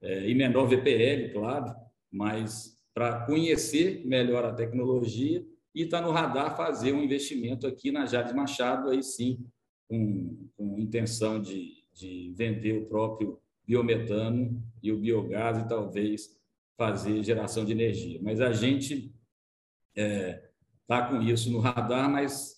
é, 0.00 0.28
e 0.28 0.34
menor 0.34 0.66
VPL, 0.66 1.32
claro, 1.32 1.74
mas 2.10 2.76
para 2.94 3.24
conhecer 3.24 4.04
melhor 4.04 4.44
a 4.44 4.52
tecnologia 4.52 5.44
e 5.74 5.82
está 5.82 6.00
no 6.00 6.10
radar 6.10 6.56
fazer 6.56 6.92
um 6.92 7.02
investimento 7.02 7.66
aqui 7.66 7.90
na 7.90 8.04
Jales 8.04 8.34
Machado, 8.34 8.90
aí 8.90 9.02
sim, 9.02 9.46
com, 9.88 10.48
com 10.56 10.78
intenção 10.78 11.40
de, 11.40 11.84
de 11.92 12.32
vender 12.36 12.76
o 12.76 12.86
próprio 12.86 13.40
biometano 13.66 14.62
e 14.82 14.92
o 14.92 14.98
biogás 14.98 15.58
e 15.58 15.68
talvez 15.68 16.38
fazer 16.76 17.22
geração 17.22 17.64
de 17.64 17.72
energia. 17.72 18.18
Mas 18.22 18.40
a 18.40 18.52
gente 18.52 19.14
está 19.94 20.02
é, 20.02 20.50
tá 20.86 21.06
com 21.08 21.22
isso 21.22 21.50
no 21.50 21.58
radar, 21.58 22.10
mas 22.10 22.56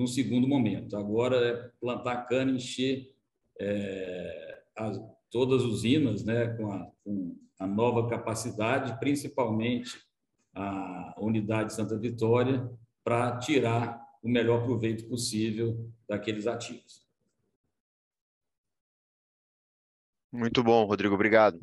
num 0.00 0.06
segundo 0.06 0.48
momento. 0.48 0.96
Agora 0.96 1.36
é 1.36 1.70
plantar 1.78 2.26
cana, 2.26 2.52
encher 2.52 3.14
é, 3.60 4.62
as, 4.74 4.98
todas 5.30 5.60
as 5.60 5.68
usinas 5.68 6.24
né, 6.24 6.48
com, 6.56 6.72
a, 6.72 6.90
com 7.04 7.36
a 7.58 7.66
nova 7.66 8.08
capacidade, 8.08 8.98
principalmente 8.98 10.02
a 10.54 11.14
unidade 11.18 11.74
Santa 11.74 11.98
Vitória, 11.98 12.66
para 13.04 13.38
tirar 13.38 14.02
o 14.22 14.28
melhor 14.28 14.64
proveito 14.64 15.06
possível 15.06 15.92
daqueles 16.08 16.46
ativos. 16.46 17.06
Muito 20.32 20.62
bom, 20.62 20.86
Rodrigo, 20.86 21.14
obrigado. 21.14 21.60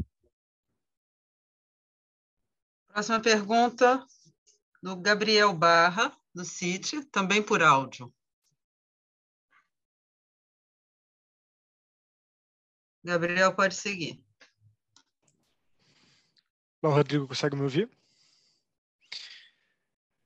Próxima 2.87 3.19
pergunta 3.19 4.05
do 4.81 4.95
Gabriel 4.95 5.55
Barra, 5.55 6.15
do 6.35 6.45
CIT, 6.45 7.05
também 7.05 7.41
por 7.41 7.63
áudio. 7.63 8.13
Gabriel, 13.07 13.53
pode 13.53 13.73
seguir. 13.73 14.21
Bom, 16.81 16.89
Rodrigo, 16.89 17.25
consegue 17.25 17.55
me 17.55 17.61
ouvir? 17.61 17.89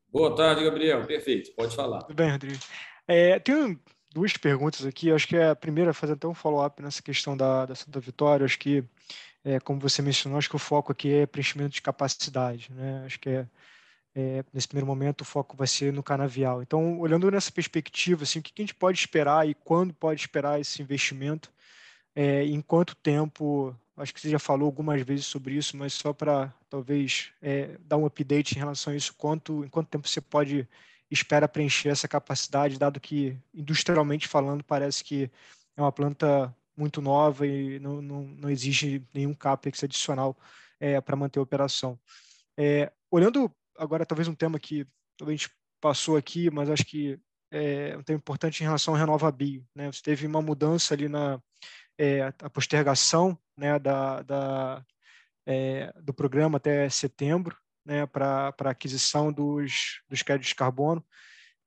Boa 0.10 0.36
tarde, 0.36 0.64
Gabriel. 0.64 1.06
Perfeito, 1.06 1.54
pode 1.54 1.76
falar. 1.76 2.02
Tudo 2.02 2.16
bem, 2.16 2.32
Rodrigo. 2.32 2.60
É, 3.08 3.38
tenho 3.38 3.80
duas 4.12 4.36
perguntas 4.36 4.84
aqui. 4.84 5.12
Acho 5.12 5.28
que 5.28 5.38
a 5.38 5.56
primeira 5.56 5.92
é 5.92 5.94
fazer 5.94 6.14
até 6.14 6.28
um 6.28 6.34
follow-up 6.34 6.82
nessa 6.82 7.04
questão 7.04 7.38
da, 7.38 7.68
da 7.68 7.76
Santa 7.76 8.00
Vitória. 8.00 8.46
Acho 8.46 8.58
que, 8.58 8.84
é, 9.46 9.60
como 9.60 9.80
você 9.80 10.02
mencionou, 10.02 10.40
acho 10.40 10.50
que 10.50 10.56
o 10.56 10.60
foco 10.60 10.92
aqui 10.92 11.14
é 11.14 11.28
preenchimento 11.28 11.76
de 11.76 11.84
capacidade. 11.84 12.72
Né? 12.74 13.04
Acho 13.06 13.20
que 13.20 13.30
é, 13.30 13.48
é, 14.16 14.44
nesse 14.52 14.68
primeiro 14.68 14.88
momento 14.88 15.22
o 15.22 15.26
foco 15.26 15.56
vai 15.56 15.68
ser 15.68 15.94
no 15.94 16.02
canavial. 16.02 16.64
Então, 16.64 17.00
olhando 17.00 17.30
nessa 17.30 17.52
perspectiva, 17.52 18.24
assim, 18.24 18.40
o 18.40 18.42
que 18.42 18.52
a 18.58 18.62
gente 18.64 18.74
pode 18.74 18.98
esperar 18.98 19.48
e 19.48 19.54
quando 19.54 19.94
pode 19.94 20.20
esperar 20.20 20.60
esse 20.60 20.82
investimento? 20.82 21.52
É, 22.16 22.43
em 22.43 22.62
quanto 22.62 22.95
tempo 22.95 23.76
Acho 24.01 24.14
que 24.14 24.20
você 24.20 24.30
já 24.30 24.39
falou 24.39 24.66
algumas 24.66 24.99
vezes 25.03 25.28
sobre 25.28 25.53
isso, 25.53 25.78
mas 25.78 25.93
só 25.93 26.12
para 26.12 26.51
talvez 26.68 27.32
é, 27.39 27.78
dar 27.82 27.97
um 27.97 28.05
update 28.05 28.55
em 28.55 28.57
relação 28.57 28.91
a 28.91 28.95
isso, 28.95 29.14
quanto, 29.16 29.64
em 29.64 29.68
quanto 29.68 29.89
tempo 29.89 30.07
você 30.07 30.20
pode 30.20 30.68
espera 31.09 31.47
preencher 31.47 31.89
essa 31.89 32.07
capacidade, 32.07 32.80
dado 32.80 32.99
que 32.99 33.38
industrialmente 33.53 34.28
falando 34.28 34.64
parece 34.64 35.03
que 35.03 35.30
é 35.78 35.82
uma 35.82 35.91
planta 35.91 36.55
muito 36.76 36.99
nova 36.99 37.45
e 37.45 37.80
não, 37.80 38.01
não, 38.01 38.24
não 38.24 38.49
exige 38.49 39.05
nenhum 39.14 39.36
capex 39.36 39.84
adicional 39.84 40.36
é, 40.80 40.99
para 40.99 41.16
manter 41.16 41.39
a 41.39 41.43
operação. 41.43 41.99
É, 42.57 42.91
olhando 43.12 43.51
agora 43.78 44.05
talvez 44.05 44.28
um 44.28 44.34
tema 44.34 44.57
que 44.57 44.88
a 45.22 45.30
gente 45.30 45.51
passou 45.80 46.18
aqui, 46.18 46.49
mas 46.49 46.70
acho 46.70 46.86
que 46.86 47.20
é 47.51 47.95
um 47.97 48.03
tema 48.03 48.18
importante 48.18 48.62
em 48.62 48.64
relação 48.64 48.93
ao 48.93 48.99
RenovaBio. 48.99 49.64
Né? 49.76 49.91
Você 49.91 50.01
teve 50.01 50.26
uma 50.26 50.41
mudança 50.41 50.93
ali 50.93 51.09
na 51.09 51.39
é, 52.02 52.34
a 52.41 52.49
postergação 52.49 53.38
né, 53.56 53.78
da, 53.78 54.24
da 54.24 54.86
é, 55.45 55.93
do 56.02 56.12
programa 56.12 56.58
até 56.58 56.89
setembro 56.89 57.56
né, 57.86 58.08
para 58.08 58.54
aquisição 58.62 59.32
dos, 59.32 60.02
dos 60.10 60.24
créditos 60.24 60.49
de 60.49 60.56
carbono. 60.56 61.06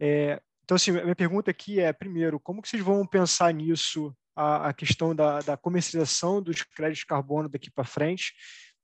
É, 0.01 0.41
então, 0.65 0.75
assim, 0.75 0.91
minha 0.91 1.15
pergunta 1.15 1.53
aqui 1.53 1.79
é, 1.79 1.93
primeiro, 1.93 2.41
como 2.41 2.61
que 2.61 2.69
vocês 2.69 2.83
vão 2.83 3.07
pensar 3.07 3.55
nisso, 3.55 4.13
a, 4.35 4.71
a 4.71 4.73
questão 4.73 5.15
da, 5.15 5.41
da 5.41 5.57
comercialização 5.57 6.43
dos 6.43 6.63
créditos 6.63 7.01
de 7.01 7.07
carbono 7.07 7.49
daqui 7.49 7.71
para 7.71 7.85
frente? 7.85 8.33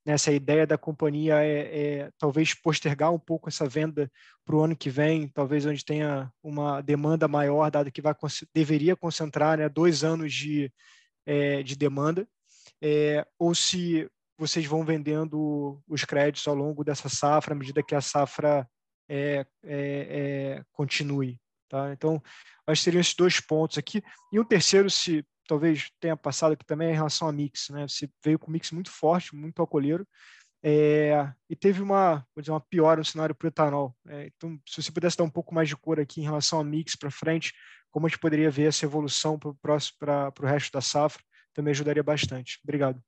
Essa 0.06 0.32
ideia 0.32 0.66
da 0.66 0.78
companhia 0.78 1.42
é, 1.42 1.58
é, 1.60 2.10
talvez 2.16 2.54
postergar 2.54 3.12
um 3.12 3.18
pouco 3.18 3.48
essa 3.48 3.68
venda 3.68 4.10
para 4.44 4.56
o 4.56 4.62
ano 4.62 4.76
que 4.76 4.88
vem, 4.88 5.28
talvez 5.28 5.66
onde 5.66 5.84
tenha 5.84 6.32
uma 6.42 6.80
demanda 6.80 7.26
maior, 7.28 7.70
dado 7.70 7.90
que 7.90 8.00
vai, 8.00 8.14
deveria 8.54 8.96
concentrar 8.96 9.58
né, 9.58 9.68
dois 9.68 10.02
anos 10.02 10.32
de, 10.32 10.72
é, 11.30 11.62
de 11.62 11.76
demanda, 11.76 12.26
é, 12.82 13.24
ou 13.38 13.54
se 13.54 14.10
vocês 14.36 14.66
vão 14.66 14.84
vendendo 14.84 15.80
os 15.86 16.04
créditos 16.04 16.48
ao 16.48 16.56
longo 16.56 16.82
dessa 16.82 17.08
safra, 17.08 17.54
à 17.54 17.56
medida 17.56 17.84
que 17.84 17.94
a 17.94 18.00
safra 18.00 18.68
é, 19.08 19.46
é, 19.62 20.56
é 20.58 20.64
continue. 20.72 21.38
Tá? 21.68 21.92
Então, 21.92 22.20
acho 22.66 22.80
que 22.80 22.84
seriam 22.84 23.00
esses 23.00 23.14
dois 23.14 23.38
pontos 23.38 23.78
aqui. 23.78 24.02
E 24.32 24.40
um 24.40 24.44
terceiro, 24.44 24.90
se 24.90 25.24
talvez 25.46 25.88
tenha 26.00 26.16
passado 26.16 26.54
aqui 26.54 26.66
também, 26.66 26.88
é 26.88 26.90
em 26.90 26.96
relação 26.96 27.28
a 27.28 27.32
mix. 27.32 27.68
Né? 27.68 27.86
Você 27.86 28.10
veio 28.24 28.36
com 28.36 28.50
um 28.50 28.52
mix 28.52 28.72
muito 28.72 28.90
forte, 28.90 29.36
muito 29.36 29.60
alcooleiro, 29.60 30.04
é, 30.62 31.32
e 31.48 31.56
teve 31.56 31.80
uma, 31.82 32.26
vou 32.34 32.42
dizer, 32.42 32.52
uma 32.52 32.60
piora 32.60 32.98
no 32.98 33.04
cenário 33.04 33.34
para 33.34 33.46
o 33.46 33.48
etanol. 33.48 33.96
É, 34.08 34.26
então, 34.26 34.60
se 34.66 34.82
você 34.82 34.92
pudesse 34.92 35.16
dar 35.16 35.24
um 35.24 35.30
pouco 35.30 35.54
mais 35.54 35.68
de 35.68 35.76
cor 35.76 35.98
aqui 35.98 36.20
em 36.20 36.24
relação 36.24 36.60
a 36.60 36.64
mix 36.64 36.94
para 36.94 37.10
frente, 37.10 37.52
como 37.90 38.06
a 38.06 38.08
gente 38.08 38.20
poderia 38.20 38.50
ver 38.50 38.68
essa 38.68 38.84
evolução 38.84 39.38
para 39.38 40.32
o 40.40 40.46
resto 40.46 40.72
da 40.72 40.80
safra, 40.80 41.22
também 41.54 41.72
ajudaria 41.72 42.02
bastante. 42.02 42.60
Obrigado. 42.62 43.02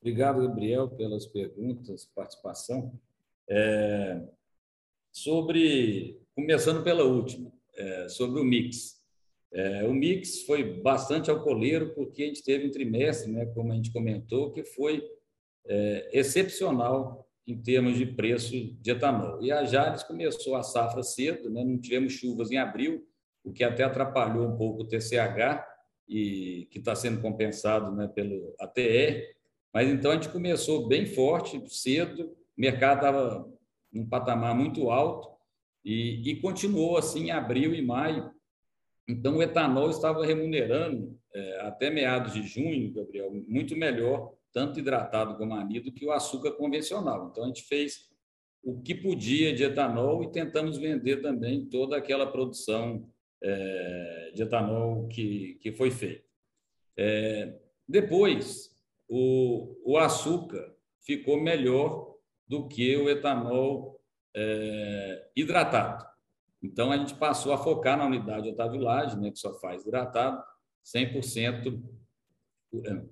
Obrigado, 0.00 0.40
Gabriel, 0.40 0.88
pelas 0.88 1.26
perguntas, 1.26 2.06
participação. 2.06 2.98
É, 3.48 4.26
sobre, 5.12 6.18
começando 6.34 6.82
pela 6.82 7.04
última, 7.04 7.52
é, 7.74 8.08
sobre 8.08 8.40
o 8.40 8.44
mix. 8.44 8.99
É, 9.52 9.84
o 9.84 9.92
mix 9.92 10.42
foi 10.42 10.80
bastante 10.80 11.30
alcooleiro, 11.30 11.92
porque 11.94 12.22
a 12.22 12.26
gente 12.26 12.42
teve 12.42 12.66
um 12.66 12.70
trimestre, 12.70 13.30
né, 13.30 13.46
como 13.46 13.72
a 13.72 13.74
gente 13.74 13.92
comentou, 13.92 14.52
que 14.52 14.62
foi 14.64 15.02
é, 15.66 16.10
excepcional 16.12 17.28
em 17.46 17.60
termos 17.60 17.96
de 17.98 18.06
preço 18.06 18.52
de 18.80 18.90
etanol. 18.90 19.42
E 19.42 19.50
a 19.50 19.64
Jales 19.64 20.04
começou 20.04 20.54
a 20.54 20.62
safra 20.62 21.02
cedo, 21.02 21.50
né, 21.50 21.64
não 21.64 21.80
tivemos 21.80 22.12
chuvas 22.12 22.50
em 22.50 22.58
abril, 22.58 23.04
o 23.42 23.52
que 23.52 23.64
até 23.64 23.82
atrapalhou 23.82 24.46
um 24.46 24.56
pouco 24.56 24.82
o 24.82 24.86
TCH, 24.86 25.66
e 26.10 26.66
que 26.72 26.78
está 26.78 26.94
sendo 26.96 27.22
compensado 27.22 27.94
né, 27.94 28.08
pelo 28.08 28.52
ATR. 28.58 29.22
Mas 29.72 29.88
então 29.88 30.10
a 30.10 30.14
gente 30.14 30.28
começou 30.28 30.88
bem 30.88 31.06
forte, 31.06 31.62
cedo, 31.68 32.24
o 32.24 32.60
mercado 32.60 32.96
estava 32.96 33.48
num 33.92 34.04
patamar 34.04 34.54
muito 34.54 34.90
alto 34.90 35.30
e, 35.84 36.28
e, 36.28 36.40
continuou 36.40 36.96
assim 36.98 37.26
em 37.26 37.30
abril 37.30 37.72
e 37.72 37.80
maio. 37.80 38.30
Então 39.08 39.36
o 39.36 39.42
etanol 39.42 39.90
estava 39.90 40.24
remunerando 40.24 41.18
é, 41.34 41.60
até 41.60 41.90
meados 41.90 42.32
de 42.32 42.42
junho, 42.42 42.92
Gabriel, 42.92 43.30
muito 43.48 43.76
melhor, 43.76 44.34
tanto 44.52 44.78
hidratado 44.78 45.36
como 45.36 45.54
anido, 45.54 45.92
que 45.92 46.04
o 46.04 46.12
açúcar 46.12 46.52
convencional. 46.52 47.28
Então 47.30 47.44
a 47.44 47.46
gente 47.46 47.62
fez 47.62 48.10
o 48.62 48.80
que 48.82 48.94
podia 48.94 49.54
de 49.54 49.64
etanol 49.64 50.22
e 50.22 50.30
tentamos 50.30 50.76
vender 50.76 51.22
também 51.22 51.66
toda 51.66 51.96
aquela 51.96 52.26
produção 52.30 53.08
é, 53.42 54.32
de 54.34 54.42
etanol 54.42 55.08
que, 55.08 55.54
que 55.60 55.72
foi 55.72 55.90
feita. 55.90 56.24
É, 56.96 57.54
depois, 57.88 58.70
o, 59.08 59.76
o 59.84 59.98
açúcar 59.98 60.74
ficou 61.00 61.40
melhor 61.40 62.16
do 62.46 62.68
que 62.68 62.96
o 62.96 63.08
etanol 63.08 63.98
hidratado. 65.34 66.09
Então, 66.62 66.92
a 66.92 66.96
gente 66.96 67.14
passou 67.14 67.52
a 67.52 67.58
focar 67.58 67.96
na 67.96 68.06
unidade 68.06 68.44
de 68.44 68.50
otavilagem, 68.50 69.18
né, 69.18 69.30
que 69.30 69.38
só 69.38 69.58
faz 69.58 69.82
hidratado, 69.82 70.42
100%, 70.84 71.82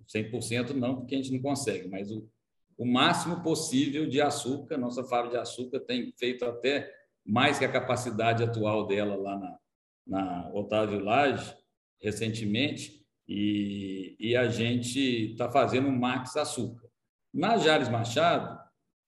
100% 0.07 0.71
não, 0.75 0.97
porque 0.97 1.15
a 1.15 1.19
gente 1.19 1.33
não 1.33 1.41
consegue, 1.41 1.89
mas 1.89 2.11
o, 2.11 2.29
o 2.77 2.87
máximo 2.87 3.43
possível 3.43 4.09
de 4.09 4.21
açúcar. 4.21 4.79
Nossa 4.79 5.03
fábrica 5.05 5.37
de 5.37 5.43
açúcar 5.43 5.81
tem 5.81 6.13
feito 6.17 6.45
até 6.45 6.91
mais 7.27 7.59
que 7.59 7.65
a 7.65 7.73
capacidade 7.73 8.43
atual 8.43 8.87
dela 8.87 9.17
lá 9.17 9.37
na, 9.37 9.59
na 10.07 10.51
Otávio 10.55 11.01
Lage 11.01 11.55
recentemente 12.01 13.05
e, 13.27 14.17
e 14.19 14.37
a 14.37 14.49
gente 14.49 15.33
está 15.33 15.51
fazendo 15.51 15.91
Max 15.91 16.37
Açúcar. 16.37 16.89
Na 17.35 17.59
Jales 17.59 17.91
Machado, 17.91 18.58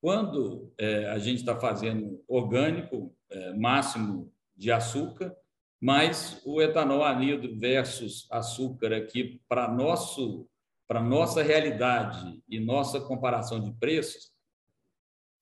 quando 0.00 0.72
é, 0.78 1.06
a 1.06 1.18
gente 1.18 1.38
está 1.38 1.58
fazendo 1.58 2.22
orgânico, 2.26 3.14
é, 3.30 3.52
máximo 3.54 4.32
de 4.56 4.70
açúcar, 4.72 5.34
mas 5.80 6.40
o 6.44 6.60
etanol 6.60 7.04
anido 7.04 7.58
versus 7.58 8.26
açúcar 8.30 8.92
aqui 8.92 9.40
para 9.48 9.68
nosso 9.68 10.46
para 10.90 11.00
nossa 11.00 11.40
realidade 11.40 12.42
e 12.48 12.58
nossa 12.58 13.00
comparação 13.00 13.62
de 13.62 13.70
preços, 13.74 14.32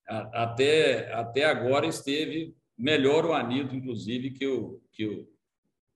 até, 0.06 1.10
até 1.14 1.46
agora 1.46 1.86
esteve 1.86 2.54
melhor 2.76 3.24
o 3.24 3.32
anido, 3.32 3.74
inclusive, 3.74 4.30
que 4.32 4.46
o, 4.46 4.78
que 4.92 5.06
o, 5.06 5.26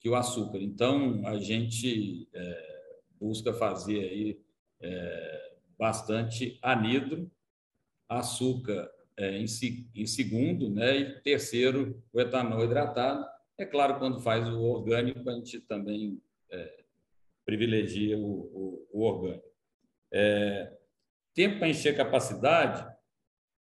que 0.00 0.08
o 0.08 0.14
açúcar. 0.14 0.58
Então, 0.58 1.20
a 1.26 1.38
gente 1.38 2.26
é, 2.32 2.82
busca 3.20 3.52
fazer 3.52 4.00
aí 4.00 4.40
é, 4.80 5.52
bastante 5.78 6.58
anidro, 6.62 7.30
açúcar 8.18 8.90
é, 9.16 9.38
em, 9.38 9.46
em, 9.94 10.06
segundo, 10.06 10.70
né? 10.70 10.96
e 10.96 11.20
terceiro, 11.20 12.02
o 12.12 12.20
etanol 12.20 12.64
hidratado. 12.64 13.26
É 13.58 13.64
claro, 13.64 13.98
quando 13.98 14.20
faz 14.20 14.48
o 14.48 14.60
orgânico, 14.60 15.28
a 15.28 15.34
gente 15.34 15.60
também 15.60 16.20
é, 16.50 16.84
privilegia 17.44 18.18
o, 18.18 18.22
o, 18.22 18.88
o 18.92 19.02
orgânico. 19.02 19.46
É, 20.10 20.76
tempo 21.34 21.58
para 21.58 21.68
encher 21.68 21.96
capacidade, 21.96 22.90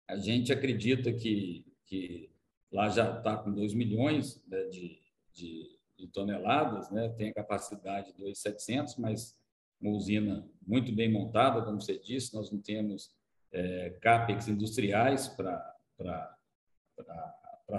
a 0.07 0.17
gente 0.17 0.51
acredita 0.51 1.11
que, 1.11 1.65
que 1.85 2.29
lá 2.71 2.89
já 2.89 3.17
está 3.17 3.37
com 3.37 3.51
2 3.51 3.73
milhões 3.73 4.43
né, 4.47 4.63
de, 4.65 5.01
de 5.33 5.81
de 6.01 6.07
toneladas, 6.07 6.89
né? 6.89 7.09
tem 7.09 7.29
a 7.29 7.33
capacidade 7.33 8.11
de 8.11 8.17
2,700, 8.17 8.97
mas 8.97 9.37
uma 9.79 9.91
usina 9.91 10.47
muito 10.65 10.91
bem 10.91 11.11
montada, 11.11 11.61
como 11.61 11.79
você 11.79 11.97
disse, 11.97 12.33
nós 12.33 12.51
não 12.51 12.59
temos 12.59 13.11
é, 13.51 13.89
CAPEX 14.01 14.47
industriais 14.47 15.27
para 15.27 16.37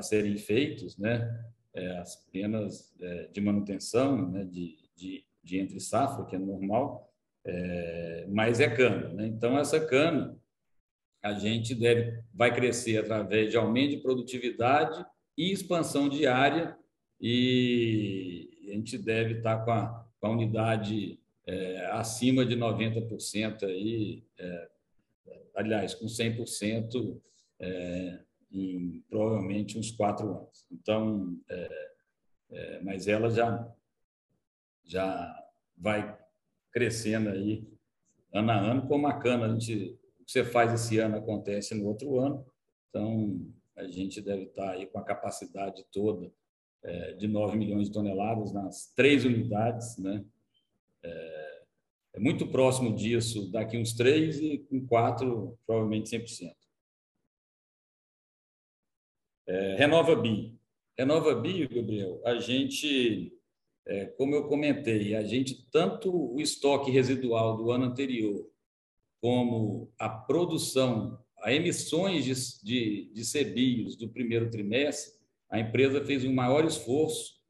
serem 0.03 0.37
feitos, 0.37 0.97
né? 0.97 1.45
É, 1.75 2.03
apenas 2.29 2.95
é, 3.01 3.29
de 3.29 3.41
manutenção, 3.41 4.31
né? 4.31 4.45
de, 4.45 4.77
de, 4.95 5.25
de 5.43 5.59
entre 5.59 5.81
safra, 5.81 6.27
que 6.27 6.37
é 6.37 6.39
normal, 6.39 7.11
é, 7.45 8.27
mas 8.29 8.61
é 8.61 8.69
cana. 8.69 9.09
Né? 9.15 9.27
Então, 9.27 9.59
essa 9.59 9.81
cana 9.81 10.39
a 11.23 11.33
gente 11.33 11.75
deve, 11.75 12.23
vai 12.35 12.53
crescer 12.53 12.99
através 12.99 13.51
de 13.51 13.57
aumento 13.57 13.91
de 13.91 14.03
produtividade 14.03 15.05
e 15.39 15.53
expansão 15.53 16.09
de 16.09 16.27
área 16.27 16.77
e 17.21 18.51
a 18.69 18.73
gente 18.73 18.99
deve 18.99 19.35
estar 19.35 19.65
com 19.65 19.71
a, 19.71 20.05
com 20.21 20.27
a 20.27 20.31
unidade 20.31 21.21
é, 21.47 21.87
acima 21.93 22.45
de 22.45 22.57
90% 22.57 23.63
aí, 23.65 24.25
é, 24.39 24.69
aliás, 25.55 25.95
com 25.95 26.07
100% 26.07 27.21
é, 27.61 28.21
em 28.51 29.05
provavelmente 29.09 29.79
uns 29.79 29.91
quatro 29.91 30.29
anos. 30.29 30.67
Então, 30.71 31.39
é, 31.49 31.93
é, 32.51 32.81
mas 32.83 33.09
ela 33.09 33.31
já, 33.31 33.73
já 34.85 35.45
vai 35.77 36.19
crescendo 36.71 37.31
aí 37.31 37.67
ano 38.33 38.51
a 38.51 38.59
ano, 38.59 38.89
como 38.89 39.07
a 39.07 39.19
cana, 39.19 39.47
a 39.47 39.49
gente, 39.51 39.99
o 40.21 40.25
que 40.25 40.33
você 40.33 40.45
faz 40.45 40.73
esse 40.73 40.99
ano 40.99 41.17
acontece 41.17 41.75
no 41.75 41.87
outro 41.87 42.19
ano, 42.19 42.47
então 42.89 43.47
a 43.77 43.85
gente 43.85 44.21
deve 44.21 44.45
estar 44.45 44.71
aí 44.71 44.87
com 44.87 44.99
a 44.99 45.05
capacidade 45.05 45.85
toda 45.93 46.33
é, 46.83 47.13
de 47.13 47.29
9 47.29 47.57
milhões 47.57 47.89
de 47.89 47.95
toneladas 47.95 48.53
nas 48.53 48.93
três 48.95 49.25
unidades, 49.25 49.97
né? 49.99 50.25
É, 51.03 51.42
muito 52.23 52.47
próximo 52.47 52.95
disso 52.95 53.51
daqui 53.51 53.77
uns 53.77 53.95
três 53.95 54.39
e 54.39 54.59
quatro, 54.89 55.59
provavelmente 55.67 56.09
100%. 56.17 56.55
É, 59.49 59.75
Renova 59.75 60.15
Bi. 60.15 60.57
Renova 60.97 61.35
Bio, 61.35 61.69
Gabriel, 61.69 62.23
a 62.25 62.39
gente, 62.39 63.37
é, 63.85 64.07
como 64.07 64.37
eu 64.37 64.47
comentei, 64.47 65.17
a 65.17 65.25
gente, 65.25 65.69
tanto 65.73 66.15
o 66.15 66.41
estoque 66.41 66.93
residual 66.93 67.57
do 67.57 67.73
ano 67.73 67.87
anterior, 67.87 68.49
como 69.21 69.93
a 69.99 70.09
produção 70.09 71.19
a 71.43 71.53
emissões 71.53 72.25
de, 72.25 72.63
de, 72.63 73.13
de 73.13 73.23
CBIOS 73.25 73.97
do 73.97 74.09
primeiro 74.09 74.49
trimestre, 74.49 75.13
a 75.51 75.59
empresa 75.59 76.05
fez 76.05 76.25
um 76.25 76.33
maior 76.33 76.65
esforço 76.65 77.43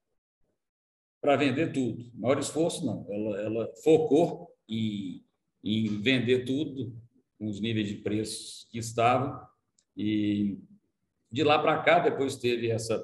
para 1.21 1.37
vender 1.37 1.73
tudo. 1.73 2.11
Maior 2.15 2.39
esforço, 2.39 2.87
não. 2.87 3.07
Ela, 3.11 3.41
ela 3.43 3.75
focou 3.85 4.52
em, 5.63 6.01
vender 6.01 6.45
tudo 6.45 6.95
com 7.39 7.49
os 7.49 7.61
níveis 7.61 7.89
de 7.89 7.97
preços 7.97 8.67
que 8.71 8.79
estavam. 8.79 9.41
E 9.97 10.59
de 11.31 11.43
lá 11.43 11.59
para 11.59 11.83
cá, 11.83 11.99
depois 11.99 12.37
teve 12.37 12.71
essa 12.71 13.03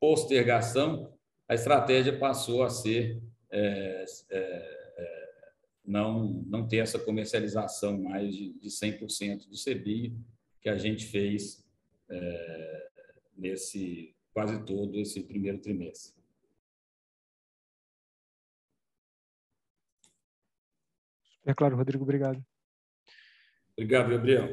postergação, 0.00 1.12
a 1.48 1.54
estratégia 1.54 2.18
passou 2.18 2.62
a 2.62 2.70
ser 2.70 3.22
é, 3.50 4.04
é, 4.30 4.38
é, 4.38 5.50
não, 5.84 6.44
não 6.46 6.66
ter 6.66 6.78
essa 6.78 6.98
comercialização 6.98 8.02
mais 8.02 8.34
de, 8.34 8.52
de 8.54 8.68
100% 8.68 9.48
do 9.48 9.56
CBI 9.56 10.16
que 10.60 10.68
a 10.68 10.76
gente 10.76 11.06
fez 11.06 11.64
é, 12.08 12.88
nesse 13.36 14.14
quase 14.32 14.64
todo 14.64 14.98
esse 14.98 15.22
primeiro 15.22 15.58
trimestre. 15.58 16.15
É 21.46 21.54
claro, 21.54 21.76
Rodrigo, 21.76 22.02
obrigado. 22.02 22.44
Obrigado, 23.78 24.10
Gabriel. 24.10 24.52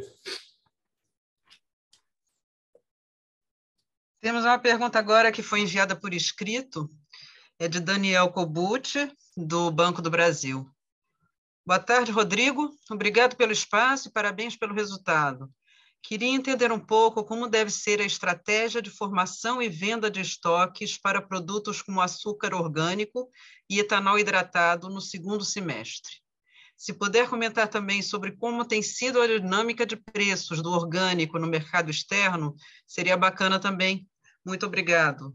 Temos 4.21 4.45
uma 4.45 4.59
pergunta 4.59 4.99
agora 4.99 5.31
que 5.31 5.41
foi 5.41 5.61
enviada 5.61 5.95
por 5.95 6.13
escrito, 6.13 6.87
é 7.57 7.67
de 7.67 7.79
Daniel 7.79 8.31
Cobucci, 8.31 9.11
do 9.35 9.71
Banco 9.71 10.01
do 10.01 10.11
Brasil. 10.11 10.69
Boa 11.65 11.79
tarde, 11.79 12.11
Rodrigo. 12.11 12.69
Obrigado 12.91 13.35
pelo 13.35 13.51
espaço 13.51 14.09
e 14.09 14.11
parabéns 14.11 14.55
pelo 14.55 14.75
resultado. 14.75 15.51
Queria 16.01 16.29
entender 16.29 16.71
um 16.71 16.79
pouco 16.79 17.23
como 17.23 17.47
deve 17.47 17.71
ser 17.71 18.01
a 18.01 18.05
estratégia 18.05 18.81
de 18.81 18.89
formação 18.89 19.61
e 19.61 19.67
venda 19.67 20.11
de 20.11 20.21
estoques 20.21 20.97
para 20.97 21.21
produtos 21.21 21.81
como 21.81 22.01
açúcar 22.01 22.53
orgânico 22.53 23.29
e 23.69 23.79
etanol 23.79 24.19
hidratado 24.19 24.89
no 24.89 25.01
segundo 25.01 25.43
semestre. 25.43 26.22
Se 26.75 26.93
puder 26.93 27.29
comentar 27.29 27.67
também 27.67 28.01
sobre 28.01 28.31
como 28.31 28.65
tem 28.65 28.81
sido 28.81 29.21
a 29.21 29.27
dinâmica 29.27 29.85
de 29.85 29.95
preços 29.95 30.61
do 30.61 30.69
orgânico 30.69 31.39
no 31.39 31.47
mercado 31.47 31.89
externo, 31.89 32.55
seria 32.85 33.15
bacana 33.15 33.59
também. 33.59 34.07
Muito 34.45 34.65
obrigado. 34.65 35.33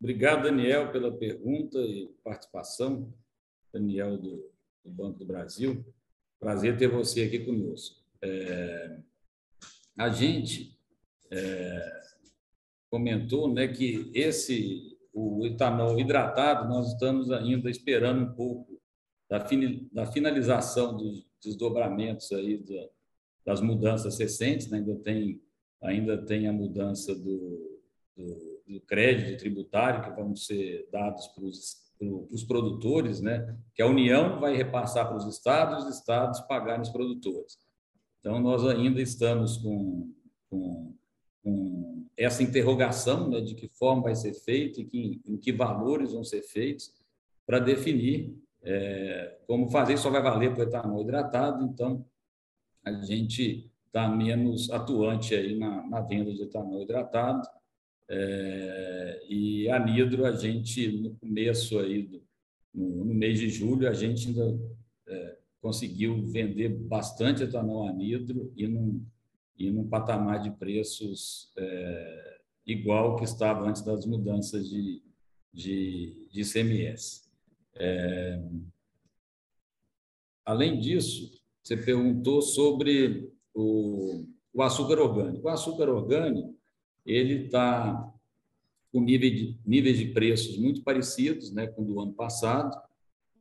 Obrigado, 0.00 0.44
Daniel, 0.44 0.92
pela 0.92 1.10
pergunta 1.16 1.78
e 1.78 2.06
participação. 2.22 3.12
Daniel, 3.72 4.16
do, 4.16 4.52
do 4.84 4.90
Banco 4.90 5.18
do 5.18 5.26
Brasil. 5.26 5.84
Prazer 6.38 6.76
ter 6.76 6.88
você 6.88 7.22
aqui 7.22 7.40
conosco. 7.40 8.04
É, 8.22 9.00
a 9.98 10.08
gente 10.10 10.78
é, 11.30 12.02
comentou 12.90 13.52
né, 13.52 13.68
que 13.68 14.10
esse 14.14 14.95
o 15.18 15.46
etanol 15.46 15.98
hidratado, 15.98 16.68
nós 16.68 16.92
estamos 16.92 17.30
ainda 17.30 17.70
esperando 17.70 18.22
um 18.22 18.34
pouco 18.34 18.80
da, 19.28 20.06
finalização 20.06 20.96
dos 20.96 21.26
desdobramentos 21.42 22.30
aí 22.32 22.58
da, 22.58 22.88
das 23.46 23.60
mudanças 23.60 24.18
recentes, 24.18 24.68
né? 24.68 24.78
ainda, 24.78 24.94
tem, 24.96 25.42
ainda 25.82 26.18
tem 26.18 26.46
a 26.46 26.52
mudança 26.52 27.14
do, 27.14 27.80
do, 28.16 28.62
do 28.66 28.80
crédito 28.82 29.38
tributário 29.38 30.02
que 30.02 30.20
vão 30.20 30.36
ser 30.36 30.88
dados 30.92 31.26
para 31.28 31.44
os 31.44 31.86
os 32.30 32.44
produtores, 32.44 33.20
né? 33.20 33.56
que 33.74 33.82
a 33.82 33.86
União 33.86 34.38
vai 34.38 34.54
repassar 34.54 35.08
para 35.08 35.16
os 35.16 35.26
estados, 35.26 35.84
os 35.84 35.96
estados 35.96 36.40
pagarem 36.42 36.82
os 36.82 36.90
produtores. 36.90 37.58
Então, 38.20 38.40
nós 38.40 38.64
ainda 38.66 39.00
estamos 39.00 39.56
com, 39.56 40.12
com 40.50 40.94
com 41.46 42.04
essa 42.16 42.42
interrogação 42.42 43.30
né, 43.30 43.40
de 43.40 43.54
que 43.54 43.68
forma 43.68 44.02
vai 44.02 44.16
ser 44.16 44.34
feito 44.34 44.80
e 44.80 44.84
que, 44.84 45.20
em 45.24 45.36
que 45.36 45.52
valores 45.52 46.12
vão 46.12 46.24
ser 46.24 46.42
feitos 46.42 46.92
para 47.46 47.60
definir 47.60 48.36
é, 48.64 49.38
como 49.46 49.70
fazer. 49.70 49.96
Só 49.96 50.10
vai 50.10 50.20
valer 50.20 50.52
para 50.52 50.64
o 50.64 50.68
etanol 50.68 51.02
hidratado, 51.02 51.64
então 51.64 52.04
a 52.84 52.90
gente 52.94 53.70
está 53.86 54.08
menos 54.08 54.68
atuante 54.70 55.36
aí 55.36 55.56
na, 55.56 55.86
na, 55.86 56.00
venda 56.00 56.34
de 56.34 56.42
etanol 56.42 56.82
hidratado. 56.82 57.46
É, 58.08 59.22
e 59.28 59.70
a 59.70 59.78
Nidro, 59.78 60.26
a 60.26 60.32
gente, 60.32 61.00
no 61.00 61.14
começo 61.14 61.78
aí, 61.78 62.02
do, 62.02 62.22
no, 62.74 63.04
no 63.04 63.14
mês 63.14 63.38
de 63.38 63.48
julho, 63.48 63.88
a 63.88 63.92
gente 63.92 64.26
ainda 64.28 64.58
é, 65.06 65.36
conseguiu 65.60 66.26
vender 66.26 66.70
bastante 66.70 67.44
etanol 67.44 67.86
anidro 67.86 68.52
e 68.56 68.66
não 68.66 69.00
e 69.58 69.70
num 69.70 69.88
patamar 69.88 70.40
de 70.40 70.50
preços 70.50 71.52
é, 71.56 72.40
igual 72.66 73.16
que 73.16 73.24
estava 73.24 73.68
antes 73.68 73.82
das 73.82 74.04
mudanças 74.04 74.68
de, 74.68 75.02
de, 75.52 76.28
de 76.30 76.40
ICMS. 76.40 77.28
É, 77.74 78.42
além 80.44 80.78
disso, 80.78 81.30
você 81.62 81.76
perguntou 81.76 82.42
sobre 82.42 83.32
o, 83.54 84.26
o 84.52 84.62
açúcar 84.62 84.98
orgânico. 84.98 85.46
O 85.46 85.50
açúcar 85.50 85.88
orgânico 85.88 86.56
ele 87.04 87.46
está 87.46 88.12
com 88.92 89.00
nível 89.00 89.30
de, 89.30 89.58
níveis 89.64 89.98
de 89.98 90.06
preços 90.06 90.58
muito 90.58 90.82
parecidos 90.82 91.52
né, 91.52 91.66
com 91.66 91.82
o 91.82 91.84
do 91.84 92.00
ano 92.00 92.12
passado, 92.12 92.76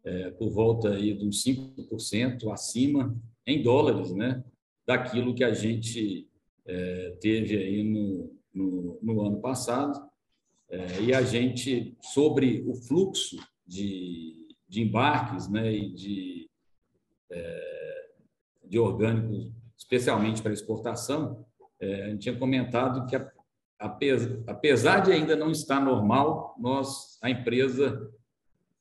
é, 0.03 0.29
por 0.31 0.49
volta 0.51 0.89
aí 0.91 1.13
de 1.13 1.25
uns 1.25 1.43
5% 1.43 2.51
acima 2.51 3.15
em 3.47 3.61
dólares, 3.63 4.13
né? 4.13 4.43
Daquilo 4.85 5.33
que 5.33 5.43
a 5.43 5.53
gente 5.53 6.29
é, 6.65 7.17
teve 7.19 7.57
aí 7.57 7.83
no, 7.83 8.31
no, 8.53 8.99
no 9.01 9.21
ano 9.21 9.39
passado. 9.39 10.09
É, 10.69 11.01
e 11.01 11.13
a 11.13 11.21
gente, 11.21 11.95
sobre 12.01 12.63
o 12.67 12.73
fluxo 12.73 13.37
de, 13.65 14.47
de 14.67 14.81
embarques 14.81 15.47
né, 15.47 15.71
e 15.73 15.93
de, 15.93 16.49
é, 17.29 18.09
de 18.63 18.79
orgânicos, 18.79 19.51
especialmente 19.77 20.41
para 20.41 20.53
exportação, 20.53 21.45
é, 21.79 22.03
a 22.03 22.09
gente 22.09 22.21
tinha 22.21 22.37
comentado 22.37 23.05
que, 23.05 23.15
apesar 24.47 24.99
de 24.99 25.11
ainda 25.11 25.35
não 25.35 25.51
estar 25.51 25.79
normal, 25.79 26.55
nós, 26.59 27.19
a 27.21 27.29
empresa 27.29 28.11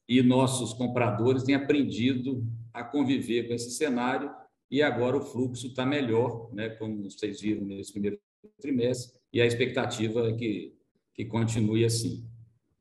e 0.09 0.23
nossos 0.23 0.73
compradores 0.73 1.43
têm 1.43 1.55
aprendido 1.55 2.47
a 2.73 2.83
conviver 2.83 3.49
com 3.49 3.55
esse 3.55 3.71
cenário 3.71 4.31
e 4.75 4.83
agora 4.83 5.17
o 5.17 5.23
fluxo 5.23 5.69
está 5.69 5.87
melhor, 5.87 6.53
né, 6.53 6.69
como 6.69 7.09
vocês 7.09 7.41
viram 7.41 7.65
nesse 7.65 7.93
primeiro 7.93 8.19
trimestre, 8.61 9.21
e 9.33 9.41
a 9.41 9.47
expectativa 9.47 10.29
é 10.29 10.33
que, 10.33 10.75
que 11.15 11.25
continue 11.27 11.85
assim. 11.85 12.29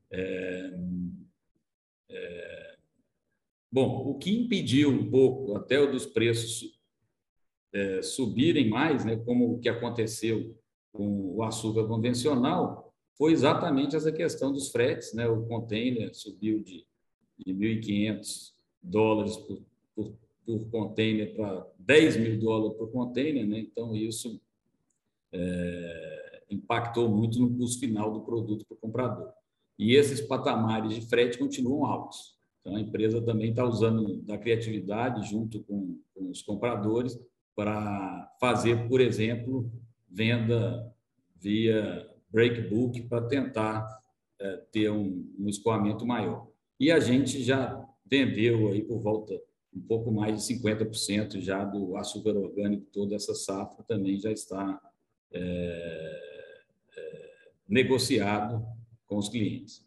É, 0.09 0.73
é, 2.09 2.77
bom, 3.71 4.09
o 4.09 4.17
que 4.17 4.31
impediu 4.31 4.89
um 4.89 5.07
pouco 5.07 5.55
até 5.55 5.79
o 5.79 5.91
dos 5.91 6.07
preços 6.07 6.79
é, 7.71 8.01
subirem 8.01 8.71
mais, 8.71 9.05
né, 9.05 9.15
como 9.17 9.53
o 9.53 9.59
que 9.59 9.69
aconteceu 9.69 10.57
com 10.91 11.35
o 11.35 11.43
açúcar 11.43 11.85
convencional, 11.85 12.91
foi 13.15 13.33
exatamente 13.33 13.95
essa 13.95 14.11
questão 14.11 14.51
dos 14.51 14.71
fretes. 14.71 15.13
Né, 15.13 15.27
o 15.27 15.45
container 15.45 16.09
subiu 16.15 16.63
de, 16.63 16.87
de 17.37 17.53
1.500 17.53 18.53
dólares 18.81 19.37
por, 19.37 19.61
por 19.95 20.22
por 20.45 20.69
container 20.69 21.35
para 21.35 21.67
10 21.79 22.17
mil 22.17 22.39
dólares 22.39 22.77
por 22.77 22.91
container, 22.91 23.45
né? 23.45 23.59
então 23.59 23.95
isso 23.95 24.41
é, 25.31 26.43
impactou 26.49 27.09
muito 27.09 27.39
no 27.39 27.55
custo 27.55 27.79
final 27.79 28.11
do 28.11 28.21
produto 28.21 28.65
para 28.65 28.75
o 28.75 28.77
comprador. 28.77 29.31
E 29.77 29.95
esses 29.95 30.21
patamares 30.21 30.93
de 30.93 31.01
frete 31.01 31.37
continuam 31.37 31.85
altos. 31.85 32.37
Então, 32.61 32.75
a 32.75 32.79
empresa 32.79 33.21
também 33.21 33.49
está 33.49 33.65
usando 33.65 34.21
da 34.21 34.37
criatividade 34.37 35.29
junto 35.29 35.61
com, 35.63 35.99
com 36.13 36.29
os 36.29 36.41
compradores 36.41 37.19
para 37.55 38.31
fazer, 38.39 38.87
por 38.87 39.01
exemplo, 39.01 39.69
venda 40.09 40.93
via 41.35 42.09
breakbook 42.31 43.01
para 43.03 43.27
tentar 43.27 43.85
é, 44.39 44.57
ter 44.71 44.89
um, 44.89 45.29
um 45.37 45.49
escoamento 45.49 46.05
maior. 46.05 46.47
E 46.79 46.91
a 46.91 46.99
gente 46.99 47.43
já 47.43 47.83
vendeu 48.05 48.69
aí 48.69 48.81
por 48.81 48.99
volta 49.01 49.39
um 49.75 49.81
pouco 49.81 50.11
mais 50.11 50.35
de 50.45 50.55
50% 50.55 51.39
já 51.39 51.63
do 51.63 51.97
açúcar 51.97 52.35
orgânico, 52.35 52.85
toda 52.91 53.15
essa 53.15 53.33
safra 53.33 53.83
também 53.83 54.19
já 54.19 54.31
está 54.31 54.79
é, 55.31 56.21
é, 56.95 57.51
negociado 57.67 58.65
com 59.07 59.17
os 59.17 59.29
clientes. 59.29 59.83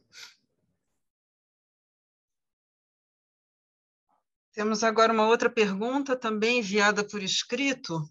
Temos 4.53 4.83
agora 4.83 5.13
uma 5.13 5.27
outra 5.27 5.51
pergunta, 5.51 6.17
também 6.17 6.61
enviada 6.61 7.05
por 7.05 7.23
escrito, 7.23 8.03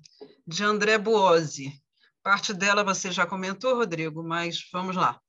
de 0.45 0.63
André 0.63 0.97
Buozzi. 0.97 1.73
Parte 2.21 2.53
dela 2.53 2.83
você 2.83 3.11
já 3.11 3.25
comentou, 3.25 3.75
Rodrigo, 3.75 4.23
mas 4.23 4.69
vamos 4.71 4.95
lá. 4.95 5.19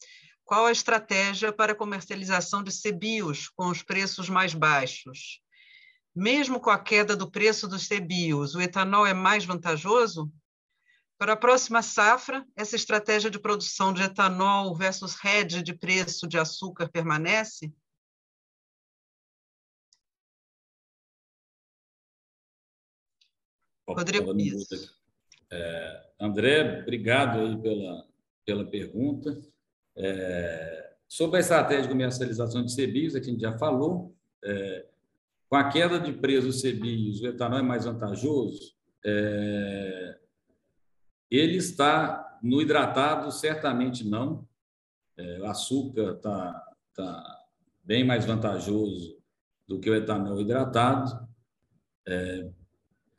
Qual 0.44 0.66
a 0.66 0.72
estratégia 0.72 1.52
para 1.52 1.72
a 1.72 1.76
comercialização 1.76 2.62
de 2.62 2.70
CBIOS 2.70 3.48
com 3.48 3.68
os 3.68 3.82
preços 3.82 4.28
mais 4.28 4.54
baixos? 4.54 5.40
Mesmo 6.16 6.58
com 6.58 6.70
a 6.70 6.78
queda 6.78 7.14
do 7.14 7.30
preço 7.30 7.68
dos 7.68 7.86
CBIOS, 7.86 8.54
o 8.54 8.60
etanol 8.62 9.06
é 9.06 9.12
mais 9.12 9.44
vantajoso? 9.44 10.32
Para 11.18 11.34
a 11.34 11.36
próxima 11.36 11.82
safra, 11.82 12.42
essa 12.56 12.74
estratégia 12.74 13.30
de 13.30 13.38
produção 13.38 13.92
de 13.92 14.02
etanol 14.02 14.74
versus 14.74 15.14
hedge 15.22 15.62
de 15.62 15.74
preço 15.74 16.26
de 16.26 16.38
açúcar 16.38 16.88
permanece? 16.88 17.70
Rodrigo. 23.86 24.34
É, 25.52 26.10
André, 26.18 26.80
obrigado 26.80 27.40
aí 27.40 27.60
pela, 27.60 28.08
pela 28.44 28.70
pergunta. 28.70 29.38
É, 29.94 30.96
sobre 31.06 31.36
a 31.36 31.40
estratégia 31.40 31.82
de 31.82 31.88
comercialização 31.88 32.64
de 32.64 32.74
CBIOS, 32.74 33.14
a 33.14 33.22
gente 33.22 33.40
já 33.40 33.56
falou, 33.56 34.14
é, 34.42 34.86
com 35.48 35.56
a 35.56 35.68
queda 35.68 35.98
de 35.98 36.12
preço 36.12 36.48
dos 36.48 36.62
CBIOS, 36.62 37.20
o 37.20 37.26
etanol 37.26 37.58
é 37.58 37.62
mais 37.62 37.84
vantajoso. 37.84 38.74
É, 39.04 40.18
ele 41.30 41.56
está 41.56 42.38
no 42.42 42.60
hidratado, 42.60 43.30
certamente 43.30 44.06
não. 44.06 44.46
É, 45.16 45.40
o 45.40 45.46
açúcar 45.46 46.14
está 46.14 46.72
tá 46.94 47.44
bem 47.84 48.04
mais 48.04 48.24
vantajoso 48.24 49.16
do 49.66 49.78
que 49.78 49.88
o 49.88 49.94
etanol 49.94 50.40
hidratado. 50.40 51.26
É, 52.06 52.50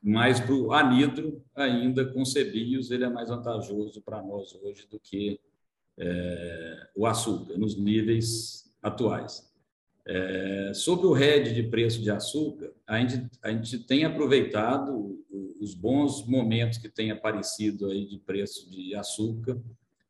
mas 0.01 0.39
para 0.39 0.53
o 0.53 0.71
anidro, 0.73 1.43
ainda 1.55 2.05
com 2.05 2.23
cebios, 2.23 2.91
ele 2.91 3.03
é 3.03 3.09
mais 3.09 3.29
vantajoso 3.29 4.01
para 4.01 4.21
nós 4.21 4.53
hoje 4.55 4.87
do 4.87 4.99
que 4.99 5.39
é, 5.97 6.89
o 6.95 7.05
açúcar, 7.05 7.57
nos 7.57 7.75
níveis 7.75 8.71
atuais. 8.81 9.51
É, 10.09 10.71
sobre 10.73 11.05
o 11.05 11.11
RED 11.11 11.53
de 11.53 11.63
preço 11.63 12.01
de 12.01 12.09
açúcar, 12.09 12.71
a 12.87 12.97
gente, 12.99 13.29
a 13.41 13.51
gente 13.51 13.79
tem 13.79 14.05
aproveitado 14.05 15.21
os 15.59 15.73
bons 15.73 16.25
momentos 16.25 16.77
que 16.77 16.87
tem 16.87 17.11
aparecido 17.11 17.87
aí 17.87 18.05
de 18.05 18.17
preço 18.17 18.69
de 18.71 18.95
açúcar 18.95 19.61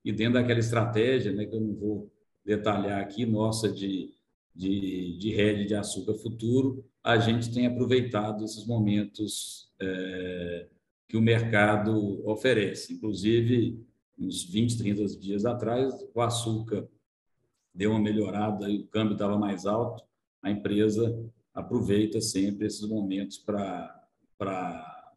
e 0.05 0.11
dentro 0.11 0.35
daquela 0.35 0.59
estratégia, 0.59 1.33
né, 1.33 1.47
que 1.47 1.55
eu 1.55 1.59
não 1.59 1.73
vou 1.73 2.11
detalhar 2.45 3.01
aqui, 3.01 3.25
nossa, 3.25 3.69
de, 3.69 4.13
de, 4.55 5.17
de 5.17 5.31
rede 5.33 5.65
de 5.65 5.73
açúcar 5.73 6.13
futuro, 6.13 6.85
a 7.03 7.17
gente 7.17 7.51
tem 7.51 7.65
aproveitado 7.65 8.45
esses 8.45 8.67
momentos 8.67 9.71
é, 9.81 10.67
que 11.07 11.17
o 11.17 11.21
mercado 11.21 12.21
oferece. 12.27 12.93
Inclusive, 12.93 13.83
uns 14.17 14.43
20, 14.43 14.77
30 14.77 15.05
dias 15.17 15.43
atrás, 15.43 15.93
o 16.13 16.21
açúcar 16.21 16.87
deu 17.77 17.91
uma 17.91 17.99
melhorada 17.99 18.67
e 18.67 18.79
o 18.79 18.87
câmbio 18.87 19.13
estava 19.13 19.37
mais 19.37 19.67
alto. 19.67 20.03
A 20.41 20.49
empresa 20.49 21.15
aproveita 21.53 22.19
sempre 22.19 22.65
esses 22.65 22.87
momentos 22.87 23.37
para 23.37 25.13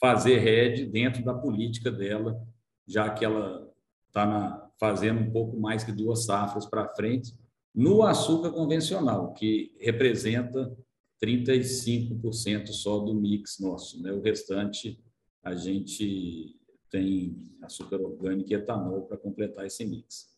fazer 0.00 0.38
rede 0.38 0.86
dentro 0.86 1.24
da 1.24 1.34
política 1.34 1.90
dela, 1.90 2.40
já 2.86 3.10
que 3.10 3.24
ela 3.24 3.68
está 4.06 4.70
fazendo 4.78 5.20
um 5.20 5.30
pouco 5.32 5.58
mais 5.58 5.82
que 5.82 5.90
duas 5.90 6.24
safras 6.24 6.66
para 6.66 6.94
frente 6.94 7.34
no 7.74 8.04
açúcar 8.04 8.52
convencional, 8.52 9.34
que 9.34 9.74
representa 9.80 10.76
35% 11.22 12.68
só 12.68 13.00
do 13.00 13.12
mix 13.12 13.58
nosso. 13.58 14.00
Né? 14.00 14.12
O 14.12 14.20
restante, 14.20 15.02
a 15.42 15.54
gente 15.54 16.56
tem 16.88 17.56
açúcar 17.62 18.00
orgânico 18.00 18.52
e 18.52 18.54
etanol 18.54 19.02
para 19.02 19.16
completar 19.16 19.66
esse 19.66 19.84
mix. 19.84 20.33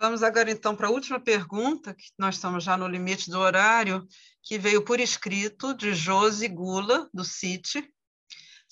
Vamos 0.00 0.22
agora, 0.22 0.50
então, 0.50 0.74
para 0.74 0.88
a 0.88 0.90
última 0.90 1.20
pergunta, 1.20 1.94
que 1.94 2.06
nós 2.18 2.36
estamos 2.36 2.64
já 2.64 2.76
no 2.76 2.88
limite 2.88 3.30
do 3.30 3.38
horário, 3.38 4.08
que 4.42 4.58
veio 4.58 4.82
por 4.82 4.98
escrito 4.98 5.74
de 5.74 5.94
Josi 5.94 6.48
Gula, 6.48 7.08
do 7.12 7.22
CIT, 7.22 7.86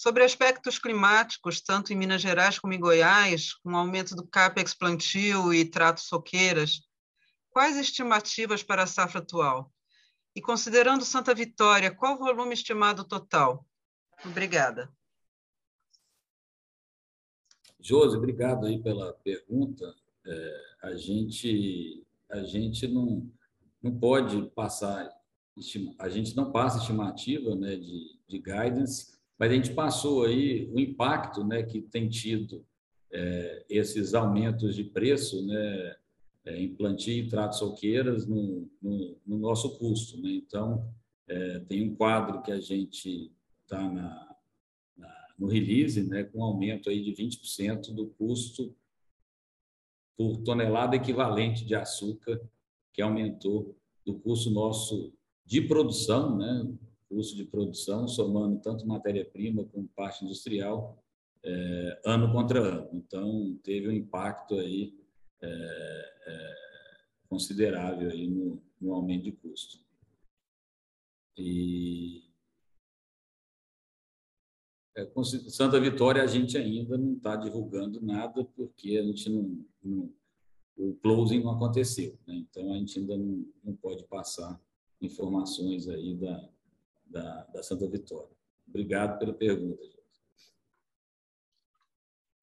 Sobre 0.01 0.22
aspectos 0.22 0.79
climáticos, 0.79 1.61
tanto 1.61 1.93
em 1.93 1.97
Minas 1.97 2.22
Gerais 2.22 2.57
como 2.57 2.72
em 2.72 2.79
Goiás, 2.79 3.53
com 3.55 3.76
aumento 3.76 4.14
do 4.14 4.24
CAPEX 4.24 4.72
plantio 4.72 5.53
e 5.53 5.64
trato 5.64 6.01
soqueiras, 6.01 6.83
quais 7.51 7.76
estimativas 7.76 8.62
para 8.62 8.85
a 8.85 8.87
safra 8.87 9.20
atual? 9.20 9.72
E 10.37 10.41
considerando 10.41 11.05
Santa 11.05 11.35
Vitória, 11.35 11.93
qual 11.93 12.14
o 12.14 12.18
volume 12.18 12.55
estimado 12.55 13.03
total? 13.03 13.66
Obrigada. 14.24 14.89
Josi, 17.81 18.16
obrigado 18.16 18.66
aí 18.66 18.81
pela 18.81 19.12
pergunta. 19.14 19.93
É, 20.29 20.61
a 20.83 20.95
gente 20.97 22.05
a 22.31 22.43
gente 22.43 22.87
não 22.87 23.26
não 23.83 23.99
pode 23.99 24.43
passar 24.51 25.11
a 25.99 26.09
gente 26.09 26.37
não 26.37 26.53
passa 26.53 26.79
estimativa 26.79 27.55
né, 27.57 27.76
de, 27.76 28.18
de 28.29 28.39
guidance 28.39 29.18
mas 29.39 29.53
a 29.53 29.55
gente 29.55 29.72
passou 29.72 30.24
aí 30.24 30.68
o 30.72 30.81
impacto 30.81 31.45
né, 31.45 31.62
que 31.62 31.81
tem 31.81 32.09
tido 32.09 32.64
é, 33.12 33.64
esses 33.70 34.12
aumentos 34.12 34.74
de 34.74 34.85
preço 34.85 35.47
né, 35.47 35.97
é, 36.45 36.61
em 36.61 36.74
plantio 36.74 37.24
e 37.24 37.29
trato 37.29 37.57
solqueiras 37.57 38.26
no, 38.26 38.68
no, 38.83 39.16
no, 39.24 39.39
nosso 39.39 39.79
custo. 39.79 40.20
Né? 40.20 40.31
Então, 40.33 40.93
é, 41.29 41.61
tem 41.61 41.89
um 41.89 41.95
quadro 41.95 42.43
que 42.43 42.51
a 42.51 42.61
gente 42.61 43.33
está 43.62 43.81
na, 43.89 44.37
na, 44.97 45.26
no 45.39 45.47
release, 45.47 46.03
né, 46.03 46.24
com 46.24 46.41
um 46.41 46.45
aumento 46.45 46.91
aí 46.91 47.03
de 47.03 47.12
20% 47.12 47.95
do 47.95 48.09
custo 48.09 48.74
por 50.19 50.39
tonelada 50.39 50.97
equivalente 50.97 51.64
de 51.64 51.77
açúcar, 51.77 52.41
que 52.93 53.01
aumentou 53.01 53.79
do 54.05 54.19
custo 54.19 54.51
nosso 54.51 55.14
de 55.47 55.62
produção, 55.62 56.37
né, 56.37 56.75
custo 57.09 57.37
de 57.37 57.45
produção, 57.45 58.09
somando 58.09 58.61
tanto 58.61 58.87
matéria-prima 58.87 59.64
como 59.64 59.89
parte 59.89 60.25
industrial, 60.25 61.03
é, 61.45 62.01
ano 62.05 62.33
contra 62.33 62.59
ano. 62.61 62.91
Então, 62.93 63.59
teve 63.62 63.89
um 63.89 63.93
impacto 63.93 64.57
aí 64.57 64.93
é, 65.41 65.49
é, 66.27 66.55
considerável 67.29 68.11
aí 68.11 68.29
no, 68.29 68.61
no, 68.81 68.93
aumento 68.93 69.25
de 69.25 69.33
custo. 69.33 69.79
E 71.37 72.28
é, 74.99 75.51
Santa 75.51 75.81
Vitória 75.81 76.23
a 76.23 76.27
gente 76.27 76.59
ainda 76.59 76.99
não 76.99 77.15
está 77.15 77.37
divulgando 77.37 78.01
nada 78.01 78.45
porque 78.57 78.97
a 78.97 79.03
gente 79.03 79.31
não, 79.31 79.65
não, 79.83 80.13
o 80.77 80.95
closing 80.95 81.43
não 81.43 81.53
aconteceu, 81.53 82.19
né? 82.27 82.35
então 82.35 82.73
a 82.73 82.79
gente 82.79 82.99
ainda 82.99 83.17
não, 83.17 83.47
não 83.63 83.77
pode 83.77 84.05
passar 84.05 84.61
informações 85.01 85.89
aí 85.89 86.15
da, 86.17 86.49
da, 87.07 87.43
da 87.45 87.63
Santa 87.63 87.89
Vitória. 87.89 88.37
Obrigado 88.67 89.19
pela 89.19 89.33
pergunta. 89.33 89.83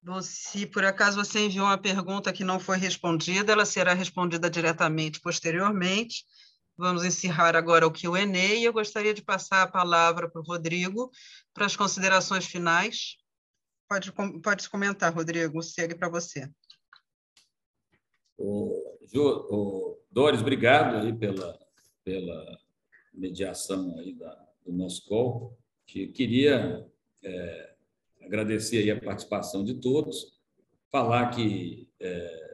Bom, 0.02 0.22
se 0.22 0.66
por 0.66 0.84
acaso 0.84 1.16
você 1.16 1.46
enviou 1.46 1.66
uma 1.66 1.76
pergunta 1.76 2.32
que 2.32 2.44
não 2.44 2.60
foi 2.60 2.78
respondida, 2.78 3.52
ela 3.52 3.66
será 3.66 3.92
respondida 3.92 4.48
diretamente 4.48 5.20
posteriormente. 5.20 6.24
Vamos 6.78 7.04
encerrar 7.04 7.56
agora 7.56 7.86
o 7.86 7.90
Q&A 7.90 8.54
e 8.54 8.64
eu 8.64 8.72
gostaria 8.72 9.14
de 9.14 9.22
passar 9.22 9.62
a 9.62 9.70
palavra 9.70 10.28
para 10.28 10.40
o 10.40 10.44
Rodrigo 10.44 11.10
para 11.54 11.64
as 11.64 11.74
considerações 11.74 12.44
finais. 12.44 13.16
Pode, 13.88 14.12
pode 14.42 14.68
comentar, 14.68 15.14
Rodrigo, 15.14 15.62
segue 15.62 15.94
para 15.94 16.08
você. 16.08 16.50
O, 18.36 18.98
o, 19.14 19.98
Doris, 20.10 20.42
obrigado 20.42 20.96
aí 20.96 21.14
pela, 21.14 21.58
pela 22.04 22.58
mediação 23.14 23.98
aí 23.98 24.12
da, 24.12 24.46
do 24.64 24.72
nosso 24.72 25.06
call, 25.06 25.58
que 25.86 26.08
queria 26.08 26.86
é, 27.22 27.74
agradecer 28.20 28.78
aí 28.78 28.90
a 28.90 29.00
participação 29.00 29.64
de 29.64 29.74
todos, 29.80 30.38
falar 30.90 31.30
que 31.30 31.88
é, 31.98 32.45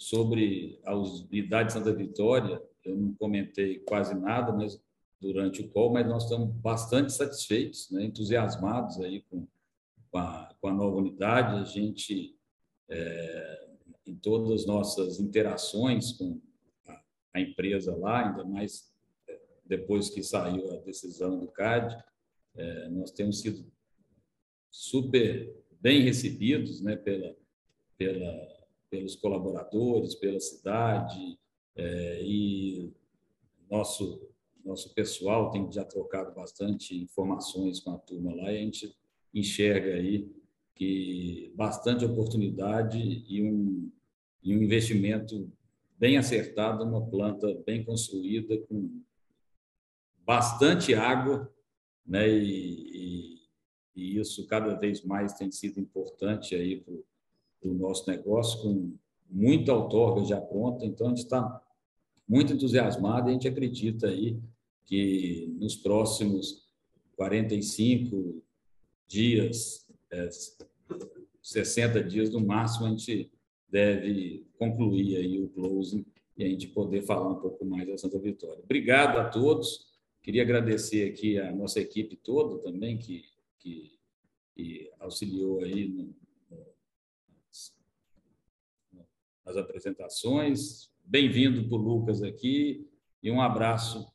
sobre 0.00 0.80
a 0.86 0.96
unidade 0.96 1.68
de 1.68 1.72
Santa 1.74 1.92
Vitória, 1.92 2.58
eu 2.82 2.96
não 2.96 3.12
comentei 3.16 3.80
quase 3.80 4.18
nada 4.18 4.50
mas, 4.50 4.82
durante 5.20 5.60
o 5.60 5.68
call, 5.68 5.92
mas 5.92 6.08
nós 6.08 6.22
estamos 6.22 6.56
bastante 6.56 7.12
satisfeitos, 7.12 7.90
né, 7.90 8.04
entusiasmados 8.04 8.98
aí 9.02 9.20
com, 9.28 9.46
com, 10.10 10.16
a, 10.18 10.54
com 10.58 10.68
a 10.68 10.72
nova 10.72 10.96
unidade. 10.96 11.60
A 11.60 11.64
gente, 11.64 12.34
é, 12.88 13.68
em 14.06 14.14
todas 14.14 14.50
as 14.62 14.66
nossas 14.66 15.20
interações 15.20 16.12
com 16.12 16.40
a, 16.88 17.02
a 17.34 17.40
empresa 17.42 17.94
lá, 17.94 18.26
ainda 18.26 18.42
mais 18.42 18.90
depois 19.66 20.08
que 20.08 20.22
saiu 20.22 20.72
a 20.72 20.78
decisão 20.78 21.38
do 21.38 21.48
CAD, 21.48 22.02
é, 22.56 22.88
nós 22.88 23.10
temos 23.10 23.40
sido 23.42 23.70
super 24.70 25.54
bem 25.78 26.00
recebidos 26.00 26.80
né, 26.80 26.96
pela, 26.96 27.36
pela, 27.98 28.59
pelos 28.90 29.16
colaboradores, 29.16 30.14
pela 30.16 30.40
cidade, 30.40 31.38
é, 31.76 32.22
e 32.22 32.92
nosso, 33.70 34.20
nosso 34.64 34.92
pessoal 34.92 35.50
tem 35.50 35.70
já 35.72 35.84
trocado 35.84 36.34
bastante 36.34 36.96
informações 37.00 37.80
com 37.80 37.92
a 37.92 37.98
turma 37.98 38.34
lá, 38.34 38.52
e 38.52 38.58
a 38.58 38.60
gente 38.60 38.94
enxerga 39.32 39.94
aí 39.94 40.28
que 40.74 41.52
bastante 41.54 42.04
oportunidade 42.04 42.98
e 42.98 43.42
um, 43.42 43.90
e 44.42 44.56
um 44.56 44.62
investimento 44.62 45.50
bem 45.98 46.16
acertada, 46.16 46.82
uma 46.82 47.06
planta 47.06 47.54
bem 47.66 47.84
construída, 47.84 48.58
com 48.66 49.02
bastante 50.24 50.94
água, 50.94 51.52
né? 52.06 52.28
E, 52.28 53.36
e, 53.36 53.40
e 53.94 54.18
isso 54.18 54.46
cada 54.46 54.74
vez 54.74 55.04
mais 55.04 55.34
tem 55.34 55.50
sido 55.50 55.78
importante 55.78 56.54
aí 56.54 56.80
para 56.80 56.94
nosso 57.68 58.08
negócio, 58.10 58.62
com 58.62 58.92
muita 59.28 59.72
outorga 59.72 60.24
já 60.24 60.40
pronta. 60.40 60.84
Então, 60.84 61.06
a 61.06 61.10
gente 61.10 61.24
está 61.24 61.62
muito 62.28 62.52
entusiasmado 62.52 63.28
e 63.28 63.30
a 63.30 63.32
gente 63.32 63.48
acredita 63.48 64.08
aí 64.08 64.38
que 64.86 65.54
nos 65.58 65.76
próximos 65.76 66.68
45 67.16 68.42
dias, 69.06 69.86
é, 70.10 70.28
60 71.42 72.02
dias 72.04 72.30
no 72.30 72.40
máximo, 72.40 72.86
a 72.86 72.90
gente 72.90 73.30
deve 73.68 74.46
concluir 74.58 75.16
aí 75.16 75.40
o 75.40 75.48
closing 75.48 76.04
e 76.36 76.44
a 76.44 76.48
gente 76.48 76.68
poder 76.68 77.02
falar 77.02 77.28
um 77.28 77.40
pouco 77.40 77.64
mais 77.64 77.86
da 77.86 77.98
Santa 77.98 78.18
Vitória. 78.18 78.62
Obrigado 78.64 79.18
a 79.18 79.28
todos. 79.28 79.90
Queria 80.22 80.42
agradecer 80.42 81.10
aqui 81.10 81.38
a 81.38 81.52
nossa 81.52 81.80
equipe 81.80 82.16
toda 82.16 82.58
também 82.58 82.98
que, 82.98 83.24
que, 83.58 83.98
que 84.54 84.90
auxiliou 84.98 85.60
aí 85.62 85.88
no, 85.88 86.14
nas 89.44 89.56
apresentações. 89.56 90.90
Bem-vindo 91.04 91.72
o 91.74 91.76
Lucas 91.76 92.22
aqui 92.22 92.88
e 93.22 93.30
um 93.30 93.40
abraço 93.40 94.06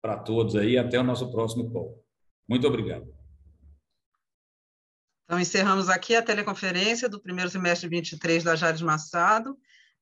para 0.00 0.18
todos 0.18 0.56
aí. 0.56 0.78
Até 0.78 0.98
o 0.98 1.04
nosso 1.04 1.30
próximo 1.30 1.70
call. 1.70 2.04
Muito 2.48 2.66
obrigado. 2.66 3.12
Então, 5.24 5.38
encerramos 5.38 5.88
aqui 5.88 6.16
a 6.16 6.22
teleconferência 6.22 7.08
do 7.08 7.20
primeiro 7.20 7.50
semestre 7.50 7.88
de 7.88 7.96
23 7.96 8.42
da 8.42 8.56
Jales 8.56 8.82
Massado. 8.82 9.56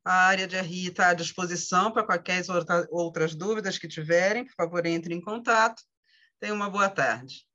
A 0.05 0.27
área 0.27 0.47
de 0.47 0.59
RI 0.59 0.87
está 0.87 1.11
à 1.11 1.15
disposição 1.15 1.93
para 1.93 2.03
quaisquer 2.03 2.43
outras 2.91 3.35
dúvidas 3.35 3.77
que 3.77 3.87
tiverem. 3.87 4.47
Por 4.47 4.55
favor, 4.55 4.87
entre 4.87 5.15
em 5.15 5.21
contato. 5.21 5.83
Tenha 6.41 6.55
uma 6.55 6.71
boa 6.71 6.89
tarde. 6.89 7.48